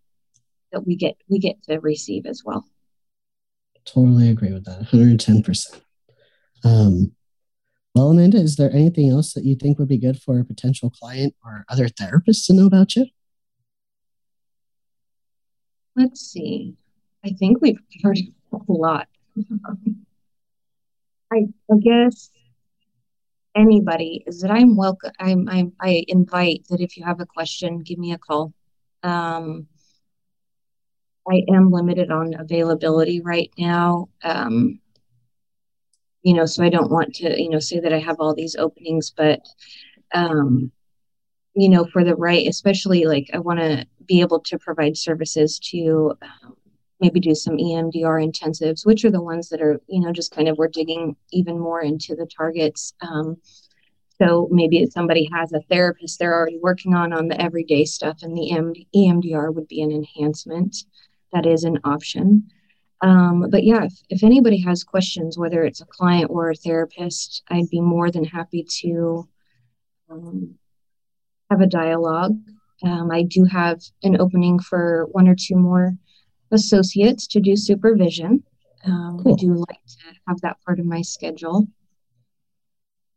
that 0.72 0.86
we 0.86 0.96
get, 0.96 1.16
we 1.28 1.38
get 1.38 1.62
to 1.64 1.78
receive 1.78 2.26
as 2.26 2.42
well. 2.44 2.66
Totally 3.84 4.28
agree 4.28 4.52
with 4.52 4.64
that. 4.64 4.82
110%. 4.90 5.80
Um, 6.64 7.12
well, 7.94 8.10
Amanda, 8.10 8.38
is 8.38 8.56
there 8.56 8.72
anything 8.72 9.10
else 9.10 9.32
that 9.34 9.44
you 9.44 9.54
think 9.54 9.78
would 9.78 9.88
be 9.88 9.98
good 9.98 10.20
for 10.20 10.38
a 10.38 10.44
potential 10.44 10.90
client 10.90 11.34
or 11.44 11.64
other 11.68 11.88
therapists 11.88 12.46
to 12.46 12.54
know 12.54 12.66
about 12.66 12.96
you? 12.96 13.06
Let's 15.98 16.20
see. 16.20 16.76
I 17.24 17.30
think 17.30 17.60
we've 17.60 17.80
covered 18.00 18.18
a 18.52 18.72
lot. 18.72 19.08
I, 21.32 21.46
I 21.70 21.76
guess 21.82 22.30
anybody 23.56 24.22
is 24.24 24.40
that 24.42 24.52
I'm 24.52 24.76
welcome. 24.76 25.10
I'm, 25.18 25.48
I'm 25.48 25.72
I 25.80 26.04
invite 26.06 26.66
that 26.70 26.80
if 26.80 26.96
you 26.96 27.04
have 27.04 27.18
a 27.18 27.26
question, 27.26 27.80
give 27.80 27.98
me 27.98 28.12
a 28.12 28.18
call. 28.18 28.54
Um, 29.02 29.66
I 31.28 31.42
am 31.52 31.72
limited 31.72 32.12
on 32.12 32.34
availability 32.38 33.20
right 33.20 33.50
now. 33.58 34.08
Um, 34.22 34.78
you 36.22 36.34
know, 36.34 36.46
so 36.46 36.62
I 36.62 36.68
don't 36.68 36.92
want 36.92 37.16
to, 37.16 37.42
you 37.42 37.50
know, 37.50 37.58
say 37.58 37.80
that 37.80 37.92
I 37.92 37.98
have 37.98 38.20
all 38.20 38.36
these 38.36 38.54
openings, 38.54 39.12
but 39.16 39.40
um, 40.14 40.70
you 41.58 41.68
know, 41.68 41.84
for 41.84 42.04
the 42.04 42.14
right, 42.14 42.46
especially 42.46 43.04
like 43.04 43.28
I 43.34 43.38
want 43.38 43.58
to 43.58 43.84
be 44.06 44.20
able 44.20 44.38
to 44.42 44.58
provide 44.60 44.96
services 44.96 45.58
to 45.70 46.14
um, 46.22 46.56
maybe 47.00 47.18
do 47.18 47.34
some 47.34 47.56
EMDR 47.56 48.24
intensives, 48.24 48.86
which 48.86 49.04
are 49.04 49.10
the 49.10 49.20
ones 49.20 49.48
that 49.48 49.60
are, 49.60 49.80
you 49.88 50.00
know, 50.00 50.12
just 50.12 50.30
kind 50.30 50.46
of 50.46 50.56
we're 50.56 50.68
digging 50.68 51.16
even 51.32 51.58
more 51.58 51.82
into 51.82 52.14
the 52.14 52.26
targets. 52.26 52.94
Um, 53.00 53.38
so 54.22 54.48
maybe 54.52 54.78
if 54.82 54.92
somebody 54.92 55.28
has 55.32 55.52
a 55.52 55.60
therapist 55.62 56.20
they're 56.20 56.34
already 56.34 56.60
working 56.62 56.94
on 56.94 57.12
on 57.12 57.26
the 57.26 57.40
everyday 57.40 57.84
stuff, 57.84 58.18
and 58.22 58.36
the 58.36 58.86
EMDR 58.94 59.52
would 59.52 59.66
be 59.66 59.82
an 59.82 59.90
enhancement. 59.90 60.76
That 61.32 61.44
is 61.44 61.64
an 61.64 61.80
option. 61.82 62.48
Um, 63.00 63.50
but 63.50 63.64
yeah, 63.64 63.82
if, 63.84 63.94
if 64.10 64.22
anybody 64.22 64.60
has 64.62 64.84
questions, 64.84 65.36
whether 65.36 65.64
it's 65.64 65.80
a 65.80 65.86
client 65.86 66.30
or 66.30 66.50
a 66.50 66.54
therapist, 66.54 67.42
I'd 67.48 67.68
be 67.68 67.80
more 67.80 68.12
than 68.12 68.24
happy 68.24 68.64
to 68.80 69.28
um, 70.08 70.54
have 71.50 71.60
a 71.60 71.66
dialogue. 71.66 72.36
Um, 72.84 73.10
I 73.10 73.22
do 73.22 73.44
have 73.44 73.80
an 74.02 74.20
opening 74.20 74.58
for 74.58 75.06
one 75.12 75.28
or 75.28 75.34
two 75.34 75.56
more 75.56 75.94
associates 76.50 77.26
to 77.28 77.40
do 77.40 77.56
supervision. 77.56 78.42
Um, 78.84 79.20
cool. 79.22 79.34
I 79.34 79.36
do 79.36 79.54
like 79.54 79.84
to 79.86 80.14
have 80.28 80.40
that 80.42 80.58
part 80.64 80.78
of 80.78 80.86
my 80.86 81.02
schedule. 81.02 81.66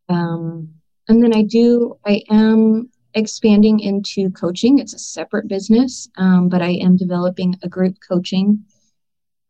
Um, 0.09 0.69
and 1.07 1.23
then 1.23 1.33
I 1.35 1.43
do, 1.43 1.95
I 2.05 2.23
am 2.29 2.89
expanding 3.13 3.79
into 3.79 4.29
coaching. 4.31 4.79
It's 4.79 4.93
a 4.93 4.99
separate 4.99 5.47
business, 5.47 6.09
um, 6.17 6.49
but 6.49 6.61
I 6.61 6.71
am 6.71 6.97
developing 6.97 7.55
a 7.63 7.69
group 7.69 7.97
coaching 8.07 8.65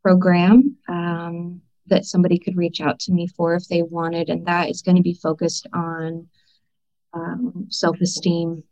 program 0.03 0.77
um, 0.87 1.61
that 1.87 2.05
somebody 2.05 2.37
could 2.37 2.57
reach 2.57 2.81
out 2.81 2.99
to 3.01 3.11
me 3.11 3.27
for 3.27 3.55
if 3.55 3.67
they 3.67 3.83
wanted. 3.83 4.29
And 4.29 4.45
that 4.45 4.69
is 4.69 4.81
going 4.81 4.97
to 4.97 5.03
be 5.03 5.13
focused 5.13 5.67
on 5.73 6.27
um, 7.13 7.67
self 7.69 7.99
esteem, 8.01 8.63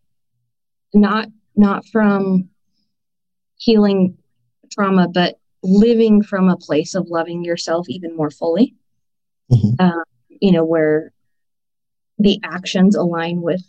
not 0.93 1.27
not 1.55 1.85
from 1.87 2.49
healing 3.57 4.17
trauma, 4.71 5.07
but 5.07 5.39
living 5.61 6.21
from 6.21 6.49
a 6.49 6.57
place 6.57 6.95
of 6.95 7.09
loving 7.09 7.43
yourself 7.43 7.87
even 7.89 8.15
more 8.15 8.31
fully. 8.31 8.75
Mm-hmm. 9.51 9.83
Um, 9.83 10.03
you 10.29 10.51
know, 10.51 10.63
where 10.63 11.11
the 12.17 12.39
actions 12.43 12.95
align 12.95 13.41
with 13.41 13.63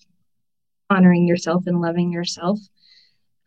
honoring 0.89 1.27
yourself 1.27 1.65
and 1.67 1.81
loving 1.81 2.13
yourself. 2.13 2.59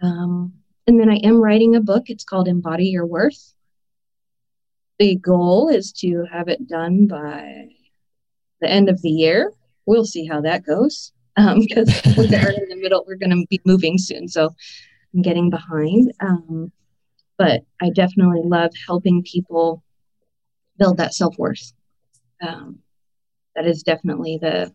Um, 0.01 0.53
and 0.87 0.99
then 0.99 1.09
I 1.09 1.17
am 1.17 1.41
writing 1.41 1.75
a 1.75 1.81
book. 1.81 2.09
It's 2.09 2.23
called 2.23 2.47
Embody 2.47 2.87
Your 2.87 3.05
Worth. 3.05 3.53
The 4.99 5.15
goal 5.15 5.69
is 5.69 5.91
to 5.93 6.25
have 6.31 6.49
it 6.49 6.67
done 6.67 7.07
by 7.07 7.69
the 8.59 8.69
end 8.69 8.89
of 8.89 9.01
the 9.01 9.09
year. 9.09 9.51
We'll 9.85 10.05
see 10.05 10.25
how 10.25 10.41
that 10.41 10.65
goes 10.65 11.13
because 11.35 11.89
um, 12.05 12.13
we're 12.17 12.25
in 12.25 12.69
the 12.69 12.77
middle. 12.79 13.03
We're 13.07 13.15
going 13.15 13.31
to 13.31 13.45
be 13.49 13.59
moving 13.65 13.97
soon, 13.97 14.27
so 14.27 14.53
I'm 15.13 15.21
getting 15.21 15.49
behind. 15.49 16.11
Um, 16.19 16.71
but 17.37 17.61
I 17.81 17.89
definitely 17.89 18.41
love 18.43 18.71
helping 18.85 19.23
people 19.23 19.83
build 20.77 20.97
that 20.97 21.13
self 21.13 21.37
worth. 21.37 21.73
Um, 22.41 22.79
that 23.55 23.65
is 23.65 23.83
definitely 23.83 24.37
the 24.41 24.73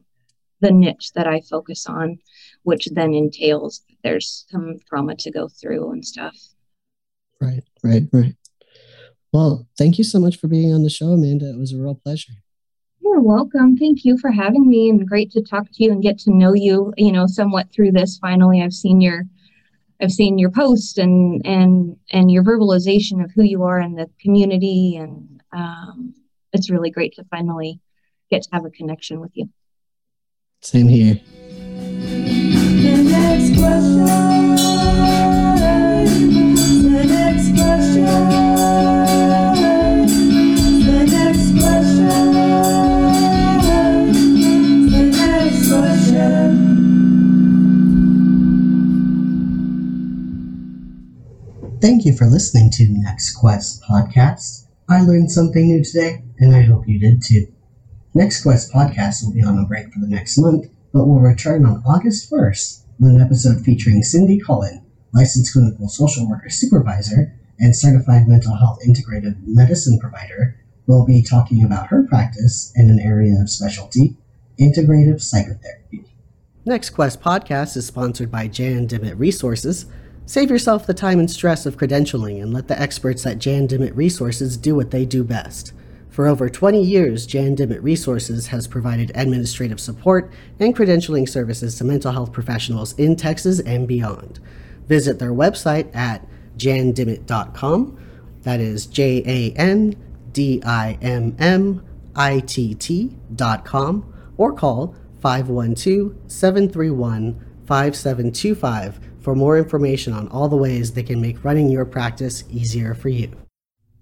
the 0.60 0.70
niche 0.72 1.12
that 1.14 1.26
I 1.26 1.40
focus 1.48 1.86
on, 1.86 2.18
which 2.64 2.88
then 2.92 3.14
entails 3.14 3.84
there's 4.02 4.44
some 4.50 4.76
trauma 4.88 5.14
to 5.16 5.30
go 5.30 5.48
through 5.48 5.92
and 5.92 6.04
stuff. 6.04 6.36
Right, 7.40 7.62
right, 7.84 8.08
right. 8.12 8.34
Well, 9.32 9.68
thank 9.76 9.98
you 9.98 10.04
so 10.04 10.18
much 10.18 10.36
for 10.36 10.48
being 10.48 10.72
on 10.72 10.82
the 10.82 10.90
show, 10.90 11.08
Amanda. 11.08 11.50
It 11.50 11.58
was 11.58 11.72
a 11.72 11.78
real 11.78 11.94
pleasure. 11.94 12.32
You're 13.08 13.22
welcome. 13.22 13.74
Thank 13.74 14.04
you 14.04 14.18
for 14.18 14.30
having 14.30 14.68
me 14.68 14.90
and 14.90 15.08
great 15.08 15.30
to 15.30 15.42
talk 15.42 15.64
to 15.64 15.82
you 15.82 15.92
and 15.92 16.02
get 16.02 16.18
to 16.20 16.30
know 16.30 16.52
you, 16.52 16.92
you 16.98 17.10
know, 17.10 17.26
somewhat 17.26 17.72
through 17.72 17.92
this. 17.92 18.18
Finally, 18.18 18.62
I've 18.62 18.74
seen 18.74 19.00
your 19.00 19.24
I've 19.98 20.12
seen 20.12 20.38
your 20.38 20.50
post 20.50 20.98
and 20.98 21.40
and 21.46 21.96
and 22.12 22.30
your 22.30 22.44
verbalization 22.44 23.24
of 23.24 23.30
who 23.34 23.44
you 23.44 23.62
are 23.62 23.80
in 23.80 23.94
the 23.94 24.10
community, 24.20 24.96
and 24.96 25.40
um, 25.52 26.14
it's 26.52 26.68
really 26.68 26.90
great 26.90 27.14
to 27.14 27.24
finally 27.24 27.80
get 28.30 28.42
to 28.42 28.48
have 28.52 28.66
a 28.66 28.70
connection 28.70 29.20
with 29.20 29.30
you. 29.34 29.48
Same 30.60 30.88
here. 30.88 31.18
Thank 51.80 52.04
you 52.04 52.12
for 52.12 52.26
listening 52.26 52.70
to 52.72 52.86
Next 52.88 53.36
Quest 53.36 53.82
podcast. 53.88 54.66
I 54.88 55.02
learned 55.02 55.30
something 55.30 55.68
new 55.68 55.84
today, 55.84 56.24
and 56.40 56.52
I 56.52 56.62
hope 56.62 56.88
you 56.88 56.98
did 56.98 57.22
too. 57.22 57.46
Next 58.14 58.42
Quest 58.42 58.72
podcast 58.72 59.22
will 59.22 59.32
be 59.32 59.44
on 59.44 59.56
a 59.56 59.64
break 59.64 59.92
for 59.92 60.00
the 60.00 60.08
next 60.08 60.38
month, 60.38 60.66
but 60.92 61.06
will 61.06 61.20
return 61.20 61.64
on 61.64 61.84
August 61.86 62.28
1st 62.32 62.82
with 62.98 63.12
an 63.12 63.20
episode 63.20 63.60
featuring 63.64 64.02
Cindy 64.02 64.40
Cullen, 64.40 64.84
licensed 65.14 65.52
clinical 65.52 65.88
social 65.88 66.28
worker 66.28 66.50
supervisor 66.50 67.32
and 67.60 67.76
certified 67.76 68.26
mental 68.26 68.56
health 68.56 68.80
integrative 68.84 69.36
medicine 69.46 70.00
provider, 70.00 70.58
will 70.88 71.06
be 71.06 71.22
talking 71.22 71.62
about 71.62 71.86
her 71.86 72.02
practice 72.08 72.72
in 72.74 72.90
an 72.90 72.98
area 72.98 73.40
of 73.40 73.48
specialty, 73.48 74.16
integrative 74.58 75.22
psychotherapy. 75.22 76.04
Next 76.64 76.90
Quest 76.90 77.20
podcast 77.20 77.76
is 77.76 77.86
sponsored 77.86 78.32
by 78.32 78.48
Jan 78.48 78.86
Dimmitt 78.86 79.16
Resources 79.16 79.86
Save 80.28 80.50
yourself 80.50 80.86
the 80.86 80.92
time 80.92 81.20
and 81.20 81.30
stress 81.30 81.64
of 81.64 81.78
credentialing 81.78 82.42
and 82.42 82.52
let 82.52 82.68
the 82.68 82.78
experts 82.78 83.24
at 83.24 83.38
Jan 83.38 83.66
Dimmitt 83.66 83.96
Resources 83.96 84.58
do 84.58 84.74
what 84.74 84.90
they 84.90 85.06
do 85.06 85.24
best. 85.24 85.72
For 86.10 86.26
over 86.26 86.50
20 86.50 86.84
years, 86.84 87.24
Jan 87.24 87.54
Dimmitt 87.54 87.82
Resources 87.82 88.48
has 88.48 88.66
provided 88.66 89.10
administrative 89.14 89.80
support 89.80 90.30
and 90.60 90.76
credentialing 90.76 91.26
services 91.26 91.76
to 91.76 91.84
mental 91.84 92.12
health 92.12 92.30
professionals 92.30 92.92
in 92.98 93.16
Texas 93.16 93.58
and 93.60 93.88
beyond. 93.88 94.38
Visit 94.86 95.18
their 95.18 95.32
website 95.32 95.96
at 95.96 96.28
jandimmitt.com. 96.58 97.98
That 98.42 98.60
is 98.60 98.84
J 98.84 99.22
A 99.24 99.58
N 99.58 99.96
D 100.32 100.60
I 100.62 100.98
M 101.00 101.36
M 101.38 101.82
I 102.14 102.40
T 102.40 102.74
T.com 102.74 104.14
or 104.36 104.52
call 104.52 104.94
512 105.22 106.14
731 106.30 107.46
5725 107.64 109.07
for 109.20 109.34
more 109.34 109.58
information 109.58 110.12
on 110.12 110.28
all 110.28 110.48
the 110.48 110.56
ways 110.56 110.92
they 110.92 111.02
can 111.02 111.20
make 111.20 111.44
running 111.44 111.68
your 111.68 111.84
practice 111.84 112.44
easier 112.50 112.94
for 112.94 113.08
you. 113.08 113.30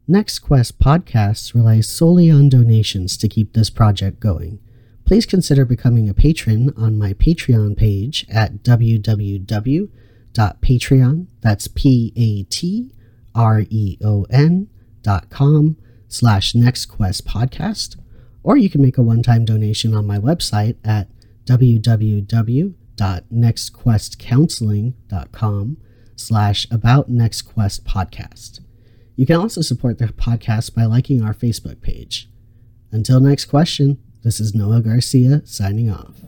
Next 0.08 0.38
Quest 0.38 0.78
podcasts 0.78 1.54
rely 1.54 1.80
solely 1.80 2.30
on 2.30 2.48
donations 2.48 3.16
to 3.16 3.28
keep 3.28 3.52
this 3.52 3.70
project 3.70 4.20
going. 4.20 4.60
Please 5.04 5.26
consider 5.26 5.64
becoming 5.64 6.08
a 6.08 6.14
patron 6.14 6.72
on 6.76 6.96
my 6.98 7.12
Patreon 7.12 7.76
page 7.76 8.24
at 8.28 8.62
www.patreon, 8.62 9.88
that's 11.40 11.68
P-A-T-R-E-O-N 11.68 12.28
dot 15.02 15.30
com 15.30 15.76
slash 16.08 16.52
nextquest 16.52 17.22
podcast, 17.22 17.96
or 18.42 18.56
you 18.56 18.70
can 18.70 18.82
make 18.82 18.98
a 18.98 19.02
one-time 19.02 19.44
donation 19.44 19.94
on 19.94 20.06
my 20.06 20.18
website 20.18 20.76
at 20.84 21.08
www 21.44 22.74
www.nextquestcounseling.com 22.96 25.76
slash 26.16 26.66
about 26.70 27.08
next 27.08 27.42
quest 27.42 27.84
podcast. 27.84 28.60
You 29.16 29.26
can 29.26 29.36
also 29.36 29.60
support 29.62 29.98
the 29.98 30.06
podcast 30.06 30.74
by 30.74 30.84
liking 30.84 31.22
our 31.22 31.34
Facebook 31.34 31.80
page. 31.80 32.28
Until 32.90 33.20
next 33.20 33.44
question, 33.46 33.98
this 34.22 34.40
is 34.40 34.54
Noah 34.54 34.80
Garcia 34.80 35.42
signing 35.44 35.90
off. 35.90 36.25